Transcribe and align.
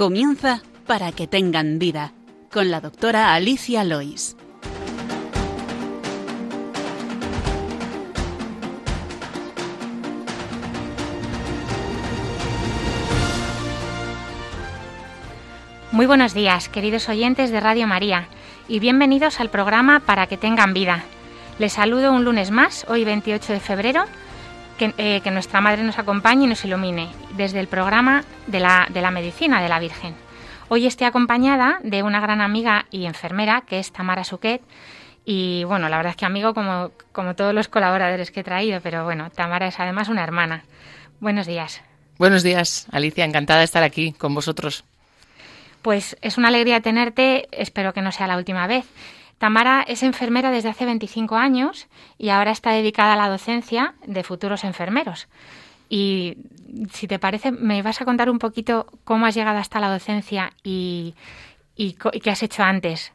Comienza 0.00 0.62
para 0.86 1.12
que 1.12 1.26
tengan 1.26 1.78
vida 1.78 2.14
con 2.50 2.70
la 2.70 2.80
doctora 2.80 3.34
Alicia 3.34 3.84
Lois. 3.84 4.34
Muy 15.92 16.06
buenos 16.06 16.32
días, 16.32 16.70
queridos 16.70 17.10
oyentes 17.10 17.50
de 17.50 17.60
Radio 17.60 17.86
María, 17.86 18.26
y 18.68 18.78
bienvenidos 18.78 19.38
al 19.38 19.50
programa 19.50 20.00
Para 20.00 20.26
que 20.28 20.38
tengan 20.38 20.72
vida. 20.72 21.04
Les 21.58 21.74
saludo 21.74 22.14
un 22.14 22.24
lunes 22.24 22.50
más, 22.50 22.86
hoy 22.88 23.04
28 23.04 23.52
de 23.52 23.60
febrero, 23.60 24.04
que, 24.80 24.94
eh, 24.96 25.20
que 25.22 25.30
nuestra 25.30 25.60
Madre 25.60 25.82
nos 25.82 25.98
acompañe 25.98 26.46
y 26.46 26.48
nos 26.48 26.64
ilumine 26.64 27.10
desde 27.36 27.60
el 27.60 27.68
programa 27.68 28.24
de 28.46 28.60
la, 28.60 28.86
de 28.88 29.02
la 29.02 29.10
Medicina 29.10 29.60
de 29.60 29.68
la 29.68 29.78
Virgen. 29.78 30.14
Hoy 30.68 30.86
estoy 30.86 31.06
acompañada 31.06 31.80
de 31.82 32.02
una 32.02 32.18
gran 32.18 32.40
amiga 32.40 32.86
y 32.90 33.04
enfermera, 33.04 33.60
que 33.60 33.78
es 33.78 33.92
Tamara 33.92 34.24
Suquet, 34.24 34.62
y 35.26 35.64
bueno, 35.64 35.90
la 35.90 35.98
verdad 35.98 36.12
es 36.12 36.16
que 36.16 36.24
amigo 36.24 36.54
como, 36.54 36.92
como 37.12 37.34
todos 37.34 37.52
los 37.52 37.68
colaboradores 37.68 38.30
que 38.30 38.40
he 38.40 38.44
traído, 38.44 38.80
pero 38.80 39.04
bueno, 39.04 39.28
Tamara 39.28 39.66
es 39.66 39.78
además 39.78 40.08
una 40.08 40.24
hermana. 40.24 40.64
Buenos 41.20 41.46
días. 41.46 41.82
Buenos 42.16 42.42
días, 42.42 42.86
Alicia, 42.90 43.26
encantada 43.26 43.58
de 43.58 43.66
estar 43.66 43.82
aquí 43.82 44.12
con 44.12 44.34
vosotros. 44.34 44.84
Pues 45.82 46.16
es 46.22 46.38
una 46.38 46.48
alegría 46.48 46.80
tenerte, 46.80 47.48
espero 47.52 47.92
que 47.92 48.00
no 48.00 48.12
sea 48.12 48.26
la 48.26 48.38
última 48.38 48.66
vez. 48.66 48.86
Tamara 49.40 49.82
es 49.88 50.02
enfermera 50.02 50.50
desde 50.50 50.68
hace 50.68 50.84
25 50.84 51.34
años 51.34 51.88
y 52.18 52.28
ahora 52.28 52.50
está 52.50 52.72
dedicada 52.72 53.14
a 53.14 53.16
la 53.16 53.30
docencia 53.30 53.94
de 54.06 54.22
futuros 54.22 54.64
enfermeros. 54.64 55.28
Y 55.88 56.36
si 56.92 57.08
te 57.08 57.18
parece, 57.18 57.50
me 57.50 57.80
vas 57.80 58.02
a 58.02 58.04
contar 58.04 58.28
un 58.28 58.38
poquito 58.38 58.84
cómo 59.02 59.24
has 59.24 59.34
llegado 59.34 59.56
hasta 59.56 59.80
la 59.80 59.90
docencia 59.90 60.52
y, 60.62 61.14
y, 61.74 61.96
y 62.12 62.20
qué 62.20 62.30
has 62.30 62.42
hecho 62.42 62.62
antes. 62.62 63.14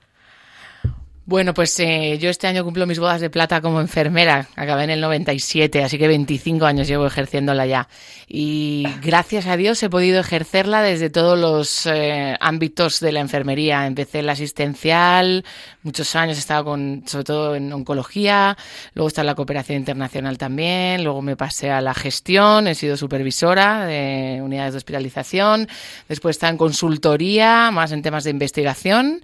Bueno, 1.27 1.55
pues 1.55 1.79
eh, 1.79 2.19
yo 2.19 2.29
este 2.29 2.45
año 2.45 2.63
cumplo 2.63 2.85
mis 2.85 2.99
bodas 2.99 3.19
de 3.19 3.31
plata 3.31 3.59
como 3.59 3.81
enfermera. 3.81 4.47
Acabé 4.55 4.83
en 4.83 4.91
el 4.91 5.01
97, 5.01 5.83
así 5.83 5.97
que 5.97 6.07
25 6.07 6.67
años 6.67 6.87
llevo 6.87 7.07
ejerciéndola 7.07 7.65
ya. 7.65 7.87
Y 8.27 8.85
gracias 9.01 9.47
a 9.47 9.57
Dios 9.57 9.81
he 9.81 9.89
podido 9.89 10.19
ejercerla 10.19 10.83
desde 10.83 11.09
todos 11.09 11.39
los 11.39 11.87
eh, 11.87 12.35
ámbitos 12.39 12.99
de 12.99 13.11
la 13.11 13.21
enfermería. 13.21 13.87
Empecé 13.87 14.19
en 14.19 14.27
la 14.27 14.33
asistencial, 14.33 15.43
muchos 15.81 16.15
años 16.15 16.37
he 16.37 16.41
estado 16.41 16.63
con, 16.65 17.01
sobre 17.07 17.23
todo 17.23 17.55
en 17.55 17.73
oncología, 17.73 18.55
luego 18.93 19.07
está 19.07 19.23
la 19.23 19.33
cooperación 19.33 19.79
internacional 19.79 20.37
también, 20.37 21.03
luego 21.03 21.23
me 21.23 21.35
pasé 21.35 21.71
a 21.71 21.81
la 21.81 21.95
gestión, 21.95 22.67
he 22.67 22.75
sido 22.75 22.97
supervisora 22.97 23.87
de 23.87 24.41
unidades 24.43 24.73
de 24.73 24.77
hospitalización, 24.77 25.67
después 26.07 26.35
está 26.35 26.49
en 26.49 26.57
consultoría, 26.57 27.71
más 27.71 27.91
en 27.91 28.03
temas 28.03 28.25
de 28.25 28.29
investigación. 28.29 29.23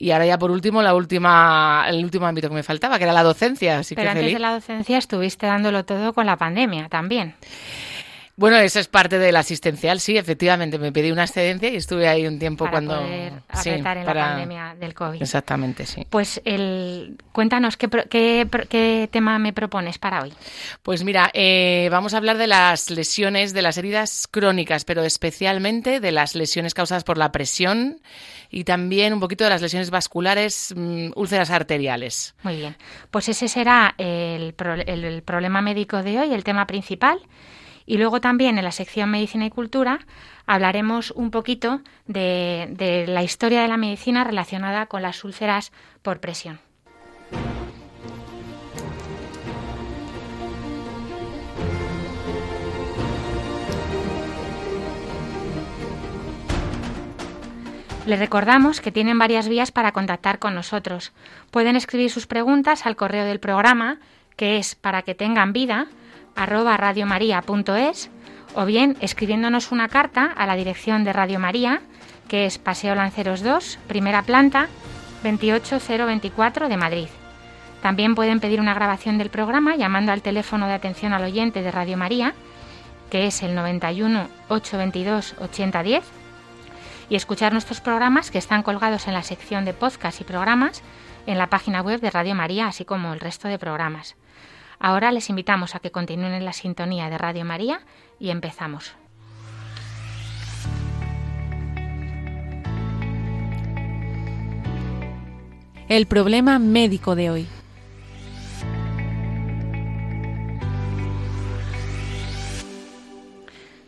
Y 0.00 0.12
ahora 0.12 0.26
ya 0.26 0.38
por 0.38 0.52
último, 0.52 0.80
la 0.80 0.94
última, 0.94 1.37
el 1.88 2.04
último 2.04 2.26
ámbito 2.26 2.48
que 2.48 2.54
me 2.54 2.62
faltaba, 2.62 2.98
que 2.98 3.04
era 3.04 3.12
la 3.12 3.22
docencia. 3.22 3.78
Así 3.78 3.94
Pero 3.94 4.06
que 4.06 4.08
antes 4.10 4.22
feliz. 4.24 4.34
de 4.34 4.40
la 4.40 4.52
docencia 4.52 4.98
estuviste 4.98 5.46
dándolo 5.46 5.84
todo 5.84 6.12
con 6.12 6.26
la 6.26 6.36
pandemia 6.36 6.88
también. 6.88 7.34
Bueno, 8.36 8.56
eso 8.58 8.78
es 8.78 8.86
parte 8.86 9.18
del 9.18 9.34
asistencial, 9.34 9.98
sí, 9.98 10.16
efectivamente. 10.16 10.78
Me 10.78 10.92
pedí 10.92 11.10
una 11.10 11.24
excedencia 11.24 11.70
y 11.70 11.74
estuve 11.74 12.06
ahí 12.06 12.24
un 12.24 12.38
tiempo 12.38 12.66
para 12.66 12.70
cuando. 12.70 13.00
poder 13.00 13.32
sí, 13.54 13.70
en 13.70 13.82
para- 13.82 14.04
la 14.04 14.14
pandemia 14.14 14.76
del 14.78 14.94
COVID. 14.94 15.20
Exactamente, 15.20 15.84
sí. 15.86 16.06
Pues 16.08 16.40
el, 16.44 17.16
cuéntanos 17.32 17.76
qué, 17.76 17.88
qué, 18.08 18.46
qué 18.70 19.08
tema 19.10 19.40
me 19.40 19.52
propones 19.52 19.98
para 19.98 20.22
hoy. 20.22 20.32
Pues 20.84 21.02
mira, 21.02 21.30
eh, 21.34 21.88
vamos 21.90 22.14
a 22.14 22.18
hablar 22.18 22.38
de 22.38 22.46
las 22.46 22.90
lesiones, 22.90 23.54
de 23.54 23.62
las 23.62 23.76
heridas 23.76 24.28
crónicas, 24.30 24.84
pero 24.84 25.02
especialmente 25.02 25.98
de 25.98 26.12
las 26.12 26.36
lesiones 26.36 26.74
causadas 26.74 27.02
por 27.02 27.18
la 27.18 27.32
presión 27.32 28.00
y 28.50 28.64
también 28.64 29.12
un 29.12 29.20
poquito 29.20 29.44
de 29.44 29.50
las 29.50 29.62
lesiones 29.62 29.90
vasculares, 29.90 30.74
mm, 30.76 31.10
úlceras 31.16 31.50
arteriales. 31.50 32.34
Muy 32.42 32.56
bien. 32.56 32.76
Pues 33.10 33.28
ese 33.28 33.48
será 33.48 33.94
el, 33.98 34.54
pro- 34.54 34.74
el- 34.74 35.22
problema 35.22 35.60
médico 35.62 36.02
de 36.02 36.18
hoy, 36.18 36.32
el 36.32 36.44
tema 36.44 36.66
principal. 36.66 37.18
Y 37.86 37.96
luego 37.96 38.20
también 38.20 38.58
en 38.58 38.64
la 38.64 38.72
sección 38.72 39.10
Medicina 39.10 39.46
y 39.46 39.50
Cultura 39.50 40.00
hablaremos 40.46 41.10
un 41.10 41.30
poquito 41.30 41.80
de 42.06 43.04
la 43.08 43.22
historia 43.22 43.62
de 43.62 43.68
la 43.68 43.76
medicina 43.78 44.24
relacionada 44.24 44.86
con 44.86 45.00
las 45.02 45.24
úlceras 45.24 45.72
por 46.02 46.20
presión. 46.20 46.60
Les 58.08 58.18
recordamos 58.18 58.80
que 58.80 58.90
tienen 58.90 59.18
varias 59.18 59.50
vías 59.50 59.70
para 59.70 59.92
contactar 59.92 60.38
con 60.38 60.54
nosotros. 60.54 61.12
Pueden 61.50 61.76
escribir 61.76 62.10
sus 62.10 62.26
preguntas 62.26 62.86
al 62.86 62.96
correo 62.96 63.26
del 63.26 63.38
programa, 63.38 63.98
que 64.34 64.56
es 64.56 64.74
para 64.74 65.02
que 65.02 65.14
tengan 65.14 65.52
vida, 65.52 65.88
arroba 66.34 66.78
radiomaria.es, 66.78 68.10
o 68.54 68.64
bien 68.64 68.96
escribiéndonos 69.02 69.72
una 69.72 69.88
carta 69.88 70.24
a 70.24 70.46
la 70.46 70.56
dirección 70.56 71.04
de 71.04 71.12
Radio 71.12 71.38
María, 71.38 71.82
que 72.28 72.46
es 72.46 72.56
Paseo 72.56 72.94
Lanceros 72.94 73.42
2, 73.42 73.78
primera 73.86 74.22
planta, 74.22 74.68
28024 75.22 76.70
de 76.70 76.76
Madrid. 76.78 77.08
También 77.82 78.14
pueden 78.14 78.40
pedir 78.40 78.58
una 78.58 78.72
grabación 78.72 79.18
del 79.18 79.28
programa 79.28 79.76
llamando 79.76 80.12
al 80.12 80.22
teléfono 80.22 80.66
de 80.66 80.72
atención 80.72 81.12
al 81.12 81.24
oyente 81.24 81.60
de 81.60 81.70
Radio 81.70 81.98
María, 81.98 82.32
que 83.10 83.26
es 83.26 83.42
el 83.42 83.54
91 83.54 84.28
822 84.48 85.34
8010 85.40 86.17
y 87.08 87.16
escuchar 87.16 87.52
nuestros 87.52 87.80
programas 87.80 88.30
que 88.30 88.38
están 88.38 88.62
colgados 88.62 89.06
en 89.08 89.14
la 89.14 89.22
sección 89.22 89.64
de 89.64 89.74
podcast 89.74 90.20
y 90.20 90.24
programas 90.24 90.82
en 91.26 91.38
la 91.38 91.48
página 91.48 91.82
web 91.82 92.00
de 92.00 92.10
Radio 92.10 92.34
María, 92.34 92.66
así 92.68 92.84
como 92.84 93.12
el 93.12 93.20
resto 93.20 93.48
de 93.48 93.58
programas. 93.58 94.16
Ahora 94.78 95.10
les 95.12 95.28
invitamos 95.30 95.74
a 95.74 95.80
que 95.80 95.90
continúen 95.90 96.32
en 96.32 96.44
la 96.44 96.52
sintonía 96.52 97.10
de 97.10 97.18
Radio 97.18 97.44
María 97.44 97.80
y 98.18 98.30
empezamos. 98.30 98.94
El 105.88 106.06
problema 106.06 106.58
médico 106.58 107.14
de 107.14 107.30
hoy. 107.30 107.48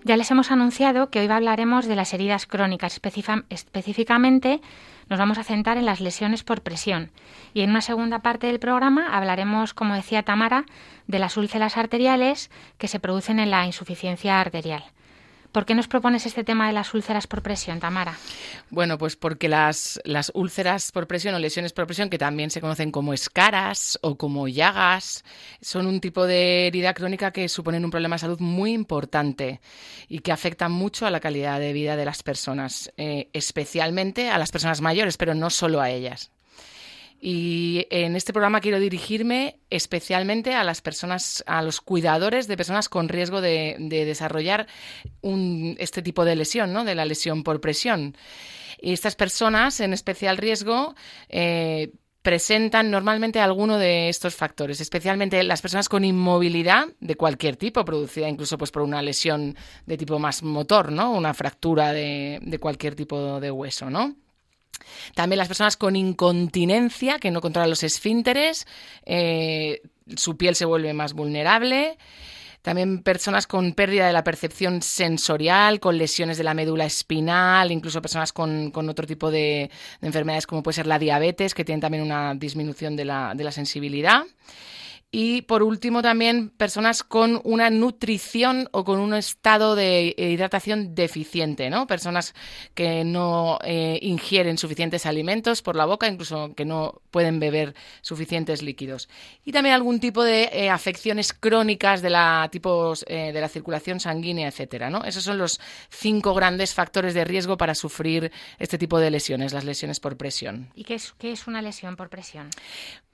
Ya 0.03 0.17
les 0.17 0.31
hemos 0.31 0.51
anunciado 0.51 1.11
que 1.11 1.21
hoy 1.21 1.29
hablaremos 1.29 1.87
de 1.87 1.95
las 1.95 2.15
heridas 2.15 2.47
crónicas. 2.47 2.99
Específicamente 3.51 4.63
nos 5.11 5.19
vamos 5.19 5.37
a 5.37 5.45
centrar 5.45 5.77
en 5.77 5.85
las 5.85 6.01
lesiones 6.01 6.43
por 6.43 6.63
presión. 6.63 7.11
Y 7.53 7.61
en 7.61 7.71
una 7.71 7.83
segunda 7.83 8.21
parte 8.21 8.47
del 8.47 8.61
programa 8.61 9.15
hablaremos, 9.15 9.75
como 9.75 9.95
decía 9.95 10.23
Tamara, 10.23 10.65
de 11.07 11.19
las 11.19 11.37
úlceras 11.37 11.77
arteriales 11.77 12.51
que 12.79 12.89
se 12.89 13.01
producen 13.01 13.39
en 13.41 13.51
la 13.51 13.67
insuficiencia 13.67 14.41
arterial. 14.41 14.85
¿Por 15.53 15.67
qué 15.67 15.75
nos 15.75 15.89
propones 15.89 16.27
este 16.27 16.45
tema 16.45 16.69
de 16.69 16.73
las 16.73 16.95
úlceras 16.95 17.27
por 17.27 17.43
presión, 17.43 17.81
Tamara? 17.81 18.17
Bueno, 18.71 18.99
pues 18.99 19.17
porque 19.17 19.49
las, 19.49 20.01
las 20.05 20.31
úlceras 20.35 20.93
por 20.93 21.09
presión 21.09 21.35
o 21.35 21.41
lesiones 21.41 21.73
por 21.73 21.87
presión, 21.87 22.09
que 22.09 22.19
también 22.19 22.51
se 22.51 22.61
conocen 22.61 22.93
como 22.93 23.13
escaras 23.13 23.99
o 24.03 24.17
como 24.17 24.47
llagas, 24.47 25.25
son 25.61 25.89
un 25.89 26.01
tipo 26.01 26.25
de 26.27 26.69
herida 26.69 26.95
crónica 26.95 27.33
que 27.33 27.49
suponen 27.49 27.85
un 27.85 27.91
problema 27.91 28.15
de 28.15 28.21
salud 28.21 28.39
muy 28.39 28.73
importante 28.73 29.61
y 30.09 30.21
que 30.21 30.31
afectan 30.31 30.71
mucho 30.71 31.05
a 31.05 31.11
la 31.11 31.19
calidad 31.19 31.59
de 31.59 31.73
vida 31.73 31.97
de 31.97 32.05
las 32.05 32.23
personas, 32.23 32.93
eh, 32.97 33.29
especialmente 33.33 34.31
a 34.31 34.39
las 34.39 34.53
personas 34.53 34.81
mayores, 34.81 35.17
pero 35.17 35.35
no 35.35 35.51
solo 35.51 35.81
a 35.81 35.91
ellas. 35.91 36.31
Y 37.21 37.87
en 37.91 38.17
este 38.17 38.33
programa 38.33 38.61
quiero 38.61 38.81
dirigirme 38.81 39.59
especialmente 39.69 40.55
a 40.55 40.65
las 40.65 40.81
personas, 40.81 41.45
a 41.47 41.61
los 41.61 41.83
cuidadores 41.83 42.49
de 42.49 42.57
personas 42.57 42.89
con 42.89 43.11
riesgo 43.11 43.43
de, 43.43 43.77
de 43.79 44.07
desarrollar 44.07 44.67
un, 45.21 45.77
este 45.79 46.01
tipo 46.01 46.25
de 46.25 46.37
lesión, 46.37 46.73
¿no? 46.73 46.85
De 46.85 46.95
la 46.95 47.05
lesión 47.05 47.43
por 47.43 47.61
presión. 47.61 48.17
Y 48.81 48.95
estas 48.95 49.17
personas 49.17 49.81
en 49.81 49.93
especial 49.93 50.39
riesgo 50.39 50.95
eh, 51.29 51.93
presentan 52.23 52.91
normalmente 52.91 53.41
alguno 53.41 53.79
de 53.79 54.09
estos 54.09 54.35
factores, 54.35 54.81
especialmente 54.81 55.43
las 55.43 55.63
personas 55.63 55.89
con 55.89 56.05
inmovilidad 56.05 56.89
de 57.01 57.17
cualquier 57.17 57.57
tipo, 57.57 57.85
producida 57.85 58.29
incluso 58.29 58.57
pues, 58.59 58.71
por 58.71 58.83
una 58.83 59.03
lesión 59.03 59.57
de 59.85 59.97
tipo 59.97 60.19
más 60.19 60.43
motor, 60.43 60.93
¿no? 60.93 61.13
Una 61.13 61.35
fractura 61.35 61.93
de, 61.93 62.39
de 62.43 62.59
cualquier 62.59 62.95
tipo 62.95 63.41
de 63.41 63.51
hueso, 63.51 63.91
¿no? 63.91 64.17
También 65.15 65.39
las 65.39 65.49
personas 65.49 65.77
con 65.77 65.97
incontinencia, 65.97 67.19
que 67.19 67.31
no 67.31 67.41
controlan 67.41 67.71
los 67.71 67.83
esfínteres, 67.83 68.67
eh, 69.05 69.83
su 70.17 70.37
piel 70.37 70.55
se 70.55 70.65
vuelve 70.65 70.93
más 70.93 71.13
vulnerable. 71.13 71.99
También 72.63 73.03
personas 73.03 73.47
con 73.47 73.73
pérdida 73.73 74.07
de 74.07 74.13
la 74.13 74.23
percepción 74.23 74.83
sensorial, 74.83 75.81
con 75.81 75.97
lesiones 75.97 76.37
de 76.37 76.45
la 76.45 76.53
médula 76.53 76.85
espinal, 76.85 77.73
incluso 77.73 78.03
personas 78.03 78.33
con, 78.33 78.71
con 78.71 78.89
otro 78.91 79.07
tipo 79.07 79.31
de, 79.31 79.71
de 80.01 80.07
enfermedades 80.07 80.47
como 80.47 80.63
puede 80.63 80.75
ser 80.75 80.87
la 80.87 80.99
diabetes, 80.99 81.55
que 81.55 81.65
tienen 81.65 81.81
también 81.81 82.03
una 82.03 82.35
disminución 82.35 82.97
de 82.97 83.07
la, 83.07 83.33
de 83.35 83.45
la 83.45 83.53
sensibilidad. 83.53 84.25
Y 85.13 85.43
por 85.43 85.65
último 85.65 86.03
también 86.03 86.51
personas 86.51 87.03
con 87.03 87.41
una 87.43 87.69
nutrición 87.69 88.69
o 88.71 88.85
con 88.85 89.01
un 89.01 89.13
estado 89.13 89.75
de 89.75 90.15
hidratación 90.17 90.95
deficiente, 90.95 91.69
¿no? 91.69 91.89
Personas 91.89 92.33
que 92.75 93.03
no 93.03 93.59
eh, 93.65 93.99
ingieren 94.03 94.57
suficientes 94.57 95.07
alimentos 95.07 95.63
por 95.63 95.75
la 95.75 95.85
boca, 95.85 96.07
incluso 96.07 96.55
que 96.55 96.65
no 96.65 97.03
pueden 97.11 97.41
beber 97.41 97.75
suficientes 98.03 98.63
líquidos. 98.63 99.09
Y 99.45 99.51
también 99.51 99.75
algún 99.75 99.99
tipo 99.99 100.23
de 100.23 100.49
eh, 100.53 100.71
afecciones 100.71 101.33
crónicas 101.33 102.03
de 102.03 102.11
la, 102.11 102.49
tipos, 102.53 103.05
eh, 103.09 103.33
de 103.33 103.41
la 103.41 103.49
circulación 103.49 103.99
sanguínea, 103.99 104.47
etcétera, 104.47 104.91
¿no? 104.91 105.03
Esos 105.03 105.25
son 105.25 105.39
los 105.39 105.61
cinco 105.89 106.35
grandes 106.35 106.73
factores 106.73 107.15
de 107.15 107.25
riesgo 107.25 107.57
para 107.57 107.75
sufrir 107.75 108.31
este 108.61 108.79
tipo 108.79 109.01
de 109.01 109.11
lesiones, 109.11 109.53
las 109.53 109.65
lesiones 109.65 109.99
por 109.99 110.17
presión. 110.17 110.71
¿Y 110.77 110.85
qué 110.85 110.95
es, 110.95 111.15
qué 111.19 111.33
es 111.33 111.49
una 111.49 111.63
lesión 111.63 111.97
por 111.97 112.11
presión? 112.11 112.49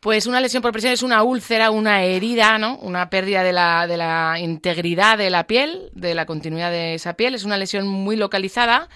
Pues 0.01 0.27
una 0.27 0.41
lesión 0.41 0.63
por 0.63 0.73
presión 0.73 0.93
es 0.93 1.03
una 1.03 1.23
úlcera, 1.23 1.71
una 1.71 2.05
herida, 2.05 2.59
¿no? 2.59 2.77
Una 2.79 3.09
pérdida 3.11 3.43
de 3.43 3.53
la, 3.53 3.87
de 3.87 3.97
la 3.97 4.37
integridad 4.39 5.19
de 5.19 5.31
la 5.31 5.47
piel, 5.47 5.91
de 5.95 6.15
la 6.15 6.27
continuidad 6.27 6.71
de 6.71 6.95
esa 6.95 7.15
piel. 7.15 7.35
Es 7.35 7.45
una 7.45 7.57
lesión 7.57 7.89
muy 7.89 8.15
localizada, 8.15 8.89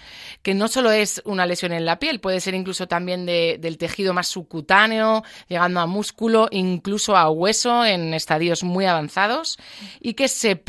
que 0.43 0.55
no 0.55 0.69
solo 0.69 0.93
es 0.93 1.23
una 1.25 1.47
lesión 1.47 1.73
en 1.73 1.85
la 1.85 1.99
piel, 1.99 2.20
puede 2.20 2.41
ser 2.41 2.55
incluso 2.55 2.87
también 2.87 3.26
del 3.26 3.79
tejido 3.79 4.12
más 4.12 4.29
subcutáneo, 4.29 5.25
llegando 5.49 5.81
a 5.81 5.87
músculo, 5.87 6.49
incluso 6.50 7.17
a 7.17 7.31
hueso 7.31 7.85
en 7.85 8.14
estadios 8.14 8.62
muy 8.62 8.85
avanzados, 8.85 9.58
y 10.00 10.14
que 10.14 10.29
se, 10.29 10.62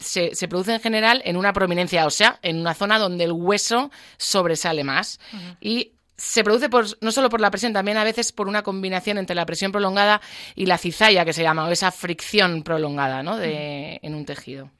se, 0.00 0.34
se 0.34 0.48
produce 0.48 0.74
en 0.74 0.80
general 0.80 1.22
en 1.24 1.36
una 1.36 1.52
prominencia 1.52 2.06
ósea, 2.06 2.38
en 2.42 2.58
una 2.58 2.74
zona 2.74 2.98
donde 2.98 3.24
el 3.24 3.32
hueso 3.32 3.90
sobresale 4.16 4.82
más. 4.82 5.20
Y 5.60 5.92
se 6.18 6.42
produce 6.42 6.68
por, 6.68 6.84
no 7.00 7.12
solo 7.12 7.30
por 7.30 7.40
la 7.40 7.50
presión, 7.50 7.72
también 7.72 7.96
a 7.96 8.04
veces 8.04 8.32
por 8.32 8.48
una 8.48 8.62
combinación 8.62 9.18
entre 9.18 9.36
la 9.36 9.46
presión 9.46 9.70
prolongada 9.70 10.20
y 10.56 10.66
la 10.66 10.76
cizalla, 10.76 11.24
que 11.24 11.32
se 11.32 11.42
llama, 11.42 11.66
o 11.66 11.70
esa 11.70 11.92
fricción 11.92 12.64
prolongada 12.64 13.22
¿no? 13.22 13.36
de, 13.36 14.00
en 14.02 14.14
un 14.14 14.26
tejido. 14.26 14.70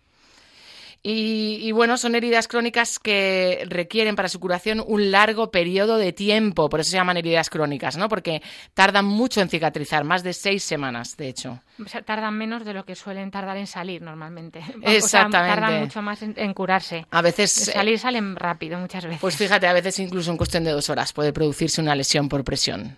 Y, 1.02 1.70
bueno, 1.72 1.96
son 1.96 2.16
heridas 2.16 2.48
crónicas 2.48 2.98
que 2.98 3.64
requieren 3.68 4.16
para 4.16 4.28
su 4.28 4.40
curación 4.40 4.82
un 4.84 5.10
largo 5.10 5.50
periodo 5.50 5.96
de 5.96 6.12
tiempo, 6.12 6.68
por 6.68 6.80
eso 6.80 6.90
se 6.90 6.96
llaman 6.96 7.16
heridas 7.16 7.50
crónicas, 7.50 7.96
¿no? 7.96 8.08
Porque 8.08 8.42
tardan 8.74 9.04
mucho 9.04 9.40
en 9.40 9.48
cicatrizar, 9.48 10.04
más 10.04 10.22
de 10.22 10.32
seis 10.32 10.64
semanas, 10.64 11.16
de 11.16 11.28
hecho. 11.28 11.60
O 11.82 11.88
sea, 11.88 12.02
tardan 12.02 12.36
menos 12.36 12.64
de 12.64 12.74
lo 12.74 12.84
que 12.84 12.96
suelen 12.96 13.30
tardar 13.30 13.56
en 13.56 13.68
salir 13.68 14.02
normalmente. 14.02 14.58
Exactamente. 14.82 14.98
O 15.08 15.08
sea, 15.08 15.30
tardan 15.30 15.80
mucho 15.80 16.02
más 16.02 16.22
en, 16.22 16.54
curarse. 16.54 17.06
A 17.10 17.22
veces... 17.22 17.50
salir 17.50 17.98
salen 17.98 18.36
rápido 18.36 18.78
muchas 18.78 19.04
veces. 19.04 19.20
Pues 19.20 19.36
fíjate, 19.36 19.66
a 19.66 19.72
veces 19.72 19.98
incluso 20.00 20.30
en 20.30 20.36
cuestión 20.36 20.64
de 20.64 20.72
dos 20.72 20.90
horas 20.90 21.12
puede 21.12 21.32
producirse 21.32 21.80
una 21.80 21.94
lesión 21.94 22.28
por 22.28 22.44
presión. 22.44 22.96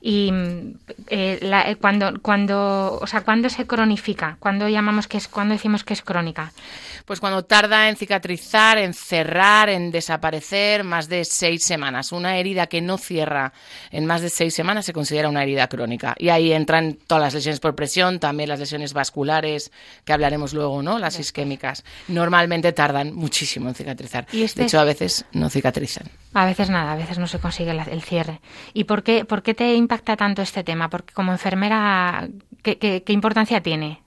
Y 0.00 0.30
eh, 1.08 1.38
eh, 1.40 1.76
cuando, 1.80 2.20
cuando, 2.22 2.98
o 3.02 3.06
sea, 3.06 3.22
¿cuándo 3.22 3.48
se 3.48 3.66
cronifica? 3.66 4.36
¿Cuándo 4.38 4.68
llamamos 4.68 5.08
que 5.08 5.18
es, 5.18 5.26
cuando 5.26 5.54
decimos 5.54 5.82
que 5.82 5.94
es 5.94 6.02
crónica? 6.02 6.52
Pues 7.04 7.20
cuando 7.20 7.44
tarda 7.44 7.88
en 7.88 7.96
cicatrizar, 7.96 8.78
en 8.78 8.94
cerrar, 8.94 9.68
en 9.70 9.90
desaparecer 9.90 10.84
más 10.84 11.08
de 11.08 11.24
seis 11.24 11.64
semanas. 11.64 12.12
Una 12.12 12.36
herida 12.36 12.66
que 12.66 12.80
no 12.80 12.98
cierra 12.98 13.52
en 13.90 14.06
más 14.06 14.20
de 14.20 14.30
seis 14.30 14.54
semanas 14.54 14.84
se 14.86 14.92
considera 14.92 15.28
una 15.28 15.42
herida 15.42 15.68
crónica. 15.68 16.14
Y 16.18 16.28
ahí 16.28 16.52
entran 16.52 16.98
todas 17.06 17.22
las 17.22 17.34
lesiones 17.34 17.60
por 17.60 17.74
presión, 17.74 18.20
también 18.20 18.50
las 18.50 18.60
lesiones 18.60 18.92
vasculares, 18.92 19.72
que 20.04 20.12
hablaremos 20.12 20.52
luego, 20.52 20.82
¿no? 20.82 20.98
Las 20.98 21.18
isquémicas. 21.18 21.82
Normalmente 22.06 22.72
tardan 22.72 23.14
muchísimo 23.14 23.68
en 23.68 23.74
cicatrizar. 23.74 24.26
¿Y 24.30 24.42
este 24.42 24.60
de 24.60 24.66
hecho, 24.66 24.78
a 24.78 24.84
veces 24.84 25.24
no 25.32 25.50
cicatrizan. 25.50 26.08
A 26.34 26.44
veces 26.44 26.68
nada, 26.70 26.92
a 26.92 26.96
veces 26.96 27.18
no 27.18 27.26
se 27.26 27.38
consigue 27.38 27.70
el 27.70 28.02
cierre. 28.02 28.40
¿Y 28.74 28.84
por 28.84 29.02
qué, 29.02 29.24
por 29.24 29.42
qué 29.42 29.54
te 29.54 29.74
impacta 29.74 30.16
tanto 30.16 30.42
este 30.42 30.62
tema? 30.62 30.90
Porque 30.90 31.14
como 31.14 31.32
enfermera, 31.32 32.28
¿qué, 32.62 33.02
importancia 33.08 33.62
tiene? 33.62 34.02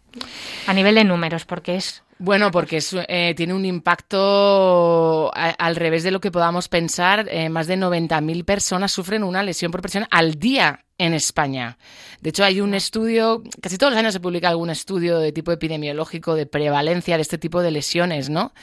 A 0.67 0.73
nivel 0.73 0.95
de 0.95 1.03
números, 1.03 1.45
porque 1.45 1.75
es 1.75 2.03
bueno, 2.19 2.51
porque 2.51 2.79
eh, 3.07 3.33
tiene 3.35 3.55
un 3.55 3.65
impacto 3.65 5.31
al 5.33 5.75
revés 5.75 6.03
de 6.03 6.11
lo 6.11 6.21
que 6.21 6.29
podamos 6.29 6.67
pensar. 6.67 7.27
Eh, 7.31 7.49
más 7.49 7.65
de 7.65 7.77
90.000 7.77 8.45
personas 8.45 8.91
sufren 8.91 9.23
una 9.23 9.41
lesión 9.41 9.71
por 9.71 9.81
presión 9.81 10.05
al 10.11 10.35
día 10.35 10.85
en 11.01 11.15
España. 11.15 11.77
De 12.21 12.29
hecho, 12.29 12.43
hay 12.43 12.61
un 12.61 12.75
estudio, 12.75 13.41
casi 13.59 13.79
todos 13.79 13.93
los 13.93 13.99
años 13.99 14.13
se 14.13 14.19
publica 14.19 14.49
algún 14.49 14.69
estudio 14.69 15.17
de 15.17 15.31
tipo 15.31 15.51
epidemiológico 15.51 16.35
de 16.35 16.45
prevalencia 16.45 17.15
de 17.15 17.23
este 17.23 17.39
tipo 17.39 17.61
de 17.61 17.71
lesiones, 17.71 18.29
¿no? 18.29 18.53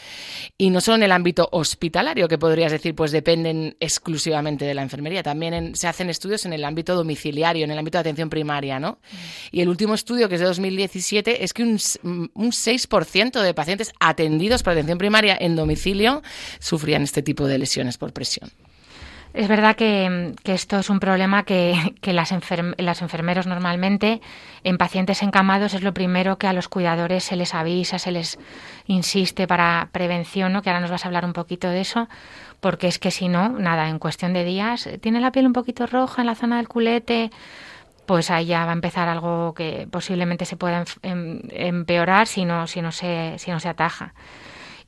Y 0.57 0.71
no 0.71 0.81
solo 0.81 0.95
en 0.97 1.03
el 1.03 1.11
ámbito 1.11 1.49
hospitalario, 1.51 2.29
que 2.29 2.39
podrías 2.39 2.71
decir, 2.71 2.95
pues 2.95 3.11
dependen 3.11 3.77
exclusivamente 3.81 4.65
de 4.65 4.75
la 4.75 4.83
enfermería, 4.83 5.25
también 5.25 5.75
se 5.75 5.89
hacen 5.89 6.11
estudios 6.11 6.47
en 6.47 6.53
el 6.53 6.65
ámbito 6.65 6.95
domiciliario, 6.95 7.65
en 7.65 7.73
el 7.73 7.79
ámbito 7.79 7.99
de 7.99 8.03
atención 8.03 8.31
primaria, 8.31 8.79
¿no? 8.79 8.93
Mm. 8.93 9.57
Y 9.57 9.61
el 9.61 9.69
último 9.69 9.95
estudio, 9.95 10.29
que 10.29 10.37
es 10.37 10.41
de 10.41 10.47
2017, 10.47 11.43
es 11.43 11.53
que 11.53 11.65
un, 11.65 11.81
un 12.35 12.53
6% 12.53 13.43
de 13.43 13.55
pacientes 13.55 13.93
atendidos 13.99 14.63
por 14.63 14.75
atención 14.75 14.99
primaria 14.99 15.37
en 15.41 15.57
domicilio 15.57 16.23
sufrían 16.61 17.03
este 17.03 17.23
tipo 17.23 17.49
de 17.49 17.59
lesiones 17.59 17.99
por 17.99 18.13
presión. 18.13 18.53
Es 19.39 19.47
verdad 19.47 19.77
que, 19.77 20.35
esto 20.47 20.81
es 20.81 20.91
un 20.91 20.99
problema 20.99 21.45
que, 21.45 21.95
las, 22.07 22.35
las 22.77 23.03
enfermeros 23.03 23.47
normalmente 23.47 24.21
en 24.65 24.79
pacientes 24.79 25.23
encamados 25.23 25.75
es 25.75 25.83
lo 25.85 25.95
primero 25.95 26.39
que 26.39 26.49
a 26.49 26.53
los 26.53 26.67
cuidadores 26.67 27.23
se 27.23 27.37
les 27.37 27.55
avisa, 27.55 28.01
se 28.01 28.11
les 28.11 28.37
insiste 28.89 29.47
para 29.47 29.91
prevención, 29.93 30.53
¿no? 30.53 30.61
que 30.61 30.71
ahora 30.71 30.81
nos 30.81 30.91
vas 30.91 31.05
a 31.05 31.07
hablar 31.07 31.25
un 31.25 31.35
poquito 31.35 31.69
de 31.69 31.83
eso, 31.83 32.09
porque 32.59 32.89
es 32.89 32.99
que 32.99 33.13
si 33.13 33.29
no, 33.29 33.51
nada, 33.51 33.89
en 33.89 34.01
cuestión 34.01 34.33
de 34.33 34.43
días, 34.43 34.89
tiene 35.01 35.21
la 35.21 35.31
piel 35.31 35.47
un 35.47 35.53
poquito 35.53 35.87
roja 35.87 36.23
en 36.23 36.27
la 36.27 36.35
zona 36.35 36.57
del 36.57 36.67
culete, 36.67 37.31
pues 38.07 38.33
ahí 38.33 38.47
ya 38.47 38.65
va 38.65 38.73
a 38.73 38.75
empezar 38.75 39.09
algo 39.09 39.55
que 39.55 39.87
posiblemente 39.89 40.47
se 40.47 40.57
pueda 40.57 40.85
em, 41.03 41.43
empeorar 41.51 42.27
si 42.27 42.45
no, 42.45 42.67
si 42.67 42.83
no, 42.83 42.91
se, 42.91 43.35
si 43.39 43.53
no 43.53 43.61
se 43.61 43.69
ataja. 43.69 44.15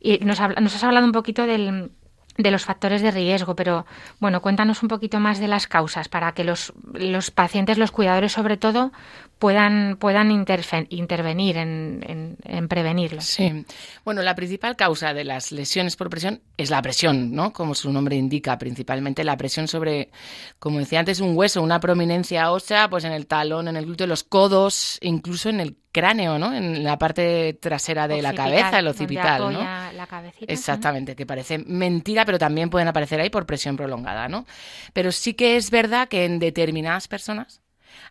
Y 0.00 0.19
nos, 0.25 0.41
nos 0.41 0.75
has 0.75 0.82
hablado 0.82 1.06
un 1.06 1.12
poquito 1.12 1.46
del, 1.46 1.93
de 2.42 2.50
los 2.50 2.64
factores 2.64 3.02
de 3.02 3.10
riesgo, 3.10 3.54
pero 3.54 3.87
bueno, 4.19 4.42
cuéntanos 4.42 4.82
un 4.82 4.88
poquito 4.88 5.20
más 5.20 5.38
de 5.38 5.48
las 5.48 5.66
causas 5.66 6.08
para 6.08 6.32
que 6.32 6.44
los, 6.44 6.72
los 6.92 7.31
pacientes, 7.31 7.78
los 7.78 7.90
cuidadores 7.90 8.32
sobre 8.32 8.56
todo, 8.56 8.92
puedan, 9.40 9.96
puedan 9.98 10.31
intervenir 10.31 11.56
en, 11.56 12.37
en, 12.44 12.69
prevenirlo. 12.69 13.20
Sí, 13.22 13.64
bueno, 14.04 14.22
la 14.22 14.34
principal 14.34 14.76
causa 14.76 15.14
de 15.14 15.25
las 15.25 15.50
lesiones 15.50 15.96
por 15.96 16.10
presión 16.10 16.42
es 16.56 16.70
la 16.70 16.82
presión, 16.82 17.32
¿no? 17.34 17.52
Como 17.52 17.75
su 17.75 17.90
nombre 17.90 18.16
indica, 18.16 18.58
principalmente 18.58 19.25
la 19.25 19.36
presión 19.36 19.66
sobre, 19.66 20.10
como 20.58 20.79
decía 20.79 21.00
antes, 21.00 21.20
un 21.20 21.36
hueso, 21.36 21.62
una 21.62 21.81
prominencia 21.81 22.53
ósea, 22.53 22.91
pues 22.91 23.05
en 23.05 23.12
el 23.12 23.26
talón, 23.26 23.67
en 23.67 23.76
el 23.76 23.86
glúteo, 23.86 24.06
los 24.06 24.24
codos, 24.24 24.98
incluso 25.00 25.48
en 25.48 25.60
el 25.60 25.76
cráneo, 25.93 26.39
¿no? 26.39 26.55
En 26.55 26.85
la 26.85 26.99
parte 26.99 27.55
trasera 27.55 28.06
de 28.06 28.23
la 28.23 28.35
cabeza, 28.35 28.79
el 28.79 28.89
occipital, 28.89 29.53
¿no? 29.53 29.61
La 29.61 30.06
Exactamente, 30.47 31.17
que 31.17 31.27
parece 31.27 31.59
mentira, 31.59 32.25
pero 32.25 32.39
también 32.39 32.70
pueden 32.70 32.89
aparecer 32.89 33.20
ahí 33.20 33.31
por 33.31 33.47
presión 33.47 33.77
prolongada, 33.77 34.29
¿no? 34.29 34.47
Pero 34.93 35.13
sí 35.13 35.35
que 35.35 35.56
es 35.56 35.70
verdad 35.70 36.09
que 36.09 36.25
en 36.25 36.39
determinadas 36.39 37.09
personas 37.09 37.61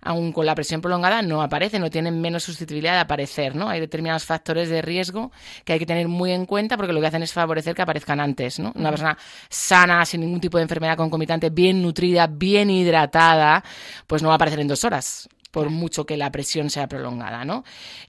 aún 0.02 0.32
con 0.32 0.46
la 0.46 0.56
presión 0.56 0.82
prolongada 0.82 1.22
no 1.22 1.42
aparecen, 1.42 1.82
no 1.82 1.90
tienen 1.90 2.22
menos 2.22 2.44
susceptibilidad 2.44 2.94
de 2.94 3.00
aparecer, 3.00 3.56
¿no? 3.56 3.70
Hay 3.70 3.80
determinados 3.80 4.26
factores 4.26 4.70
de 4.70 4.82
riesgo 4.82 5.32
que 5.66 5.74
hay 5.74 5.80
que 5.80 5.86
tener 5.86 6.08
muy 6.08 6.32
en 6.32 6.46
cuenta 6.46 6.78
porque 6.78 6.94
lo 6.94 7.02
que 7.02 7.08
hacen 7.08 7.24
es 7.24 7.34
favorecer 7.34 7.76
que 7.76 7.82
aparezcan 7.82 8.20
antes, 8.20 8.60
¿no? 8.60 8.72
Una 8.76 8.90
persona 8.90 9.18
sana, 9.50 10.06
sin 10.06 10.22
ningún 10.22 10.40
tipo 10.40 10.58
de 10.58 10.64
enfermedad 10.64 10.98
concomitante, 10.98 11.50
bien 11.50 11.82
nutrida, 11.82 12.28
bien 12.28 12.70
hidratada, 12.70 13.64
pues 14.08 14.22
no 14.22 14.30
va 14.30 14.36
a 14.36 14.36
aparecer 14.36 14.60
en 14.60 14.68
dos 14.68 14.84
horas 14.84 15.30
por 15.52 15.70
mucho 15.70 16.06
que 16.06 16.18
la 16.18 16.32
presión 16.32 16.70
sea 16.70 16.88
prolongada, 16.88 17.46
¿no? 17.46 17.64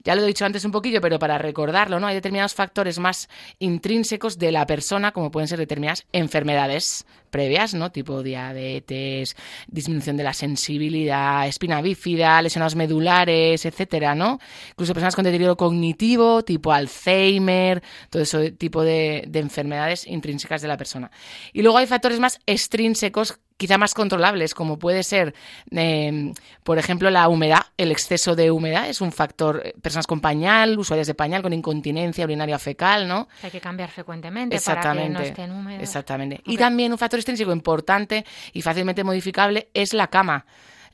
Ya 0.04 0.14
lo 0.14 0.22
he 0.22 0.26
dicho 0.26 0.44
antes 0.44 0.64
un 0.64 0.72
poquillo, 0.72 1.00
pero 1.00 1.18
para 1.18 1.38
recordarlo, 1.38 2.00
¿no? 2.00 2.06
Hay 2.06 2.14
determinados 2.14 2.54
factores 2.54 2.98
más 2.98 3.28
intrínsecos 3.58 4.38
de 4.38 4.52
la 4.52 4.66
persona, 4.66 5.12
como 5.12 5.30
pueden 5.30 5.48
ser 5.48 5.58
determinadas 5.58 6.06
enfermedades 6.12 7.06
previas, 7.30 7.74
¿no? 7.74 7.90
Tipo 7.90 8.22
diabetes, 8.22 9.36
disminución 9.68 10.16
de 10.16 10.24
la 10.24 10.34
sensibilidad, 10.34 11.46
espina 11.46 11.80
bífida, 11.80 12.42
lesionados 12.42 12.76
medulares, 12.76 13.64
etcétera, 13.64 14.14
¿no? 14.14 14.38
Incluso 14.70 14.92
personas 14.92 15.14
con 15.14 15.24
deterioro 15.24 15.56
cognitivo, 15.56 16.42
tipo 16.42 16.72
Alzheimer, 16.72 17.82
todo 18.10 18.22
ese 18.22 18.52
tipo 18.52 18.82
de, 18.82 19.24
de 19.28 19.38
enfermedades 19.38 20.06
intrínsecas 20.06 20.62
de 20.62 20.68
la 20.68 20.76
persona. 20.76 21.10
Y 21.52 21.62
luego 21.62 21.78
hay 21.78 21.86
factores 21.86 22.20
más 22.20 22.38
extrínsecos 22.46 23.38
quizá 23.60 23.76
más 23.76 23.92
controlables, 23.92 24.54
como 24.54 24.78
puede 24.78 25.02
ser, 25.02 25.34
em, 25.70 26.32
por 26.64 26.78
ejemplo, 26.78 27.10
la 27.10 27.28
humedad. 27.28 27.66
El 27.76 27.92
exceso 27.92 28.34
de 28.34 28.50
humedad 28.50 28.88
es 28.88 29.02
un 29.02 29.12
factor. 29.12 29.60
Eh, 29.62 29.74
personas 29.82 30.06
con 30.06 30.20
pañal, 30.20 30.78
usuarias 30.78 31.06
de 31.06 31.14
pañal, 31.14 31.42
con 31.42 31.52
incontinencia 31.52 32.24
urinaria 32.24 32.58
fecal, 32.58 33.06
¿no? 33.06 33.28
Hay 33.42 33.50
que 33.50 33.60
cambiar 33.60 33.90
frecuentemente 33.90 34.58
para 34.62 34.94
que 34.94 35.08
no 35.10 35.20
estén 35.20 35.52
húmedos. 35.52 35.82
Exactamente. 35.82 36.40
Y 36.46 36.56
también 36.56 36.90
un 36.90 36.96
factor 36.96 37.19
extrínseco 37.20 37.52
importante 37.52 38.24
y 38.52 38.62
fácilmente 38.62 39.04
modificable 39.04 39.68
es 39.74 39.92
la 39.94 40.08
cama 40.08 40.46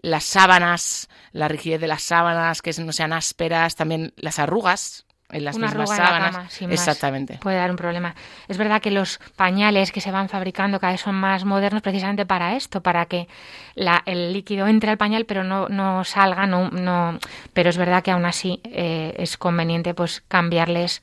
las 0.03 0.25
sábanas, 0.25 1.09
la 1.33 1.49
rigidez 1.49 1.81
de 1.81 1.87
las 1.89 2.03
sábanas, 2.03 2.61
que 2.63 2.71
no 2.79 2.93
sean 2.93 3.13
ásperas, 3.15 3.75
también 3.77 4.13
las 4.17 4.39
arrugas, 4.39 5.05
en 5.31 5.45
las 5.45 5.57
Una 5.57 5.67
mismas 5.69 5.91
arruga 5.91 5.97
en 5.97 6.03
la 6.03 6.09
sábanas. 6.09 6.37
cama, 6.37 6.51
sin 6.51 6.69
más. 6.69 6.79
Exactamente. 6.79 7.39
Puede 7.43 7.57
dar 7.57 7.71
un 7.71 7.77
problema. 7.77 8.15
Es 8.47 8.59
verdad 8.59 8.81
que 8.81 8.93
los 8.93 9.19
pañales 9.35 9.91
que 9.91 10.01
se 10.03 10.13
van 10.13 10.29
fabricando 10.29 10.79
cada 10.79 10.93
vez 10.93 11.01
son 11.01 11.17
más 11.17 11.45
modernos 11.45 11.83
precisamente 11.83 12.27
para 12.27 12.55
esto, 12.57 12.83
para 12.83 13.07
que 13.07 13.27
la- 13.75 14.03
el 14.07 14.33
líquido 14.35 14.69
entre 14.69 14.91
al 14.91 14.99
pañal 14.99 15.25
pero 15.25 15.43
no, 15.43 15.69
no 15.69 16.05
salga, 16.05 16.47
no, 16.47 16.71
no, 16.71 17.19
pero 17.55 17.71
es 17.71 17.77
verdad 17.79 18.05
que 18.05 18.13
aún 18.13 18.27
así 18.27 18.61
eh, 18.65 19.15
es 19.17 19.37
conveniente 19.37 19.95
pues 19.95 20.23
cambiarles 20.29 21.03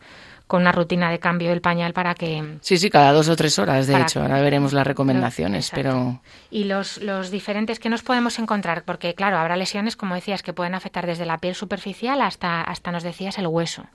con 0.53 0.62
una 0.62 0.72
rutina 0.72 1.10
de 1.10 1.17
cambio 1.17 1.50
del 1.50 1.62
pañal 1.62 1.93
para 1.93 2.13
que 2.13 2.60
Sí, 2.62 2.77
sí, 2.77 2.91
cada 2.91 3.12
dos 3.12 3.27
o 3.27 3.36
tres 3.36 3.57
horas, 3.57 3.88
de 3.88 4.00
hecho. 4.00 4.19
que- 4.19 4.27
Ahora 4.27 4.39
veremos 4.39 4.72
las 4.72 4.86
recomendaciones, 4.86 5.65
Exacto. 5.69 5.81
pero 5.81 6.22
y 6.51 6.65
los, 6.65 7.00
los 7.01 7.31
diferentes 7.31 7.79
que 7.79 7.89
nos 7.89 8.03
podemos 8.03 8.38
encontrar, 8.38 8.83
porque 8.86 9.15
claro, 9.15 9.39
habrá 9.39 9.55
lesiones, 9.57 9.95
como 9.95 10.13
decías, 10.13 10.43
que 10.43 10.53
pueden 10.53 10.75
afectar 10.75 11.07
desde 11.07 11.25
la 11.25 11.39
piel 11.39 11.55
superficial 11.55 12.22
hasta, 12.22 12.62
hasta 12.62 12.91
nos 12.91 13.01
decías, 13.01 13.39
el 13.39 13.48
hueso. 13.48 13.86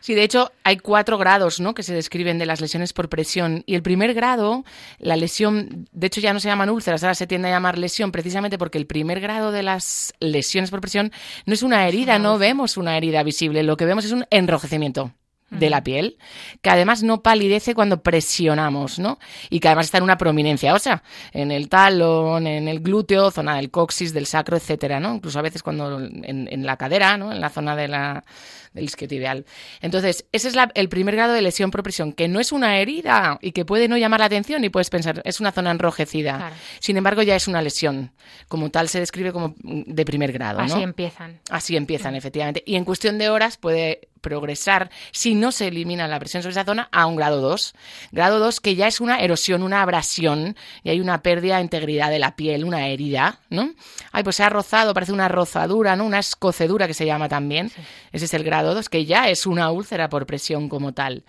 Sí, 0.00 0.14
de 0.14 0.24
hecho, 0.24 0.50
hay 0.64 0.78
cuatro 0.78 1.16
grados 1.16 1.60
¿no? 1.60 1.74
que 1.74 1.84
se 1.84 1.94
describen 1.94 2.38
de 2.38 2.44
las 2.46 2.60
lesiones 2.60 2.92
por 2.92 3.08
presión. 3.08 3.62
Y 3.64 3.76
el 3.76 3.82
primer 3.82 4.14
grado, 4.14 4.64
la 4.98 5.14
lesión, 5.16 5.88
de 5.92 6.08
hecho 6.08 6.20
ya 6.20 6.32
no 6.32 6.40
se 6.40 6.48
llaman 6.48 6.70
úlceras, 6.70 7.04
ahora 7.04 7.14
se 7.14 7.28
tiende 7.28 7.48
a 7.48 7.52
llamar 7.52 7.78
lesión 7.78 8.10
precisamente 8.10 8.58
porque 8.58 8.78
el 8.78 8.86
primer 8.86 9.20
grado 9.20 9.52
de 9.52 9.62
las 9.62 10.12
lesiones 10.18 10.70
por 10.72 10.80
presión 10.80 11.12
no 11.46 11.54
es 11.54 11.62
una 11.62 11.86
herida, 11.86 12.18
no 12.18 12.36
vemos 12.36 12.76
una 12.76 12.96
herida 12.98 13.22
visible, 13.22 13.62
lo 13.62 13.76
que 13.76 13.86
vemos 13.86 14.04
es 14.04 14.10
un 14.12 14.26
enrojecimiento 14.30 15.12
de 15.58 15.70
la 15.70 15.82
piel, 15.82 16.18
que 16.62 16.70
además 16.70 17.02
no 17.02 17.22
palidece 17.22 17.74
cuando 17.74 18.02
presionamos, 18.02 18.98
¿no? 18.98 19.18
Y 19.50 19.60
que 19.60 19.68
además 19.68 19.86
está 19.86 19.98
en 19.98 20.04
una 20.04 20.18
prominencia 20.18 20.74
ósea, 20.74 21.02
en 21.32 21.50
el 21.52 21.68
talón, 21.68 22.46
en 22.46 22.68
el 22.68 22.80
glúteo, 22.80 23.30
zona 23.30 23.56
del 23.56 23.70
coxis, 23.70 24.12
del 24.12 24.26
sacro, 24.26 24.56
etcétera, 24.56 25.00
¿no? 25.00 25.14
Incluso 25.14 25.38
a 25.38 25.42
veces 25.42 25.62
cuando 25.62 26.00
en, 26.00 26.48
en 26.50 26.66
la 26.66 26.76
cadera, 26.76 27.16
¿no? 27.16 27.32
En 27.32 27.40
la 27.40 27.50
zona 27.50 27.76
de 27.76 27.88
la, 27.88 28.24
del 28.72 28.84
isquiotibial. 28.84 29.44
Entonces, 29.80 30.26
ese 30.32 30.48
es 30.48 30.54
la- 30.56 30.70
el 30.74 30.88
primer 30.88 31.14
grado 31.14 31.32
de 31.32 31.42
lesión 31.42 31.70
por 31.70 31.82
presión, 31.82 32.12
que 32.12 32.26
no 32.28 32.40
es 32.40 32.50
una 32.52 32.78
herida 32.78 33.38
y 33.40 33.52
que 33.52 33.64
puede 33.64 33.86
no 33.88 33.96
llamar 33.96 34.20
la 34.20 34.26
atención 34.26 34.64
y 34.64 34.68
puedes 34.68 34.90
pensar, 34.90 35.22
es 35.24 35.40
una 35.40 35.52
zona 35.52 35.70
enrojecida. 35.70 36.36
Claro. 36.38 36.54
Sin 36.80 36.96
embargo, 36.96 37.22
ya 37.22 37.36
es 37.36 37.46
una 37.48 37.62
lesión. 37.62 38.12
Como 38.48 38.70
tal, 38.70 38.88
se 38.88 38.98
describe 39.00 39.32
como 39.32 39.54
de 39.62 40.04
primer 40.04 40.32
grado, 40.32 40.58
¿no? 40.58 40.64
Así 40.64 40.82
empiezan. 40.82 41.40
Así 41.50 41.76
empiezan, 41.76 42.14
efectivamente. 42.16 42.62
Y 42.66 42.76
en 42.76 42.84
cuestión 42.84 43.18
de 43.18 43.28
horas 43.30 43.56
puede 43.56 44.08
progresar, 44.24 44.90
si 45.12 45.36
no 45.36 45.52
se 45.52 45.68
elimina 45.68 46.08
la 46.08 46.18
presión 46.18 46.42
sobre 46.42 46.52
esa 46.52 46.64
zona, 46.64 46.88
a 46.90 47.06
un 47.06 47.14
grado 47.14 47.40
2. 47.40 47.74
Grado 48.10 48.40
2 48.40 48.58
que 48.60 48.74
ya 48.74 48.88
es 48.88 49.00
una 49.00 49.20
erosión, 49.20 49.62
una 49.62 49.82
abrasión, 49.82 50.56
y 50.82 50.90
hay 50.90 51.00
una 51.00 51.22
pérdida 51.22 51.56
de 51.56 51.62
integridad 51.62 52.10
de 52.10 52.18
la 52.18 52.34
piel, 52.34 52.64
una 52.64 52.88
herida, 52.88 53.38
¿no? 53.50 53.70
Ay, 54.10 54.24
pues 54.24 54.36
se 54.36 54.42
ha 54.42 54.48
rozado, 54.48 54.94
parece 54.94 55.12
una 55.12 55.28
rozadura, 55.28 55.94
¿no? 55.94 56.04
Una 56.04 56.18
escocedura 56.18 56.88
que 56.88 56.94
se 56.94 57.06
llama 57.06 57.28
también. 57.28 57.70
Ese 58.10 58.24
es 58.24 58.34
el 58.34 58.42
grado 58.42 58.74
2, 58.74 58.88
que 58.88 59.04
ya 59.04 59.28
es 59.28 59.46
una 59.46 59.70
úlcera 59.70 60.08
por 60.08 60.26
presión 60.26 60.68
como 60.68 60.92
tal. 60.92 61.24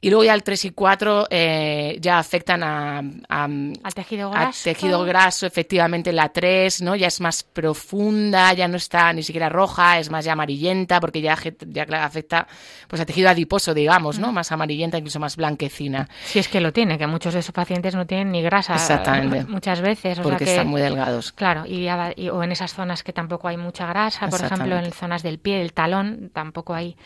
Y 0.00 0.10
luego 0.10 0.22
ya 0.22 0.32
el 0.34 0.44
3 0.44 0.64
y 0.66 0.70
4 0.70 1.26
eh, 1.28 1.98
ya 2.00 2.20
afectan 2.20 2.62
a, 2.62 2.98
a- 3.28 3.44
Al 3.44 3.94
tejido 3.94 4.28
a 4.32 4.42
graso. 4.42 4.60
tejido 4.62 5.04
graso, 5.04 5.44
efectivamente 5.44 6.12
la 6.12 6.28
3, 6.28 6.82
¿no? 6.82 6.94
Ya 6.94 7.08
es 7.08 7.20
más 7.20 7.42
profunda, 7.42 8.52
ya 8.52 8.68
no 8.68 8.76
está 8.76 9.12
ni 9.12 9.24
siquiera 9.24 9.48
roja, 9.48 9.98
es 9.98 10.08
más 10.08 10.24
ya 10.24 10.34
amarillenta, 10.34 11.00
porque 11.00 11.20
ya, 11.20 11.36
ya 11.66 11.82
afecta 12.04 12.46
pues 12.86 13.02
a 13.02 13.06
tejido 13.06 13.28
adiposo, 13.28 13.74
digamos, 13.74 14.20
¿no? 14.20 14.30
Más 14.30 14.52
amarillenta, 14.52 14.98
incluso 14.98 15.18
más 15.18 15.34
blanquecina, 15.36 16.08
Si 16.24 16.38
es 16.38 16.46
que 16.48 16.60
lo 16.60 16.72
tiene, 16.72 16.96
que 16.96 17.08
muchos 17.08 17.34
de 17.34 17.40
esos 17.40 17.52
pacientes 17.52 17.96
no 17.96 18.06
tienen 18.06 18.30
ni 18.30 18.40
grasa. 18.40 18.74
Exactamente. 18.74 19.44
Muchas 19.50 19.80
veces. 19.80 20.20
O 20.20 20.22
porque 20.22 20.38
sea 20.38 20.46
que, 20.46 20.52
están 20.52 20.68
muy 20.68 20.80
delgados. 20.80 21.32
Claro, 21.32 21.64
y, 21.66 21.88
y- 22.16 22.28
o 22.28 22.42
en 22.44 22.52
esas 22.52 22.72
zonas 22.72 23.02
que 23.02 23.12
tampoco 23.12 23.48
hay 23.48 23.56
mucha 23.56 23.86
grasa, 23.88 24.28
por 24.28 24.40
ejemplo, 24.44 24.78
en 24.78 24.92
zonas 24.92 25.24
del 25.24 25.40
pie, 25.40 25.60
el 25.60 25.72
talón, 25.72 26.30
tampoco 26.32 26.72
hay. 26.74 26.96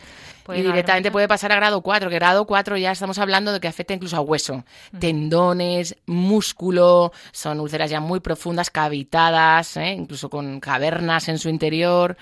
Puede 0.43 0.59
y 0.59 0.63
directamente 0.63 1.11
puede 1.11 1.27
pasar 1.27 1.51
a 1.51 1.55
grado 1.55 1.81
4, 1.81 2.09
que 2.09 2.15
grado 2.15 2.45
4 2.45 2.77
ya 2.77 2.91
estamos 2.91 3.17
hablando 3.17 3.51
de 3.51 3.59
que 3.59 3.67
afecta 3.67 3.93
incluso 3.93 4.17
a 4.17 4.21
hueso, 4.21 4.63
tendones, 4.99 5.95
músculo, 6.05 7.11
son 7.31 7.59
úlceras 7.59 7.89
ya 7.89 7.99
muy 7.99 8.19
profundas, 8.19 8.69
cavitadas, 8.69 9.77
¿eh? 9.77 9.91
incluso 9.91 10.29
con 10.29 10.59
cavernas 10.59 11.27
en 11.29 11.39
su 11.39 11.49
interior 11.49 12.17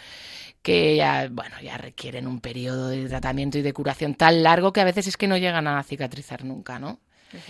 que 0.62 0.96
ya, 0.96 1.28
bueno, 1.32 1.56
ya 1.62 1.78
requieren 1.78 2.28
un 2.28 2.40
periodo 2.40 2.90
de 2.90 3.08
tratamiento 3.08 3.58
y 3.58 3.62
de 3.62 3.74
curación 3.74 4.16
tan 4.16 4.44
largo 4.44 4.74
que 4.74 4.82
a 4.82 4.86
veces 4.86 5.08
es 5.08 5.18
que 5.18 5.28
no 5.28 5.38
llegan 5.38 5.68
a 5.68 5.82
cicatrizar 5.84 6.46
nunca, 6.46 6.80
¿no? 6.80 7.00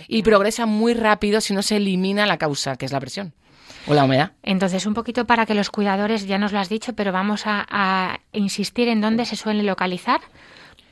Y 0.06 0.22
progresa 0.22 0.64
muy 0.64 0.94
rápido 0.94 1.40
si 1.40 1.54
no 1.54 1.62
se 1.62 1.76
elimina 1.76 2.24
la 2.24 2.38
causa, 2.38 2.76
que 2.76 2.86
es 2.86 2.92
la 2.92 3.00
presión 3.00 3.34
o 3.86 3.94
la 3.94 4.04
humedad. 4.04 4.32
Entonces, 4.42 4.86
un 4.86 4.94
poquito 4.94 5.26
para 5.26 5.44
que 5.44 5.54
los 5.54 5.70
cuidadores, 5.70 6.26
ya 6.26 6.38
nos 6.38 6.52
lo 6.52 6.60
has 6.60 6.68
dicho, 6.68 6.94
pero 6.94 7.12
vamos 7.12 7.46
a, 7.46 7.66
a 7.68 8.20
insistir 8.32 8.88
en 8.88 9.00
dónde 9.00 9.24
se 9.24 9.36
suele 9.36 9.62
localizar 9.64 10.20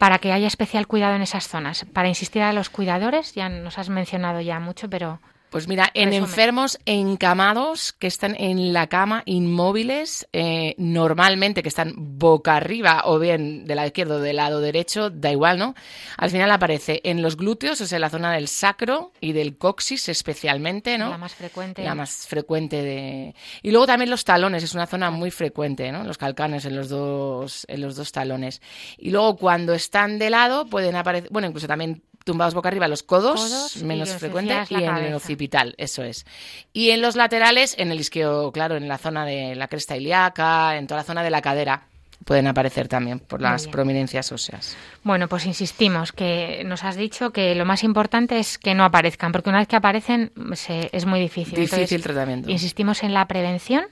para 0.01 0.19
que 0.19 0.33
haya 0.33 0.47
especial 0.47 0.87
cuidado 0.87 1.15
en 1.15 1.21
esas 1.21 1.47
zonas. 1.47 1.85
Para 1.93 2.09
insistir 2.09 2.41
a 2.41 2.55
los 2.55 2.71
cuidadores, 2.71 3.35
ya 3.35 3.51
nos 3.51 3.77
has 3.77 3.91
mencionado 3.91 4.41
ya 4.41 4.59
mucho, 4.59 4.89
pero 4.89 5.21
Pues 5.51 5.67
mira, 5.67 5.91
en 5.95 6.11
Resume. 6.11 6.27
enfermos 6.27 6.79
encamados 6.87 7.93
que 7.93 8.07
están 8.07 8.37
en 8.39 8.73
la 8.73 8.87
cama 8.87 9.23
inmóviles, 9.27 10.29
eh, 10.33 10.77
normalmente 10.79 11.63
que 11.63 11.69
están 11.69 11.95
boca 11.97 12.57
arriba 12.57 13.03
o 13.05 13.19
bien 13.19 13.65
del 13.65 13.77
lado 13.77 13.89
izquierdo 13.89 14.17
o 14.17 14.21
del 14.21 14.37
lado 14.37 14.61
derecho, 14.61 15.11
da 15.11 15.33
igual, 15.33 15.59
¿no? 15.59 15.75
Al 16.17 16.31
final 16.31 16.53
aparece 16.53 17.01
en 17.03 17.21
los 17.21 17.37
glúteos, 17.37 17.81
o 17.81 17.87
sea, 17.87 17.97
en 17.97 18.03
la 18.03 18.11
zona 18.11 18.33
del 18.33 18.47
sacro 18.47 19.13
y 19.21 19.33
del 19.33 19.59
coxis 19.59 20.09
especialmente, 20.09 20.99
¿no? 20.99 21.11
la 21.11 21.19
más 21.19 21.35
frecuente. 21.35 21.83
La 21.83 21.97
más 21.97 22.29
frecuente 22.29 22.83
de. 22.83 23.35
Y 23.63 23.73
luego 23.73 23.87
también 23.87 24.11
los 24.11 24.25
talones, 24.25 24.63
es 24.63 24.75
una 24.75 24.87
zona 24.87 25.11
muy 25.11 25.33
frecuente, 25.33 25.91
¿no? 25.91 26.05
Los 26.05 26.17
calcanes 26.17 26.65
en 26.65 26.77
los 26.77 26.89
dos, 26.89 27.67
en 27.69 27.81
los 27.81 27.97
dos 27.97 28.13
talones. 28.13 28.63
Y 28.99 29.11
luego 29.11 29.37
cuando 29.37 29.75
están 29.75 30.19
de 30.21 30.31
lado 30.31 30.67
pueden 30.67 30.95
aparecer, 30.95 31.29
bueno, 31.33 31.49
incluso 31.49 31.67
también 31.67 32.03
tumbados 32.25 32.55
boca 32.55 32.69
arriba 32.69 32.87
los 32.89 33.03
codos, 33.03 33.77
menos 33.83 34.11
frecuente, 34.15 34.55
y 34.69 34.75
en 34.75 34.97
el 34.97 35.15
occipital, 35.15 35.75
eso 35.79 36.03
es. 36.03 36.27
Y 36.73 36.91
en 36.91 37.01
los 37.01 37.17
laterales, 37.17 37.75
en 37.79 37.91
el 37.93 38.01
isquio, 38.01 38.51
claro, 38.53 38.77
en 38.77 38.89
la 38.89 38.99
zona 38.99 39.25
de 39.25 39.55
la 39.55 39.69
cresta 39.69 39.97
ilíaca, 39.97 40.77
en 40.77 40.87
toda 40.87 41.01
la 41.01 41.05
zona 41.05 41.23
de 41.23 41.31
la 41.31 41.41
cadera, 41.43 41.83
pueden 42.25 42.47
aparecer 42.47 42.87
también 42.87 43.19
por 43.19 43.41
las 43.41 43.67
prominencias 43.67 44.31
óseas. 44.31 44.77
Bueno, 45.03 45.27
pues 45.27 45.47
insistimos 45.47 46.13
que 46.13 46.63
nos 46.67 46.85
has 46.85 46.97
dicho 46.97 47.31
que 47.31 47.55
lo 47.55 47.65
más 47.65 47.83
importante 47.83 48.39
es 48.39 48.59
que 48.59 48.75
no 48.75 48.85
aparezcan, 48.85 49.33
porque 49.33 49.49
una 49.49 49.59
vez 49.61 49.69
que 49.69 49.77
aparecen 49.77 50.31
se- 50.53 50.91
es 50.93 51.07
muy 51.07 51.19
difícil. 51.21 51.55
Difícil 51.55 51.79
Entonces, 51.81 52.03
tratamiento. 52.03 52.51
Insistimos 52.51 53.03
en 53.03 53.15
la 53.15 53.27
prevención 53.27 53.85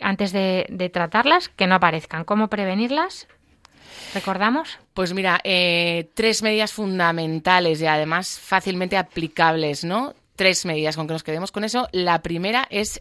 antes 0.00 0.32
de, 0.32 0.66
de 0.70 0.88
tratarlas, 0.88 1.48
que 1.48 1.66
no 1.66 1.74
aparezcan. 1.74 2.24
¿Cómo 2.24 2.48
prevenirlas? 2.48 3.26
¿Recordamos? 4.14 4.78
Pues 4.94 5.12
mira, 5.14 5.40
eh, 5.44 6.10
tres 6.14 6.42
medidas 6.42 6.72
fundamentales 6.72 7.80
y 7.80 7.86
además 7.86 8.38
fácilmente 8.38 8.96
aplicables, 8.96 9.84
¿no? 9.84 10.14
Tres 10.36 10.64
medidas 10.64 10.96
con 10.96 11.06
que 11.06 11.12
nos 11.12 11.22
quedemos 11.22 11.52
con 11.52 11.64
eso. 11.64 11.88
La 11.92 12.22
primera 12.22 12.66
es 12.70 13.00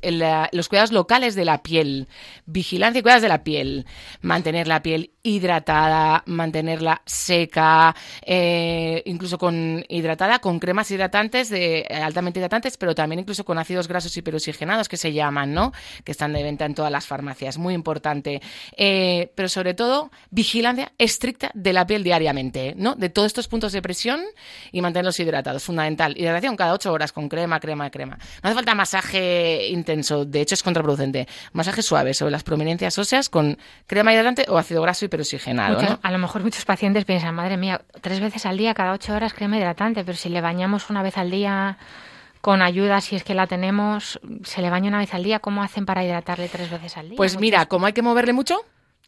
los 0.52 0.70
cuidados 0.70 0.92
locales 0.92 1.34
de 1.36 1.46
la 1.46 1.64
piel. 1.64 2.08
Vigilancia 2.46 3.00
y 3.00 3.02
cuidados 3.02 3.24
de 3.24 3.30
la 3.30 3.44
piel. 3.44 3.86
Mantener 4.22 4.68
la 4.68 4.84
piel 4.84 5.12
hidratada, 5.24 6.24
mantenerla 6.26 7.02
seca, 7.06 7.96
eh, 8.22 9.04
incluso 9.06 9.38
con 9.38 9.84
hidratada, 9.88 10.40
con 10.40 10.60
cremas 10.60 10.90
hidratantes, 10.92 11.50
de, 11.50 11.86
eh, 11.90 11.96
altamente 11.96 12.40
hidratantes, 12.40 12.78
pero 12.78 12.96
también 12.96 13.20
incluso 13.20 13.46
con 13.46 13.58
ácidos 13.58 13.88
grasos 13.88 14.16
hiperoxigenados 14.18 14.90
que 14.90 14.98
se 14.98 15.14
llaman, 15.14 15.54
¿no? 15.54 15.72
Que 16.04 16.12
están 16.12 16.34
de 16.34 16.44
venta 16.44 16.66
en 16.66 16.76
todas 16.76 16.92
las 16.92 17.06
farmacias. 17.06 17.58
Muy 17.58 17.74
importante. 17.74 18.42
Eh, 18.78 19.32
pero 19.36 19.50
sobre 19.50 19.74
todo, 19.74 20.12
vigilancia 20.30 20.92
estricta 20.98 21.52
de 21.54 21.74
la 21.74 21.86
piel 21.86 22.04
diariamente, 22.04 22.74
¿no? 22.78 22.96
De 22.96 23.10
todos 23.10 23.28
estos 23.28 23.48
puntos 23.48 23.72
de 23.74 23.82
presión 23.82 24.22
y 24.72 24.82
mantenerlos 24.82 25.20
hidratados. 25.20 25.64
Fundamental. 25.64 26.18
Hidratación 26.18 26.56
cada 26.56 26.74
ocho 26.74 26.92
horas 26.92 27.12
con 27.12 27.30
crema, 27.30 27.60
crema, 27.60 27.90
crema. 27.90 28.18
No 28.42 28.50
hace 28.50 28.56
falta 28.56 28.76
masaje 28.76 29.68
intenso, 29.68 30.26
de 30.26 30.42
hecho 30.42 30.56
es 30.56 30.64
contraproducente. 30.64 31.28
Masaje 31.54 31.82
suave 31.82 32.14
sobre 32.14 32.32
las 32.32 32.44
prominencias 32.44 32.98
óseas 32.98 33.30
con 33.30 33.58
crema 33.86 34.14
hidratante 34.14 34.46
o 34.50 34.58
ácido 34.58 34.82
graso 34.82 35.06
hiperoxigenado, 35.12 35.76
Muchos- 35.76 35.90
¿no? 35.92 36.00
A 36.02 36.12
lo 36.12 36.18
mejor 36.18 36.42
muchos 36.44 36.64
pacientes 36.66 37.04
piensan, 37.06 37.36
madre 37.36 37.58
mía, 37.58 37.82
tres 38.02 38.20
veces 38.22 38.46
al 38.46 38.58
día, 38.58 38.74
cada 38.74 38.94
ocho 38.94 39.14
horas 39.14 39.34
crema 39.34 39.58
hidratante, 39.58 40.04
pero 40.06 40.18
si 40.18 40.30
le 40.30 40.40
bañamos 40.42 40.90
una 40.90 41.04
vez 41.04 41.18
al 41.18 41.30
día 41.30 41.78
con 42.40 42.62
ayuda, 42.62 43.02
si 43.02 43.16
es 43.16 43.24
que 43.24 43.36
la 43.36 43.46
tenemos, 43.46 44.20
se 44.44 44.62
le 44.62 44.70
baña 44.70 44.88
una 44.88 44.98
vez 45.00 45.14
al 45.14 45.24
día, 45.24 45.40
¿cómo 45.40 45.62
hacen 45.62 45.86
para 45.86 46.04
hidratarle 46.04 46.48
tres 46.50 46.72
veces 46.72 46.98
al 46.98 47.10
día? 47.10 47.18
Pues 47.18 47.34
Muchos- 47.34 47.42
mira, 47.42 47.66
como 47.68 47.86
hay 47.86 47.94
que 47.94 48.02
moverle 48.02 48.34
mucho, 48.34 48.58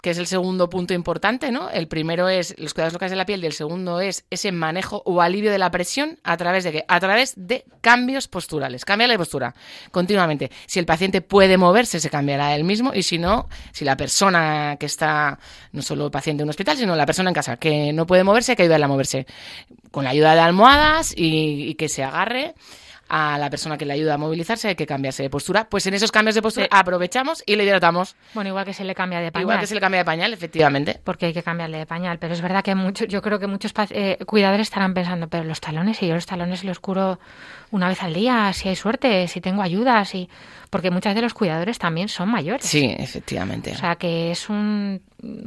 que 0.04 0.10
es 0.10 0.18
el 0.18 0.28
segundo 0.28 0.70
punto 0.70 0.94
importante, 0.94 1.50
¿no? 1.50 1.70
El 1.70 1.88
primero 1.88 2.28
es 2.28 2.54
los 2.58 2.74
cuidados 2.74 2.92
locales 2.92 3.12
de 3.12 3.16
la 3.16 3.26
piel 3.26 3.42
y 3.42 3.48
el 3.48 3.54
segundo 3.54 4.02
es 4.02 4.26
ese 4.30 4.52
manejo 4.52 5.02
o 5.06 5.22
alivio 5.22 5.50
de 5.50 5.58
la 5.58 5.72
presión 5.72 6.20
a 6.26 6.36
través 6.36 6.66
de 6.66 6.74
qué? 6.74 6.86
A 6.90 7.00
través 7.00 7.32
de 7.38 7.64
cambios 7.80 8.28
posturales. 8.28 8.84
Cambiar 8.84 9.10
la 9.10 9.18
postura 9.18 9.56
continuamente. 9.92 10.52
Si 10.66 10.78
el 10.78 10.86
paciente 10.86 11.22
puede 11.22 11.56
moverse, 11.56 12.02
se 12.02 12.10
cambiará 12.10 12.54
él 12.54 12.66
mismo 12.66 12.94
y 12.94 13.04
si 13.04 13.18
no, 13.18 13.48
si 13.72 13.86
la 13.86 13.96
persona 13.96 14.76
que 14.78 14.88
está, 14.88 15.40
no 15.72 15.82
solo 15.82 16.04
el 16.04 16.12
paciente 16.12 16.42
en 16.42 16.48
un 16.48 16.50
hospital, 16.50 16.76
sino 16.76 16.98
la 16.98 17.06
persona 17.06 17.30
en 17.30 17.36
casa 17.36 17.56
que 17.56 17.94
no 17.94 18.06
puede 18.06 18.26
moverse, 18.26 18.52
hay 18.52 18.56
que 18.58 18.64
ayudarla 18.64 18.88
a 18.88 18.90
moverse 18.90 19.26
con 19.90 20.04
la 20.04 20.10
ayuda 20.10 20.36
de 20.36 20.42
almohadas 20.42 21.14
y 21.16 21.76
que 21.76 21.88
se 21.88 22.04
agarre 22.04 22.56
a 23.10 23.38
la 23.38 23.50
persona 23.50 23.78
que 23.78 23.86
le 23.86 23.94
ayuda 23.94 24.16
a 24.16 24.18
movilizarse, 24.18 24.70
hay 24.70 24.76
que 24.76 24.86
cambiarse 24.86 25.24
de 25.24 25.30
postura. 25.30 25.68
Pues 25.70 25.86
en 25.86 25.94
esos 25.94 26.12
cambios 26.12 26.36
de 26.36 26.42
postura 26.42 26.68
aprovechamos 26.72 27.44
y 27.46 27.56
le 27.56 27.64
hidratamos. 27.64 28.16
Bueno, 28.34 28.50
igual 28.50 28.66
que 28.66 28.74
se 28.74 28.84
le 28.84 28.96
cambia 28.96 29.20
de 29.20 29.32
pañal. 29.32 29.44
Igual 29.44 29.60
que 29.60 29.68
se 29.68 29.76
le 29.76 29.82
cambia 29.82 30.00
de 30.00 30.06
pañal, 30.06 30.34
efectivamente. 30.34 31.00
Porque 31.04 31.28
hay 31.28 31.34
que 31.34 31.44
cambiarle 31.44 31.78
de 31.78 31.86
pañal. 31.86 32.18
Pero 32.20 32.34
es 32.34 32.42
verdad 32.42 32.64
que 32.64 32.76
mucho, 32.76 33.06
yo 33.06 33.22
creo 33.22 33.40
que 33.40 33.48
muchos 33.48 33.74
eh, 33.92 34.18
cuidadores 34.26 34.68
estarán 34.68 34.94
pensando, 34.94 35.28
pero 35.28 35.44
los 35.44 35.62
talones, 35.62 36.02
y 36.02 36.08
yo 36.08 36.16
los 36.16 36.26
talones 36.26 36.64
los 36.64 36.80
curo 36.80 37.20
una 37.72 37.88
vez 37.88 38.04
al 38.04 38.14
día, 38.14 38.52
si 38.54 38.70
hay 38.70 38.76
suerte, 38.76 39.28
si 39.28 39.42
tengo 39.42 39.62
ayudas, 39.62 40.14
y 40.16 40.30
porque 40.70 40.92
muchas 40.92 41.16
de 41.16 41.22
los 41.22 41.34
cuidadores 41.34 41.80
también 41.80 42.08
son 42.08 42.30
mayores. 42.30 42.66
Sí, 42.66 42.96
efectivamente. 42.98 43.72
O 43.72 43.78
sea 43.78 43.96
que 43.96 44.32
es 44.32 44.50
un 44.50 45.02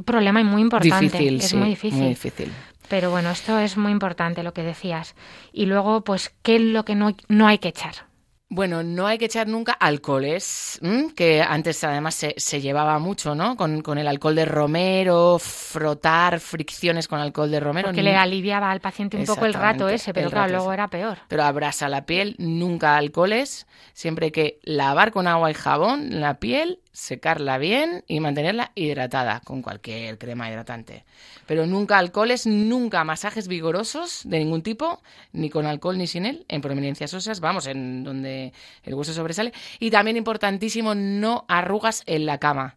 problema 0.05 0.43
muy 0.43 0.63
importante. 0.63 1.05
Difícil, 1.05 1.37
es 1.37 1.49
sí, 1.49 1.57
muy 1.57 1.69
difícil. 1.71 1.99
Muy 1.99 2.09
difícil. 2.11 2.53
Pero 2.89 3.11
bueno, 3.11 3.31
esto 3.31 3.59
es 3.59 3.77
muy 3.77 3.93
importante 3.93 4.43
lo 4.43 4.53
que 4.53 4.63
decías. 4.63 5.15
Y 5.53 5.67
luego, 5.67 6.03
pues, 6.03 6.33
¿qué 6.43 6.57
es 6.57 6.63
lo 6.63 6.85
que 6.85 6.95
no, 6.95 7.17
no 7.29 7.47
hay 7.47 7.59
que 7.59 7.69
echar? 7.69 8.07
Bueno, 8.49 8.85
no 8.85 9.09
hay 9.09 9.19
que 9.19 9.25
echar 9.25 9.49
nunca 9.49 9.73
alcoholes, 9.73 10.81
que 11.17 11.43
antes 11.43 11.83
además 11.83 12.15
se, 12.15 12.33
se 12.37 12.61
llevaba 12.61 12.97
mucho, 13.01 13.35
¿no? 13.35 13.57
Con, 13.57 13.83
con, 13.83 13.99
el 13.99 14.07
alcohol 14.07 14.37
de 14.37 14.45
romero, 14.45 15.41
frotar 15.41 16.39
fricciones 16.39 17.09
con 17.09 17.19
alcohol 17.19 17.51
de 17.51 17.59
romero. 17.59 17.89
Porque 17.89 18.05
le 18.05 18.15
aliviaba 18.15 18.71
al 18.71 18.81
paciente 18.81 19.17
un 19.17 19.25
poco 19.27 19.47
el 19.47 19.55
rato 19.55 19.89
ese, 19.89 20.15
pero 20.15 20.31
claro, 20.31 20.53
luego 20.53 20.73
era 20.73 20.87
peor. 20.87 21.19
Pero 21.27 21.43
abrasa 21.43 21.89
la 21.89 22.07
piel, 22.07 22.37
nunca 22.39 22.97
alcoholes, 22.97 23.67
siempre 23.95 24.27
hay 24.27 24.33
que 24.33 24.61
lavar 24.63 25.11
con 25.11 25.27
agua 25.27 25.51
y 25.51 25.55
jabón 25.55 26.21
la 26.21 26.39
piel 26.39 26.79
secarla 26.97 27.59
bien 27.59 28.05
y 28.09 28.21
mantenerla 28.21 28.73
hidratada 28.75 29.41
con 29.45 29.61
cualquier 29.61 30.17
crema 30.17 30.49
hidratante. 30.49 31.05
Pero 31.47 31.67
nunca 31.67 31.99
alcoholes, 31.99 32.47
nunca 32.47 33.05
masajes 33.05 33.49
vigorosos 33.49 34.23
de 34.25 34.39
ningún 34.39 34.63
tipo, 34.63 35.03
ni 35.35 35.51
con 35.51 35.67
alcohol 35.67 35.99
ni 35.99 36.07
sin 36.07 36.25
él, 36.25 36.47
en 36.49 36.63
prominencias 36.63 37.13
óseas, 37.13 37.41
vamos, 37.41 37.67
en 37.67 38.03
donde 38.03 38.55
el 38.83 38.95
hueso 38.95 39.13
sobresale. 39.13 39.53
Y 39.79 39.91
también 39.91 40.17
importantísimo, 40.17 40.95
no 40.95 41.45
arrugas 41.49 42.03
en 42.07 42.25
la 42.25 42.39
cama 42.39 42.77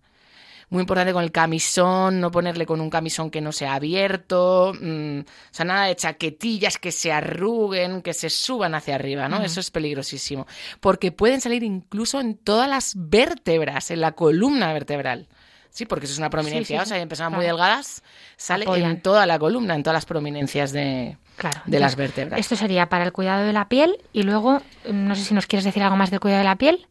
muy 0.70 0.82
importante 0.82 1.14
con 1.14 1.24
el 1.24 1.32
camisón, 1.32 2.20
no 2.20 2.32
ponerle 2.32 2.66
con 2.66 2.80
un 2.82 2.90
camisón 2.90 3.32
que 3.32 3.42
no 3.42 3.52
sea 3.52 3.74
abierto, 3.74 4.74
mmm, 4.80 5.20
o 5.20 5.24
sea, 5.52 5.66
nada 5.66 5.86
de 5.86 5.96
chaquetillas 5.96 6.78
que 6.78 6.92
se 6.92 7.12
arruguen, 7.12 8.02
que 8.02 8.14
se 8.14 8.30
suban 8.30 8.76
hacia 8.76 8.96
arriba, 8.96 9.28
¿no? 9.28 9.38
Uh 9.38 9.42
-huh. 9.42 9.46
Eso 9.46 9.60
es 9.60 9.72
peligrosísimo, 9.72 10.48
porque 10.80 11.12
pueden 11.12 11.42
salir 11.42 11.64
incluso 11.64 12.20
en 12.20 12.38
todas 12.38 12.70
las 12.70 12.94
vértebras, 12.96 13.92
en 13.92 14.02
la 14.02 14.12
columna 14.12 14.72
vertebral. 14.74 15.28
Sí, 15.72 15.86
porque 15.86 16.06
eso 16.06 16.14
es 16.14 16.20
una 16.20 16.32
prominencia, 16.32 16.80
sí, 16.80 16.86
sí, 16.86 16.96
o 16.96 16.96
sea, 16.96 17.08
claro. 17.08 17.32
muy 17.36 17.46
delgadas 17.46 18.04
sale 18.38 18.66
Apoyan. 18.66 18.92
en 18.92 19.02
toda 19.02 19.26
la 19.26 19.38
columna, 19.38 19.76
en 19.76 19.84
todas 19.84 19.94
las 19.94 20.06
prominencias 20.06 20.72
de, 20.72 21.18
claro. 21.38 21.62
de 21.66 21.80
las 21.80 21.96
vértebras. 21.96 22.40
Esto 22.40 22.56
sería 22.56 22.90
para 22.90 23.06
el 23.06 23.12
cuidado 23.12 23.46
de 23.46 23.54
la 23.54 23.70
piel 23.70 23.98
y 24.12 24.24
luego, 24.24 24.62
no 24.92 25.16
sé 25.16 25.24
si 25.24 25.34
nos 25.34 25.46
quieres 25.46 25.66
decir 25.66 25.84
algo 25.84 25.96
más 25.96 26.10
del 26.10 26.20
cuidado 26.20 26.40
de 26.40 26.46
la 26.46 26.56
piel. 26.56 26.88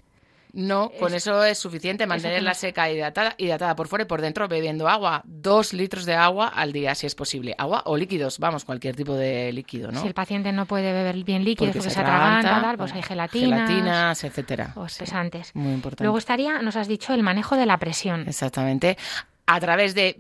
No, 0.58 0.90
con 0.98 1.14
es, 1.14 1.22
eso 1.22 1.44
es 1.44 1.56
suficiente 1.56 2.04
mantenerla 2.08 2.52
seca, 2.52 2.90
hidratada, 2.90 3.36
hidratada 3.38 3.76
por 3.76 3.86
fuera 3.86 4.02
y 4.02 4.06
por 4.08 4.20
dentro, 4.20 4.48
bebiendo 4.48 4.88
agua, 4.88 5.22
dos 5.24 5.72
litros 5.72 6.04
de 6.04 6.14
agua 6.14 6.48
al 6.48 6.72
día 6.72 6.96
si 6.96 7.06
es 7.06 7.14
posible. 7.14 7.54
Agua 7.56 7.84
o 7.86 7.96
líquidos, 7.96 8.40
vamos, 8.40 8.64
cualquier 8.64 8.96
tipo 8.96 9.14
de 9.14 9.52
líquido, 9.52 9.92
¿no? 9.92 10.00
Si 10.00 10.08
el 10.08 10.14
paciente 10.14 10.50
no 10.50 10.66
puede 10.66 10.92
beber 10.92 11.22
bien 11.22 11.44
líquidos 11.44 11.68
porque, 11.68 11.78
porque 11.78 11.94
se 11.94 12.00
atraganta, 12.00 12.60
tal, 12.60 12.76
pues 12.76 12.92
hay 12.92 13.02
gelatinas, 13.02 13.68
gelatinas 13.68 14.24
etcétera. 14.24 14.72
O 14.74 14.86
pesantes. 14.86 15.54
Muy 15.54 15.74
importante. 15.74 16.02
Luego 16.02 16.18
estaría, 16.18 16.60
nos 16.60 16.74
has 16.74 16.88
dicho, 16.88 17.14
el 17.14 17.22
manejo 17.22 17.54
de 17.54 17.64
la 17.64 17.78
presión. 17.78 18.24
Exactamente. 18.26 18.98
A 19.46 19.60
través 19.60 19.94
de 19.94 20.18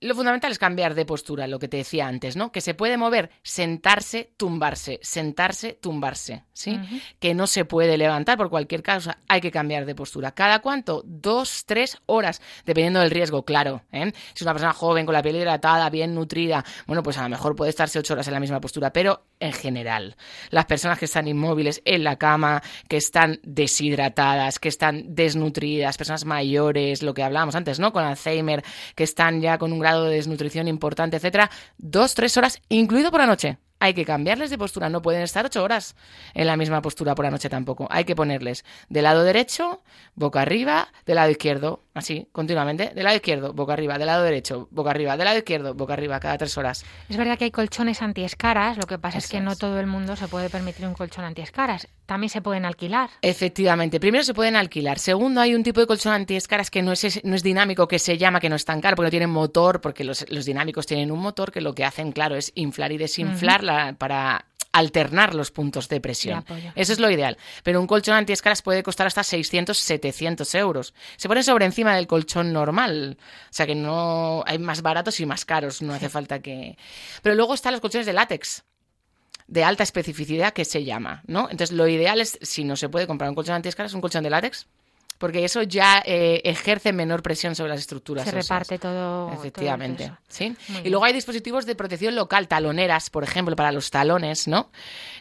lo 0.00 0.14
fundamental 0.14 0.52
es 0.52 0.58
cambiar 0.58 0.94
de 0.94 1.04
postura, 1.04 1.46
lo 1.46 1.58
que 1.58 1.68
te 1.68 1.78
decía 1.78 2.06
antes, 2.06 2.36
¿no? 2.36 2.52
Que 2.52 2.60
se 2.60 2.74
puede 2.74 2.96
mover, 2.96 3.30
sentarse, 3.42 4.32
tumbarse, 4.36 4.98
sentarse, 5.02 5.72
tumbarse, 5.74 6.44
¿sí? 6.52 6.72
Uh 6.72 6.78
-huh. 6.78 7.02
Que 7.20 7.34
no 7.34 7.46
se 7.46 7.64
puede 7.64 7.96
levantar 7.96 8.36
por 8.36 8.50
cualquier 8.50 8.82
causa, 8.82 9.18
hay 9.28 9.40
que 9.40 9.50
cambiar 9.50 9.86
de 9.86 9.94
postura. 9.94 10.32
¿Cada 10.32 10.60
cuánto? 10.60 11.02
Dos, 11.04 11.64
tres 11.66 11.98
horas, 12.06 12.40
dependiendo 12.64 13.00
del 13.00 13.10
riesgo, 13.10 13.44
claro. 13.44 13.82
¿eh? 13.92 14.12
Si 14.14 14.36
es 14.36 14.42
una 14.42 14.52
persona 14.52 14.72
joven, 14.72 15.06
con 15.06 15.12
la 15.14 15.22
piel 15.22 15.36
hidratada, 15.36 15.90
bien 15.90 16.14
nutrida, 16.14 16.64
bueno, 16.86 17.02
pues 17.02 17.18
a 17.18 17.22
lo 17.22 17.28
mejor 17.28 17.56
puede 17.56 17.70
estarse 17.70 17.98
ocho 17.98 18.14
horas 18.14 18.26
en 18.28 18.34
la 18.34 18.40
misma 18.40 18.60
postura, 18.60 18.92
pero 18.92 19.24
en 19.40 19.52
general, 19.52 20.16
las 20.50 20.66
personas 20.66 20.98
que 20.98 21.04
están 21.04 21.28
inmóviles 21.28 21.82
en 21.84 22.04
la 22.04 22.16
cama, 22.16 22.62
que 22.88 22.96
están 22.96 23.40
deshidratadas, 23.42 24.58
que 24.58 24.68
están 24.68 25.14
desnutridas, 25.14 25.96
personas 25.98 26.24
mayores, 26.24 27.02
lo 27.02 27.14
que 27.14 27.22
hablábamos 27.22 27.54
antes, 27.54 27.78
¿no? 27.78 27.92
Con 27.92 28.04
Alzheimer, 28.04 28.64
que 28.94 29.04
están 29.04 29.40
ya 29.40 29.58
con 29.58 29.72
un 29.72 29.83
grado 29.84 30.04
de 30.04 30.16
desnutrición 30.16 30.66
importante, 30.66 31.18
etcétera, 31.18 31.50
dos, 31.76 32.14
tres 32.14 32.36
horas, 32.38 32.62
incluido 32.70 33.10
por 33.10 33.20
la 33.20 33.26
noche. 33.26 33.58
Hay 33.80 33.92
que 33.92 34.06
cambiarles 34.06 34.48
de 34.48 34.56
postura, 34.56 34.88
no 34.88 35.02
pueden 35.02 35.20
estar 35.20 35.44
ocho 35.44 35.62
horas 35.62 35.94
en 36.32 36.46
la 36.46 36.56
misma 36.56 36.80
postura 36.80 37.14
por 37.14 37.26
la 37.26 37.30
noche 37.30 37.50
tampoco. 37.50 37.86
Hay 37.90 38.04
que 38.04 38.16
ponerles 38.16 38.64
de 38.88 39.02
lado 39.02 39.24
derecho, 39.24 39.82
boca 40.14 40.40
arriba, 40.40 40.88
de 41.04 41.14
lado 41.14 41.30
izquierdo, 41.30 41.83
así, 41.94 42.28
continuamente, 42.32 42.90
de 42.94 43.02
lado 43.02 43.16
izquierdo, 43.16 43.52
boca 43.52 43.72
arriba, 43.72 43.98
de 43.98 44.04
lado 44.04 44.24
derecho, 44.24 44.68
boca 44.70 44.90
arriba, 44.90 45.16
de 45.16 45.24
lado 45.24 45.38
izquierdo, 45.38 45.74
boca 45.74 45.92
arriba, 45.94 46.18
cada 46.20 46.36
tres 46.36 46.58
horas. 46.58 46.84
Es 47.08 47.16
verdad 47.16 47.38
que 47.38 47.44
hay 47.44 47.50
colchones 47.50 48.02
antiescaras, 48.02 48.76
lo 48.76 48.86
que 48.86 48.98
pasa 48.98 49.18
Eso 49.18 49.26
es 49.26 49.30
que 49.30 49.40
no 49.40 49.56
todo 49.56 49.78
el 49.80 49.86
mundo 49.86 50.16
se 50.16 50.28
puede 50.28 50.50
permitir 50.50 50.86
un 50.86 50.94
colchón 50.94 51.24
antiescaras. 51.24 51.88
También 52.06 52.28
se 52.28 52.42
pueden 52.42 52.64
alquilar. 52.66 53.08
Efectivamente, 53.22 53.98
primero 54.00 54.24
se 54.24 54.34
pueden 54.34 54.56
alquilar. 54.56 54.98
Segundo, 54.98 55.40
hay 55.40 55.54
un 55.54 55.62
tipo 55.62 55.80
de 55.80 55.86
colchón 55.86 56.12
antiescaras 56.12 56.70
que 56.70 56.82
no 56.82 56.92
es, 56.92 57.24
no 57.24 57.34
es 57.34 57.42
dinámico, 57.42 57.88
que 57.88 57.98
se 57.98 58.18
llama, 58.18 58.40
que 58.40 58.50
no 58.50 58.56
es 58.56 58.64
tan 58.64 58.80
caro, 58.80 58.96
porque 58.96 59.06
no 59.06 59.10
tienen 59.10 59.30
motor, 59.30 59.80
porque 59.80 60.04
los, 60.04 60.26
los 60.30 60.44
dinámicos 60.44 60.86
tienen 60.86 61.10
un 61.10 61.20
motor 61.20 61.52
que 61.52 61.60
lo 61.60 61.74
que 61.74 61.84
hacen, 61.84 62.12
claro, 62.12 62.36
es 62.36 62.52
inflar 62.56 62.92
y 62.92 62.98
desinflar 62.98 63.62
uh 63.62 63.64
-huh. 63.64 63.66
la, 63.66 63.92
para 63.94 64.46
alternar 64.74 65.34
los 65.34 65.52
puntos 65.52 65.88
de 65.88 66.00
presión. 66.00 66.44
Eso 66.74 66.92
es 66.92 66.98
lo 66.98 67.10
ideal. 67.10 67.38
Pero 67.62 67.80
un 67.80 67.86
colchón 67.86 68.16
antiescaras 68.16 68.60
puede 68.60 68.82
costar 68.82 69.06
hasta 69.06 69.22
600, 69.22 69.78
700 69.78 70.54
euros. 70.56 70.94
Se 71.16 71.28
pone 71.28 71.42
sobre 71.42 71.64
encima 71.64 71.94
del 71.94 72.08
colchón 72.08 72.52
normal. 72.52 73.16
O 73.20 73.52
sea 73.52 73.66
que 73.66 73.76
no 73.76 74.42
hay 74.46 74.58
más 74.58 74.82
baratos 74.82 75.20
y 75.20 75.26
más 75.26 75.44
caros. 75.44 75.80
No 75.80 75.94
hace 75.94 76.08
falta 76.08 76.40
que. 76.40 76.76
Pero 77.22 77.36
luego 77.36 77.54
están 77.54 77.72
los 77.72 77.80
colchones 77.80 78.06
de 78.06 78.12
látex 78.12 78.64
de 79.46 79.62
alta 79.62 79.82
especificidad 79.82 80.52
que 80.52 80.64
se 80.64 80.84
llama, 80.84 81.22
¿no? 81.26 81.50
Entonces 81.50 81.72
lo 81.76 81.86
ideal 81.86 82.20
es, 82.20 82.38
si 82.40 82.64
no 82.64 82.76
se 82.76 82.88
puede 82.88 83.06
comprar 83.06 83.28
un 83.28 83.36
colchón 83.36 83.54
antiescaras, 83.54 83.92
un 83.92 84.00
colchón 84.00 84.24
de 84.24 84.30
látex, 84.30 84.66
porque 85.24 85.42
eso 85.42 85.62
ya 85.62 86.02
eh, 86.04 86.42
ejerce 86.44 86.92
menor 86.92 87.22
presión 87.22 87.54
sobre 87.54 87.70
las 87.70 87.80
estructuras. 87.80 88.26
Se 88.26 88.30
reparte 88.30 88.78
todo. 88.78 89.32
Efectivamente. 89.32 90.04
Todo 90.04 90.18
¿sí? 90.28 90.54
Y 90.84 90.90
luego 90.90 91.06
hay 91.06 91.14
dispositivos 91.14 91.64
de 91.64 91.74
protección 91.74 92.14
local, 92.14 92.46
taloneras, 92.46 93.08
por 93.08 93.24
ejemplo, 93.24 93.56
para 93.56 93.72
los 93.72 93.90
talones, 93.90 94.46
¿no? 94.48 94.70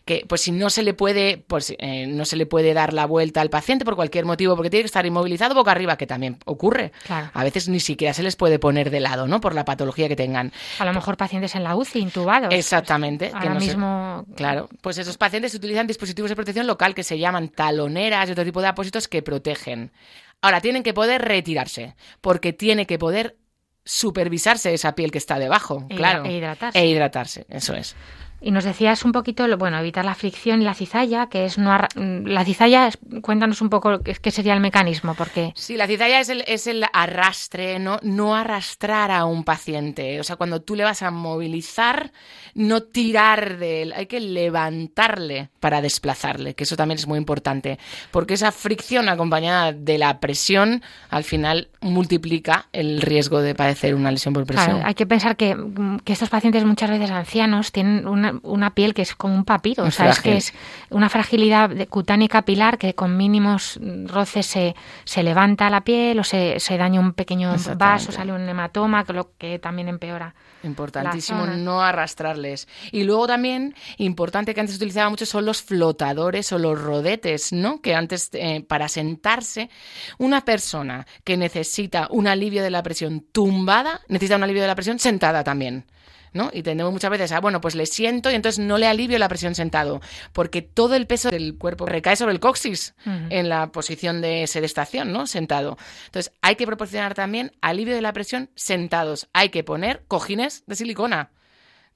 Que 0.04 0.26
pues 0.28 0.42
si 0.42 0.52
no 0.52 0.70
se 0.70 0.84
le 0.84 0.94
puede, 0.94 1.38
pues 1.38 1.74
eh, 1.78 2.06
no 2.06 2.26
se 2.26 2.36
le 2.36 2.46
puede 2.46 2.74
dar 2.74 2.92
la 2.92 3.06
vuelta 3.06 3.40
al 3.40 3.50
paciente 3.50 3.86
por 3.86 3.96
cualquier 3.96 4.26
motivo, 4.26 4.58
porque 4.58 4.70
tiene 4.70 4.82
que 4.82 4.88
estar 4.88 5.06
inmovilizado 5.06 5.56
boca 5.56 5.72
arriba, 5.72 5.96
que 5.96 6.06
también 6.06 6.38
ocurre. 6.44 6.92
Claro. 7.06 7.32
A 7.34 7.46
veces 7.46 7.70
ni 7.70 7.80
siquiera 7.80 8.14
se 8.14 8.24
les 8.24 8.36
puede 8.36 8.60
poner 8.60 8.90
de 8.90 9.00
lado, 9.00 9.26
¿no? 9.26 9.40
Por 9.40 9.56
la 9.56 9.64
patología 9.64 10.10
que 10.10 10.18
tengan. 10.18 10.52
A 10.80 10.84
lo 10.84 10.92
mejor 10.92 11.16
pacientes 11.16 11.56
en 11.56 11.64
la 11.64 11.78
UCI, 11.78 12.00
intubados. 12.00 12.54
Exactamente. 12.54 13.30
Pues, 13.30 13.42
ahora 13.42 13.54
no 13.54 13.60
mismo. 13.62 14.26
Se... 14.28 14.36
Claro. 14.36 14.68
Pues 14.82 14.98
esos 14.98 15.18
pacientes 15.18 15.56
utilizan 15.56 15.88
dispositivos 15.88 16.30
de 16.30 16.36
protección 16.36 16.68
local 16.68 16.94
que 16.94 17.04
se 17.04 17.18
llaman 17.18 17.48
taloneras 17.48 18.28
y 18.28 18.34
otro 18.34 18.44
tipo 18.44 18.60
de 18.60 18.68
apósitos 18.68 19.08
que 19.08 19.22
protegen. 19.22 19.93
Ahora, 20.42 20.62
tienen 20.62 20.84
que 20.84 20.94
poder 20.94 21.22
retirarse, 21.22 21.96
porque 22.22 22.54
tiene 22.54 22.86
que 22.86 23.00
poder 23.00 23.38
supervisarse 23.86 24.74
esa 24.74 24.96
piel 24.96 25.12
que 25.12 25.18
está 25.18 25.40
debajo, 25.40 25.86
e 25.90 25.96
claro. 25.96 26.26
E 26.26 26.38
hidratarse. 26.38 26.80
E 26.80 26.88
hidratarse, 26.88 27.46
eso 27.50 27.74
es. 27.76 27.96
Y 28.44 28.52
nos 28.52 28.66
decías 28.66 29.06
un 29.06 29.14
poquito, 29.14 29.46
bueno, 29.58 29.80
evitar 29.80 30.04
la 30.04 30.16
fricción 30.16 30.62
y 30.62 30.66
la 30.66 30.74
cizalla, 30.74 31.28
que 31.28 31.46
es 31.46 31.58
no 31.58 31.78
la 31.96 32.44
cizalla, 32.44 32.90
cuéntanos 33.22 33.62
un 33.62 33.70
poco 33.70 34.02
qué 34.02 34.32
sería 34.32 34.54
el 34.54 34.60
mecanismo, 34.60 35.16
porque 35.16 35.54
sí, 35.56 35.78
la 35.78 35.88
cizalla 35.88 36.20
es 36.20 36.28
el, 36.28 36.44
es 36.46 36.68
el 36.68 36.86
arrastre, 36.92 37.80
no, 37.80 38.00
no 38.02 38.36
arrastrar 38.36 39.12
a 39.12 39.24
un 39.24 39.46
paciente, 39.46 40.20
o 40.20 40.24
sea, 40.24 40.36
cuando 40.36 40.62
tú 40.62 40.76
le 40.76 40.84
vas 40.84 41.02
a 41.04 41.12
movilizar, 41.12 42.12
no 42.54 42.84
tirar 42.84 43.58
de 43.58 43.84
él, 43.84 43.94
hay 43.94 44.08
que 44.08 44.20
levantarle 44.20 45.50
para 45.62 45.82
desplazarle, 45.82 46.54
que 46.54 46.66
eso 46.66 46.76
también 46.76 46.98
es 46.98 47.08
muy 47.08 47.18
importante, 47.18 47.80
porque 48.12 48.34
esa 48.34 48.52
fricción 48.52 49.08
acompañada 49.08 49.72
de 49.72 49.98
la 49.98 50.20
presión, 50.20 50.84
al 51.10 51.24
final 51.24 51.70
multiplica 51.80 52.68
el 52.74 53.02
riesgo 53.02 53.42
de 53.42 53.56
padecer 53.56 53.96
una 53.96 54.12
lesión 54.12 54.34
por 54.34 54.46
presión. 54.46 54.72
Claro, 54.72 54.88
hay 54.88 54.96
que 54.96 55.06
pensar 55.06 55.38
que, 55.38 55.56
que 56.04 56.12
estos 56.12 56.30
pacientes 56.30 56.66
muchas 56.66 56.90
veces 56.90 57.10
ancianos 57.10 57.72
tienen 57.72 58.06
una 58.08 58.33
una 58.42 58.74
piel 58.74 58.94
que 58.94 59.04
es 59.04 59.16
como 59.16 59.36
un 59.36 59.46
papiro, 59.46 59.84
o 59.84 59.92
sea, 59.92 60.10
es 60.10 60.20
que 60.20 60.38
es 60.38 60.54
una 60.90 61.10
fragilidad 61.10 61.70
cutánea 61.90 62.28
capilar 62.28 62.78
que 62.78 62.96
con 62.96 63.18
mínimos 63.18 63.80
roces 64.06 64.46
se, 64.46 64.76
se 65.04 65.24
levanta 65.24 65.70
la 65.70 65.82
piel 65.82 66.20
o 66.20 66.24
se, 66.24 66.60
se 66.60 66.78
daña 66.78 67.00
un 67.00 67.14
pequeño 67.14 67.56
vaso, 67.78 68.12
sale 68.12 68.34
un 68.34 68.48
hematoma, 68.48 69.04
que, 69.04 69.14
lo, 69.14 69.32
que 69.38 69.60
también 69.60 69.88
empeora. 69.88 70.34
Importantísimo 70.64 71.46
no 71.46 71.82
arrastrarles. 71.82 72.68
Y 72.92 73.04
luego 73.04 73.28
también, 73.28 73.76
importante 73.98 74.54
que 74.54 74.62
antes 74.62 74.78
utilizaba 74.78 75.10
mucho, 75.10 75.26
son 75.26 75.46
los 75.46 75.62
flotadores 75.62 76.52
o 76.52 76.58
los 76.58 76.82
rodetes, 76.82 77.52
¿no? 77.52 77.82
Que 77.82 77.96
antes, 77.96 78.30
eh, 78.34 78.64
para 78.68 78.88
sentarse, 78.88 79.70
una 80.18 80.42
persona 80.42 81.06
que 81.24 81.38
necesita 81.38 82.08
un 82.10 82.28
alivio 82.28 82.64
de 82.64 82.70
la 82.70 82.84
presión 82.84 83.26
tumbada, 83.32 84.02
necesita 84.08 84.38
un 84.38 84.44
alivio 84.44 84.62
de 84.62 84.68
la 84.68 84.76
presión 84.76 85.00
sentada 85.00 85.44
también. 85.44 85.86
¿No? 86.34 86.50
Y 86.54 86.64
tendemos 86.64 86.92
muchas 86.92 87.12
veces 87.12 87.32
a, 87.32 87.40
bueno, 87.40 87.62
pues 87.62 87.76
le 87.76 87.86
siento 87.86 88.30
y 88.30 88.36
entonces 88.36 88.64
no 88.64 88.78
le 88.78 88.88
alivio 88.88 89.18
la 89.18 89.30
presión 89.30 89.56
sentado, 89.56 90.02
porque 90.34 90.62
todo 90.62 90.96
el 90.96 91.08
peso 91.08 91.30
del 91.30 91.58
cuerpo 91.58 91.86
recae 91.86 92.16
sobre 92.16 92.34
el 92.34 92.40
coxis 92.40 92.96
en 93.06 93.50
la 93.50 93.72
posición 93.72 94.22
de 94.22 94.48
sedestación, 94.48 95.12
¿no? 95.12 95.28
Sentado. 95.28 95.78
Entonces, 96.06 96.34
hay 96.42 96.56
que 96.56 96.66
proporcionar 96.66 97.14
también 97.14 97.52
alivio 97.62 97.96
de 97.96 98.02
la 98.02 98.14
presión 98.14 98.50
sentados. 98.56 99.28
Hay 99.34 99.50
que 99.50 99.64
poner 99.64 100.04
cojines 100.08 100.64
de 100.66 100.76
silicona. 100.76 101.32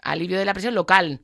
Alivio 0.02 0.38
de 0.40 0.46
la 0.46 0.54
presión 0.54 0.76
local. 0.76 1.22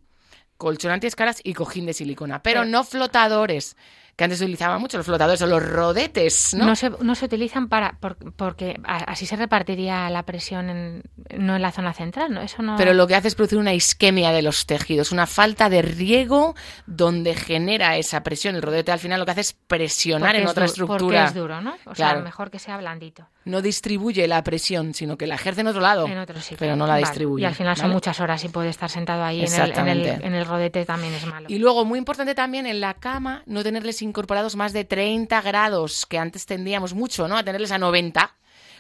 Colchón 0.58 0.92
antiescalas 0.92 1.42
y 1.44 1.54
cojín 1.54 1.86
de 1.86 1.94
silicona, 1.94 2.42
pero 2.42 2.64
no 2.64 2.84
flotadores 2.84 3.76
que 4.16 4.24
antes 4.24 4.40
se 4.40 4.46
utilizaban 4.46 4.80
mucho, 4.80 4.98
los 4.98 5.06
flotadores 5.06 5.42
o 5.42 5.48
los 5.48 5.64
rodetes, 5.64 6.54
¿no? 6.54 6.66
No 6.66 6.76
se, 6.76 6.90
no 6.90 7.16
se 7.16 7.26
utilizan 7.26 7.68
para 7.68 7.98
porque 8.36 8.80
así 8.86 9.26
se 9.26 9.36
repartiría 9.36 10.10
la 10.10 10.24
presión 10.24 10.70
en, 10.70 11.04
no 11.38 11.56
en 11.56 11.62
la 11.62 11.72
zona 11.72 11.94
central, 11.94 12.32
¿no? 12.32 12.42
Eso 12.42 12.62
no. 12.62 12.76
Pero 12.78 12.94
lo 12.94 13.08
que 13.08 13.16
hace 13.16 13.28
es 13.28 13.36
producir 13.36 13.58
una 13.58 13.74
isquemia 13.74 14.32
de 14.32 14.44
los 14.44 14.68
tejidos, 14.68 15.12
una 15.12 15.26
falta 15.26 15.70
de 15.70 15.82
riego 15.82 16.56
donde 16.86 17.36
genera 17.36 17.98
esa 17.98 18.22
presión. 18.22 18.56
El 18.56 18.62
rodete 18.62 18.92
al 18.92 19.00
final 19.00 19.20
lo 19.20 19.26
que 19.26 19.32
hace 19.32 19.42
es 19.42 19.54
presionar 19.54 20.36
en 20.36 20.48
otra 20.48 20.66
estructura. 20.66 21.00
Porque 21.00 21.18
es 21.24 21.34
duro, 21.34 21.62
¿no? 21.62 21.76
O 21.86 21.96
sea, 21.96 22.16
mejor 22.16 22.52
que 22.52 22.60
sea 22.60 22.78
blandito. 22.78 23.28
No 23.46 23.62
distribuye 23.62 24.28
la 24.28 24.44
presión, 24.44 24.94
sino 24.94 25.18
que 25.18 25.28
la 25.28 25.36
ejerce 25.36 25.62
en 25.62 25.68
otro 25.68 25.82
lado. 25.82 26.08
En 26.08 26.18
otro 26.20 26.40
sitio. 26.40 26.58
Pero 26.60 26.76
no 26.76 26.86
la 26.86 26.98
distribuye. 26.98 27.44
Y 27.44 27.46
al 27.46 27.56
final 27.56 27.76
son 27.76 27.92
muchas 27.92 28.20
horas 28.20 28.44
y 28.44 28.50
puede 28.50 28.70
estar 28.70 28.90
sentado 28.90 29.24
ahí 29.24 29.44
en 29.44 29.54
el, 29.54 29.72
en 29.72 29.88
el, 29.88 30.06
en, 30.06 30.34
el, 30.36 30.46
rodete 30.46 30.86
también 30.86 31.14
es 31.14 31.26
malo. 31.26 31.48
Y 31.50 31.58
luego, 31.58 31.84
muy 31.84 31.98
importante 31.98 32.36
también, 32.36 32.68
en 32.68 32.80
la 32.80 32.94
cama, 32.94 33.44
no 33.48 33.64
tenerles 33.64 34.03
incorporados 34.04 34.56
más 34.56 34.74
de 34.74 34.86
30 34.86 35.42
grados, 35.42 36.06
que 36.06 36.18
antes 36.18 36.46
tendíamos 36.46 36.94
mucho, 36.94 37.28
¿no? 37.28 37.38
A 37.38 37.44
tenerles 37.44 37.72
a 37.72 37.78
90 37.78 38.36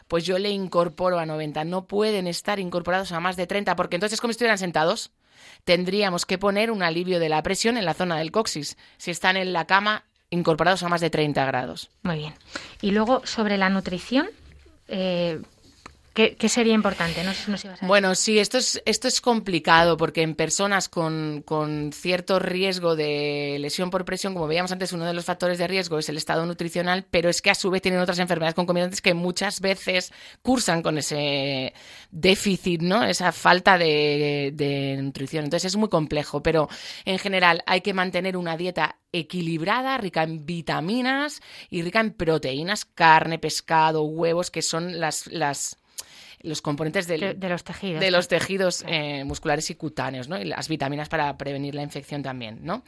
pues 0.07 0.25
yo 0.25 0.37
le 0.37 0.49
incorporo 0.49 1.19
a 1.19 1.25
90. 1.25 1.63
No 1.63 1.87
pueden 1.87 2.27
estar 2.27 2.59
incorporados 2.59 3.11
a 3.11 3.19
más 3.19 3.35
de 3.35 3.47
30, 3.47 3.75
porque 3.75 3.95
entonces 3.95 4.21
como 4.21 4.31
estuvieran 4.31 4.57
sentados. 4.57 5.11
Tendríamos 5.63 6.25
que 6.25 6.37
poner 6.37 6.71
un 6.71 6.83
alivio 6.83 7.19
de 7.19 7.29
la 7.29 7.41
presión 7.41 7.77
en 7.77 7.85
la 7.85 7.93
zona 7.93 8.17
del 8.17 8.31
coxis, 8.31 8.77
si 8.97 9.11
están 9.11 9.37
en 9.37 9.53
la 9.53 9.65
cama 9.65 10.03
incorporados 10.29 10.83
a 10.83 10.89
más 10.89 10.99
de 10.99 11.09
30 11.09 11.45
grados. 11.45 11.89
Muy 12.01 12.17
bien. 12.17 12.33
Y 12.81 12.91
luego 12.91 13.25
sobre 13.25 13.57
la 13.57 13.69
nutrición, 13.69 14.29
eh, 14.87 15.41
¿Qué, 16.13 16.47
sería 16.47 16.75
importante? 16.75 17.23
No 17.23 17.33
sé 17.33 17.67
ibas 17.67 17.81
a 17.81 17.87
Bueno, 17.87 18.13
sí, 18.13 18.37
esto 18.37 18.59
es, 18.59 18.79
esto 18.85 19.07
es 19.07 19.19
complicado 19.19 19.97
porque 19.97 20.21
en 20.21 20.35
personas 20.35 20.87
con, 20.87 21.41
con, 21.43 21.91
cierto 21.91 22.37
riesgo 22.37 22.95
de 22.95 23.57
lesión 23.59 23.89
por 23.89 24.05
presión, 24.05 24.35
como 24.35 24.45
veíamos 24.45 24.71
antes, 24.71 24.93
uno 24.93 25.05
de 25.05 25.13
los 25.15 25.25
factores 25.25 25.57
de 25.57 25.65
riesgo 25.65 25.97
es 25.97 26.07
el 26.09 26.17
estado 26.17 26.45
nutricional, 26.45 27.07
pero 27.09 27.29
es 27.29 27.41
que 27.41 27.49
a 27.49 27.55
su 27.55 27.71
vez 27.71 27.81
tienen 27.81 27.99
otras 27.99 28.19
enfermedades 28.19 28.53
concomitantes 28.53 29.01
que 29.01 29.15
muchas 29.15 29.59
veces 29.59 30.13
cursan 30.43 30.83
con 30.83 30.99
ese 30.99 31.73
déficit, 32.11 32.83
¿no? 32.83 33.03
Esa 33.03 33.31
falta 33.31 33.79
de, 33.79 34.51
de 34.53 34.99
nutrición. 35.01 35.45
Entonces 35.45 35.73
es 35.73 35.77
muy 35.77 35.89
complejo, 35.89 36.43
pero 36.43 36.69
en 37.05 37.17
general 37.17 37.63
hay 37.65 37.81
que 37.81 37.95
mantener 37.95 38.37
una 38.37 38.55
dieta 38.55 38.97
equilibrada, 39.11 39.97
rica 39.97 40.21
en 40.21 40.45
vitaminas 40.45 41.41
y 41.71 41.81
rica 41.81 42.01
en 42.01 42.11
proteínas, 42.11 42.85
carne, 42.85 43.39
pescado, 43.39 44.03
huevos, 44.03 44.51
que 44.51 44.61
son 44.61 44.99
las, 44.99 45.25
las 45.27 45.77
los 46.43 46.61
componentes 46.61 47.07
de, 47.07 47.17
los 47.17 47.63
tejidos, 47.63 48.01
de 48.01 48.11
los 48.11 48.27
tejidos 48.27 48.83
eh, 48.85 49.23
musculares 49.23 49.69
y 49.69 49.75
cutáneos, 49.75 50.27
¿no? 50.27 50.37
Y 50.37 50.43
las 50.43 50.67
vitaminas 50.67 51.07
para 51.07 51.37
prevenir 51.37 51.73
la 51.73 51.83
infección 51.83 52.21
también, 52.21 52.59
¿no? 52.61 52.83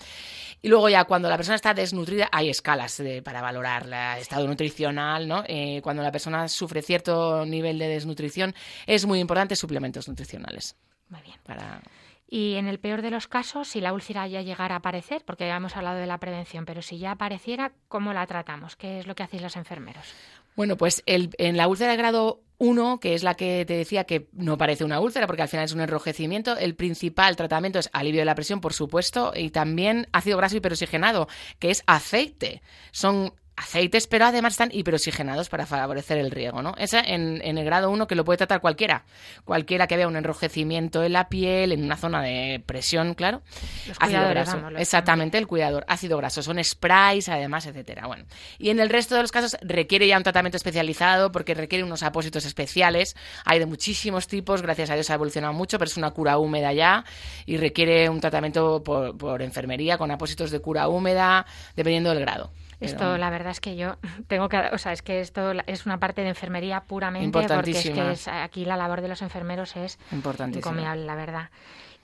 Y 0.61 0.67
luego 0.67 0.89
ya 0.89 1.05
cuando 1.05 1.29
la 1.29 1.37
persona 1.37 1.55
está 1.55 1.73
desnutrida, 1.73 2.27
hay 2.31 2.49
escalas 2.49 3.01
para 3.23 3.41
valorar 3.41 3.85
el 3.85 4.21
estado 4.21 4.45
nutricional, 4.45 5.27
¿no? 5.27 5.43
Eh, 5.47 5.79
cuando 5.81 6.03
la 6.03 6.11
persona 6.11 6.49
sufre 6.49 6.81
cierto 6.81 7.45
nivel 7.45 7.79
de 7.79 7.87
desnutrición, 7.87 8.53
es 8.85 9.05
muy 9.05 9.19
importante 9.19 9.55
suplementos 9.55 10.09
nutricionales. 10.09 10.75
Muy 11.07 11.21
bien. 11.21 11.37
Para... 11.43 11.81
Y 12.27 12.55
en 12.55 12.67
el 12.67 12.79
peor 12.79 13.01
de 13.01 13.11
los 13.11 13.27
casos, 13.27 13.69
si 13.69 13.79
la 13.79 13.93
úlcera 13.93 14.27
ya 14.27 14.41
llegara 14.41 14.75
a 14.75 14.77
aparecer, 14.79 15.23
porque 15.23 15.47
ya 15.47 15.55
hemos 15.55 15.77
hablado 15.77 15.99
de 15.99 16.07
la 16.07 16.17
prevención, 16.17 16.65
pero 16.65 16.81
si 16.81 16.97
ya 16.97 17.11
apareciera, 17.11 17.71
¿cómo 17.87 18.11
la 18.11 18.27
tratamos? 18.27 18.75
¿Qué 18.75 18.99
es 18.99 19.07
lo 19.07 19.15
que 19.15 19.23
hacéis 19.23 19.43
los 19.43 19.55
enfermeros? 19.55 20.13
Bueno, 20.55 20.77
pues 20.77 21.03
el, 21.05 21.31
en 21.37 21.57
la 21.57 21.67
úlcera 21.67 21.91
de 21.91 21.97
grado 21.97 22.41
1, 22.57 22.99
que 22.99 23.13
es 23.13 23.23
la 23.23 23.35
que 23.35 23.65
te 23.65 23.75
decía 23.75 24.05
que 24.05 24.29
no 24.31 24.57
parece 24.57 24.85
una 24.85 24.99
úlcera 24.99 25.27
porque 25.27 25.41
al 25.41 25.49
final 25.49 25.65
es 25.65 25.73
un 25.73 25.81
enrojecimiento, 25.81 26.57
el 26.57 26.75
principal 26.75 27.35
tratamiento 27.35 27.79
es 27.79 27.89
alivio 27.91 28.21
de 28.21 28.25
la 28.25 28.35
presión, 28.35 28.61
por 28.61 28.73
supuesto, 28.73 29.33
y 29.35 29.49
también 29.49 30.07
ácido 30.13 30.37
graso 30.37 30.57
hiperoxigenado, 30.57 31.27
que 31.59 31.71
es 31.71 31.83
aceite. 31.87 32.61
Son 32.91 33.33
aceites, 33.57 34.07
pero 34.07 34.25
además 34.25 34.53
están 34.53 34.69
hiperoxigenados 34.71 35.49
para 35.49 35.65
favorecer 35.65 36.17
el 36.17 36.31
riego, 36.31 36.61
¿no? 36.61 36.73
Esa 36.77 36.99
en, 36.99 37.41
en, 37.43 37.57
el 37.57 37.65
grado 37.65 37.89
1 37.89 38.07
que 38.07 38.15
lo 38.15 38.25
puede 38.25 38.37
tratar 38.37 38.59
cualquiera. 38.61 39.05
Cualquiera 39.45 39.87
que 39.87 39.95
vea 39.95 40.07
un 40.07 40.15
enrojecimiento 40.15 41.03
en 41.03 41.13
la 41.13 41.29
piel, 41.29 41.71
en 41.71 41.83
una 41.83 41.95
zona 41.95 42.21
de 42.21 42.61
presión, 42.65 43.13
claro. 43.13 43.41
ácido 43.99 44.29
graso. 44.29 44.61
Exactamente, 44.77 45.37
el 45.37 45.47
cuidador. 45.47 45.85
Ácido 45.87 46.17
graso. 46.17 46.43
Son 46.43 46.61
sprays, 46.63 47.29
además, 47.29 47.65
etcétera. 47.65 48.07
Bueno. 48.07 48.25
Y 48.57 48.69
en 48.69 48.79
el 48.79 48.89
resto 48.89 49.15
de 49.15 49.21
los 49.21 49.31
casos 49.31 49.57
requiere 49.61 50.07
ya 50.07 50.17
un 50.17 50.23
tratamiento 50.23 50.57
especializado 50.57 51.31
porque 51.31 51.53
requiere 51.53 51.83
unos 51.83 52.03
apósitos 52.03 52.45
especiales. 52.45 53.15
Hay 53.45 53.59
de 53.59 53.65
muchísimos 53.65 54.27
tipos, 54.27 54.61
gracias 54.61 54.89
a 54.89 54.95
Dios 54.95 55.09
ha 55.09 55.13
evolucionado 55.13 55.53
mucho, 55.53 55.79
pero 55.79 55.89
es 55.89 55.97
una 55.97 56.11
cura 56.11 56.37
húmeda 56.37 56.73
ya 56.73 57.05
y 57.45 57.57
requiere 57.57 58.09
un 58.09 58.19
tratamiento 58.19 58.83
por, 58.83 59.17
por 59.17 59.41
enfermería 59.41 59.97
con 59.97 60.11
apósitos 60.11 60.51
de 60.51 60.59
cura 60.59 60.87
húmeda, 60.87 61.45
dependiendo 61.75 62.09
del 62.09 62.19
grado. 62.19 62.51
Esto, 62.79 63.17
la 63.17 63.29
verdad 63.29 63.51
es 63.51 63.59
que 63.59 63.75
yo 63.75 63.97
tengo 64.27 64.49
que, 64.49 64.57
o 64.71 64.77
sea, 64.77 64.91
es 64.91 65.01
que 65.01 65.21
esto 65.21 65.51
es 65.65 65.85
una 65.85 65.99
parte 65.99 66.21
de 66.21 66.29
enfermería 66.29 66.81
puramente, 66.81 67.47
porque 67.47 67.71
es 67.71 67.89
que 67.89 68.31
aquí 68.31 68.65
la 68.65 68.77
labor 68.77 69.01
de 69.01 69.07
los 69.07 69.21
enfermeros 69.21 69.75
es 69.75 69.99
encomiable, 70.11 71.05
la 71.05 71.15
verdad. 71.15 71.49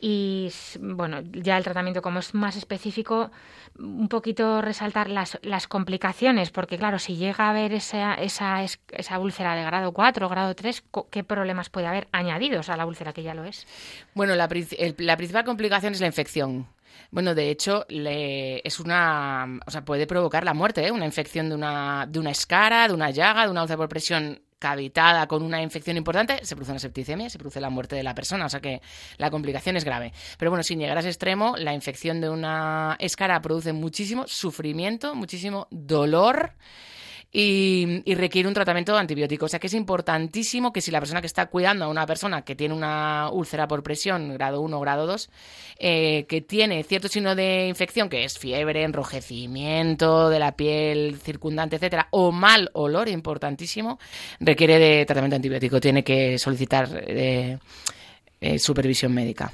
Y 0.04 0.52
bueno, 0.80 1.22
ya 1.32 1.58
el 1.58 1.64
tratamiento 1.64 2.02
como 2.02 2.20
es 2.20 2.34
más 2.34 2.56
específico, 2.56 3.30
un 3.78 4.08
poquito 4.08 4.60
resaltar 4.60 5.08
las, 5.12 5.38
las 5.44 5.68
complicaciones, 5.68 6.50
porque 6.50 6.80
claro, 6.80 6.98
si 6.98 7.18
llega 7.18 7.46
a 7.46 7.50
haber 7.52 7.72
esa, 7.72 8.16
esa, 8.16 8.64
esa 8.64 9.20
úlcera 9.20 9.54
de 9.54 9.64
grado 9.64 9.92
4 9.92 10.26
o 10.26 10.30
grado 10.30 10.56
3, 10.56 10.84
¿qué 11.12 11.24
problemas 11.24 11.70
puede 11.70 11.86
haber 11.86 12.08
añadidos 12.12 12.70
a 12.70 12.78
la 12.78 12.88
úlcera 12.88 13.14
que 13.14 13.22
ya 13.22 13.36
lo 13.36 13.44
es? 13.44 13.68
Bueno, 14.16 14.34
la, 14.34 14.50
la 14.98 15.18
principal 15.18 15.46
complicación 15.46 15.94
es 15.94 16.02
la 16.02 16.08
infección. 16.08 16.66
Bueno, 17.10 17.36
de 17.36 17.50
hecho, 17.50 17.86
le, 17.90 18.62
es 18.66 18.80
una, 18.80 19.60
o 19.66 19.72
sea, 19.72 19.84
puede 19.84 20.08
provocar 20.08 20.44
la 20.44 20.54
muerte, 20.54 20.86
¿eh? 20.86 20.92
una 20.92 21.06
infección 21.06 21.50
de 21.50 21.56
una, 21.56 22.06
de 22.08 22.20
una 22.20 22.32
escara, 22.32 22.88
de 22.88 22.94
una 22.94 23.10
llaga, 23.10 23.46
de 23.46 23.52
una 23.52 23.62
úlcera 23.62 23.78
por 23.78 23.90
presión 23.90 24.42
cavitada 24.62 25.28
con 25.28 25.42
una 25.42 25.60
infección 25.64 25.98
importante, 25.98 26.46
se 26.46 26.56
produce 26.56 26.72
una 26.72 26.80
septicemia, 26.80 27.32
se 27.32 27.40
produce 27.40 27.60
la 27.60 27.72
muerte 27.72 27.96
de 27.96 28.04
la 28.04 28.14
persona, 28.14 28.46
o 28.46 28.50
sea 28.50 28.60
que 28.60 28.80
la 29.18 29.32
complicación 29.32 29.76
es 29.76 29.84
grave. 29.84 30.14
Pero 30.38 30.52
bueno, 30.52 30.62
sin 30.62 30.78
llegar 30.78 30.98
a 30.98 31.00
ese 31.00 31.10
extremo, 31.10 31.56
la 31.58 31.74
infección 31.74 32.22
de 32.22 32.30
una 32.30 32.96
escara 33.00 33.42
produce 33.42 33.74
muchísimo 33.74 34.28
sufrimiento, 34.28 35.16
muchísimo 35.16 35.68
dolor 35.72 36.54
y, 37.34 38.04
requiere 38.16 38.48
un 38.48 38.54
tratamiento 38.54 38.98
antibiótico. 38.98 39.46
O 39.46 39.48
sea 39.48 39.60
que 39.60 39.68
es 39.68 39.74
importantísimo 39.74 40.74
que 40.74 40.82
si 40.82 40.92
la 40.92 41.00
persona 41.00 41.22
que 41.22 41.28
está 41.28 41.46
cuidando 41.46 41.86
a 41.86 41.88
una 41.88 42.06
persona 42.06 42.42
que 42.44 42.56
tiene 42.56 42.74
una 42.74 43.30
úlcera 43.32 43.68
por 43.68 43.84
presión, 43.84 44.34
grado 44.34 44.62
1 44.62 44.78
o 44.78 44.82
grado 44.82 45.08
2, 45.08 45.30
eh, 45.80 46.26
que 46.28 46.42
tiene 46.42 46.84
cierto 46.84 47.08
signo 47.08 47.36
de 47.36 47.68
infección, 47.68 48.10
que 48.10 48.26
es 48.26 48.38
fiebre, 48.38 48.84
enrojecimiento 48.84 50.30
de 50.30 50.40
la 50.40 50.56
piel 50.56 51.18
circundante, 51.24 51.78
etcétera, 51.78 52.08
o 52.12 52.32
mal 52.32 52.70
olor, 52.74 53.08
importantísimo, 53.08 53.98
requiere 54.40 54.78
de 54.78 55.06
tratamiento 55.06 55.38
antibiótico. 55.38 55.80
Tiene 55.80 56.04
que 56.04 56.38
solicitar 56.38 56.90
eh, 57.08 57.58
eh, 58.42 58.60
supervisión 58.60 59.14
médica. 59.14 59.54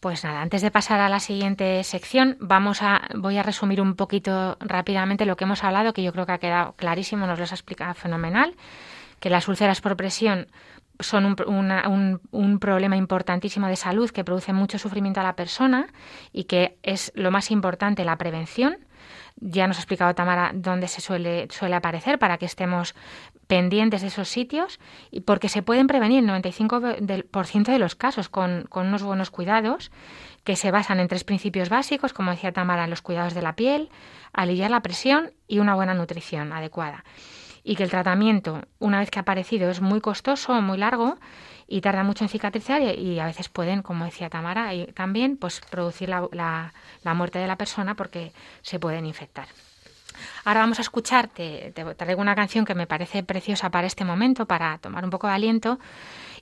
Pues 0.00 0.24
nada, 0.24 0.40
antes 0.40 0.62
de 0.62 0.70
pasar 0.70 0.98
a 1.00 1.10
la 1.10 1.20
siguiente 1.20 1.84
sección, 1.84 2.38
vamos 2.40 2.80
a, 2.80 3.02
voy 3.14 3.36
a 3.36 3.42
resumir 3.42 3.82
un 3.82 3.96
poquito 3.96 4.56
rápidamente 4.58 5.26
lo 5.26 5.36
que 5.36 5.44
hemos 5.44 5.62
hablado, 5.62 5.92
que 5.92 6.02
yo 6.02 6.10
creo 6.12 6.24
que 6.24 6.32
ha 6.32 6.38
quedado 6.38 6.72
clarísimo, 6.72 7.26
nos 7.26 7.38
lo 7.38 7.44
has 7.44 7.52
explicado 7.52 7.92
fenomenal, 7.92 8.56
que 9.20 9.28
las 9.28 9.46
úlceras 9.46 9.82
por 9.82 9.98
presión 9.98 10.46
son 11.00 11.26
un, 11.26 12.20
un, 12.30 12.58
problema 12.60 12.96
importantísimo 12.96 13.66
de 13.66 13.76
salud 13.76 14.10
que 14.10 14.24
produce 14.24 14.54
mucho 14.54 14.78
sufrimiento 14.78 15.20
a 15.20 15.24
la 15.24 15.36
persona 15.36 15.88
y 16.32 16.44
que 16.44 16.78
es 16.82 17.12
lo 17.14 17.30
más 17.30 17.50
importante 17.50 18.04
la 18.04 18.16
prevención. 18.16 18.78
Ya 19.40 19.66
nos 19.66 19.78
ha 19.78 19.80
explicado 19.80 20.14
Tamara 20.14 20.52
dónde 20.54 20.86
se 20.86 21.00
suele, 21.00 21.48
suele 21.50 21.74
aparecer 21.74 22.18
para 22.18 22.36
que 22.36 22.44
estemos 22.44 22.94
pendientes 23.46 24.02
de 24.02 24.08
esos 24.08 24.28
sitios 24.28 24.78
y 25.10 25.22
porque 25.22 25.48
se 25.48 25.62
pueden 25.62 25.86
prevenir 25.86 26.22
el 26.22 26.30
95% 26.30 27.64
de 27.72 27.78
los 27.78 27.94
casos 27.96 28.28
con, 28.28 28.68
unos 28.72 29.02
buenos 29.02 29.30
cuidados 29.30 29.90
que 30.44 30.56
se 30.56 30.70
basan 30.70 31.00
en 31.00 31.08
tres 31.08 31.24
principios 31.24 31.68
básicos, 31.68 32.12
como 32.12 32.30
decía 32.30 32.52
Tamara, 32.52 32.86
los 32.86 33.02
cuidados 33.02 33.34
de 33.34 33.42
la 33.42 33.56
piel, 33.56 33.90
aliviar 34.32 34.70
la 34.70 34.82
presión 34.82 35.32
y 35.48 35.58
una 35.58 35.74
buena 35.74 35.94
nutrición 35.94 36.52
adecuada. 36.52 37.04
Y 37.64 37.76
que 37.76 37.82
el 37.82 37.90
tratamiento, 37.90 38.62
una 38.78 39.00
vez 39.00 39.10
que 39.10 39.18
ha 39.18 39.22
aparecido, 39.22 39.68
es 39.68 39.80
muy 39.80 40.00
costoso, 40.00 40.60
muy 40.62 40.78
largo 40.78 41.18
y 41.70 41.80
tarda 41.80 42.02
mucho 42.02 42.24
en 42.24 42.28
cicatrizar 42.28 42.82
y, 42.82 43.20
a 43.20 43.24
veces 43.24 43.48
pueden, 43.48 43.80
como 43.82 44.04
decía 44.04 44.28
Tamara, 44.28 44.70
también 44.92 45.36
pues 45.36 45.60
producir 45.70 46.08
la, 46.08 46.72
la 47.02 47.14
muerte 47.14 47.38
de 47.38 47.46
la 47.46 47.56
persona 47.56 47.94
porque 47.94 48.32
se 48.60 48.78
pueden 48.78 49.06
infectar. 49.06 49.46
Ahora 50.44 50.60
vamos 50.60 50.78
a 50.78 50.82
escuchar, 50.82 51.28
te, 51.28 51.72
traigo 51.96 52.20
una 52.20 52.34
canción 52.34 52.64
que 52.64 52.74
me 52.74 52.86
parece 52.86 53.22
preciosa 53.22 53.70
para 53.70 53.86
este 53.86 54.04
momento, 54.04 54.46
para 54.46 54.78
tomar 54.78 55.04
un 55.04 55.10
poco 55.10 55.26
de 55.26 55.34
aliento. 55.34 55.78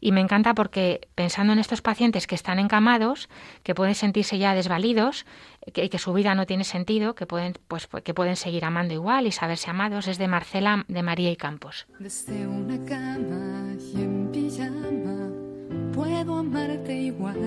Y 0.00 0.12
me 0.12 0.20
encanta 0.20 0.54
porque 0.54 1.08
pensando 1.16 1.52
en 1.52 1.58
estos 1.58 1.82
pacientes 1.82 2.28
que 2.28 2.36
están 2.36 2.60
encamados, 2.60 3.28
que 3.64 3.74
pueden 3.74 3.96
sentirse 3.96 4.38
ya 4.38 4.54
desvalidos, 4.54 5.26
que, 5.74 5.90
que 5.90 5.98
su 5.98 6.12
vida 6.12 6.36
no 6.36 6.46
tiene 6.46 6.62
sentido, 6.62 7.16
que 7.16 7.26
pueden, 7.26 7.54
pues, 7.66 7.88
que 8.04 8.14
pueden 8.14 8.36
seguir 8.36 8.64
amando 8.64 8.94
igual 8.94 9.26
y 9.26 9.32
saberse 9.32 9.70
amados, 9.70 10.06
es 10.06 10.18
de 10.18 10.28
Marcela, 10.28 10.84
de 10.86 11.02
María 11.02 11.32
y 11.32 11.36
Campos. 11.36 11.86
Desde 11.98 12.46
una 12.46 12.78
cama 12.84 13.74
y 13.92 14.00
en 14.00 14.32
puedo 15.98 16.36
amarte 16.36 16.94
igual. 16.94 17.42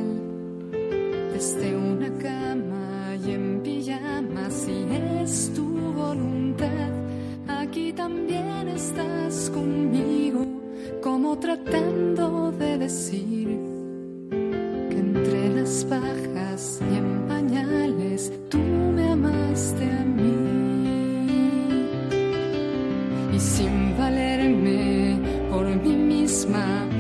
Desde 1.32 1.74
una 1.74 2.10
cama 2.18 3.16
y 3.26 3.32
en 3.32 3.62
pijama, 3.64 4.50
si 4.50 4.76
es 5.22 5.54
tu 5.56 5.66
voluntad, 6.04 6.92
aquí 7.48 7.94
también 7.94 8.68
estás 8.68 9.50
conmigo 9.52 10.46
como 11.02 11.40
tratando 11.40 12.52
de 12.52 12.78
decir 12.78 13.48
que 14.90 14.98
entre 15.08 15.50
las 15.56 15.88
bajas 15.90 16.82
y 16.92 16.98
en 16.98 17.28
pañales 17.30 18.34
tú 18.50 18.58
me 18.58 19.12
amaste 19.12 19.86
a 19.86 20.04
mí. 20.18 20.36
Y 23.34 23.40
sin 23.40 23.98
valerme 23.98 25.18
por 25.50 25.66
mí 25.84 25.96
misma, 25.96 26.91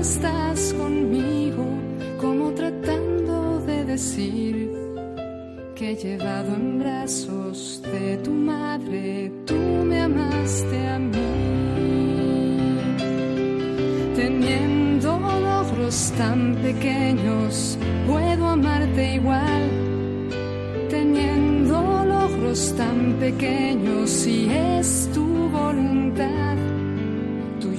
estás 0.00 0.72
conmigo, 0.72 1.66
como 2.18 2.52
tratando 2.52 3.60
de 3.60 3.84
decir 3.84 4.72
que 5.74 5.94
llevado 5.94 6.54
en 6.54 6.78
brazos 6.78 7.82
de 7.82 8.16
tu 8.18 8.30
madre, 8.30 9.30
tú 9.44 9.54
me 9.54 10.00
amaste 10.00 10.88
a 10.88 10.98
mí. 10.98 11.18
Teniendo 14.16 15.18
logros 15.18 16.12
tan 16.16 16.54
pequeños, 16.56 17.78
puedo 18.06 18.46
amarte 18.46 19.16
igual. 19.16 19.64
Teniendo 20.88 22.04
logros 22.06 22.74
tan 22.74 23.16
pequeños, 23.20 24.08
si 24.08 24.48
es 24.50 25.10
tu 25.12 25.26
voluntad, 25.50 26.56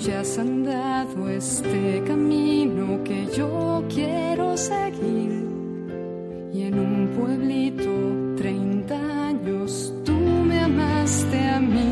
ya 0.05 0.21
has 0.21 0.39
andado 0.39 1.29
este 1.29 2.03
camino 2.07 3.03
que 3.03 3.27
yo 3.37 3.83
quiero 3.87 4.57
seguir. 4.57 5.47
Y 6.53 6.63
en 6.63 6.79
un 6.79 7.07
pueblito, 7.15 8.35
30 8.35 9.27
años, 9.27 9.93
tú 10.03 10.13
me 10.13 10.59
amaste 10.59 11.39
a 11.49 11.59
mí. 11.59 11.91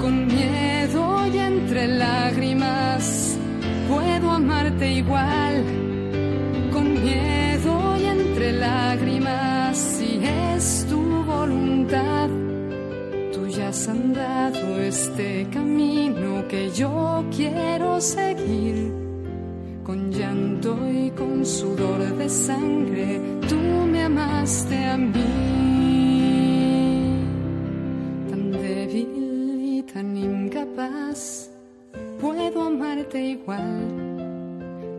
Con 0.00 0.26
miedo 0.26 1.26
y 1.32 1.38
entre 1.38 1.88
lágrimas, 1.88 3.38
puedo 3.88 4.30
amarte 4.30 4.92
igual. 4.92 5.51
Has 13.82 13.88
andado 13.88 14.80
este 14.80 15.48
camino 15.50 16.46
que 16.46 16.70
yo 16.70 17.24
quiero 17.34 18.00
seguir. 18.00 18.92
Con 19.82 20.12
llanto 20.12 20.76
y 20.88 21.10
con 21.10 21.44
sudor 21.44 22.00
de 22.16 22.28
sangre, 22.28 23.20
tú 23.48 23.56
me 23.90 24.04
amaste 24.04 24.84
a 24.84 24.96
mí. 24.96 25.18
Tan 28.30 28.52
débil 28.52 29.78
y 29.78 29.82
tan 29.82 30.16
incapaz, 30.16 31.50
puedo 32.20 32.62
amarte 32.62 33.20
igual. 33.20 33.88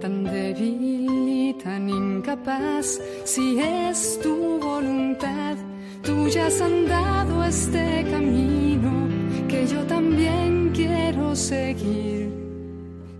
Tan 0.01 0.25
débil 0.25 1.07
y 1.29 1.53
tan 1.53 1.89
incapaz, 1.89 2.99
si 3.23 3.59
es 3.59 4.19
tu 4.21 4.59
voluntad, 4.59 5.55
tú 6.03 6.27
ya 6.27 6.47
has 6.47 6.61
andado 6.61 7.43
este 7.43 8.05
camino 8.11 8.91
que 9.47 9.65
yo 9.67 9.81
también 9.85 10.71
quiero 10.73 11.35
seguir. 11.35 12.31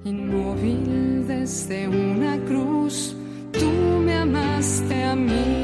Inmóvil 0.03 1.25
desde 1.27 1.87
una 1.87 2.37
cruz, 2.45 3.15
tú 3.51 3.69
me 4.05 4.15
amaste 4.15 5.03
a 5.03 5.15
mí. 5.15 5.63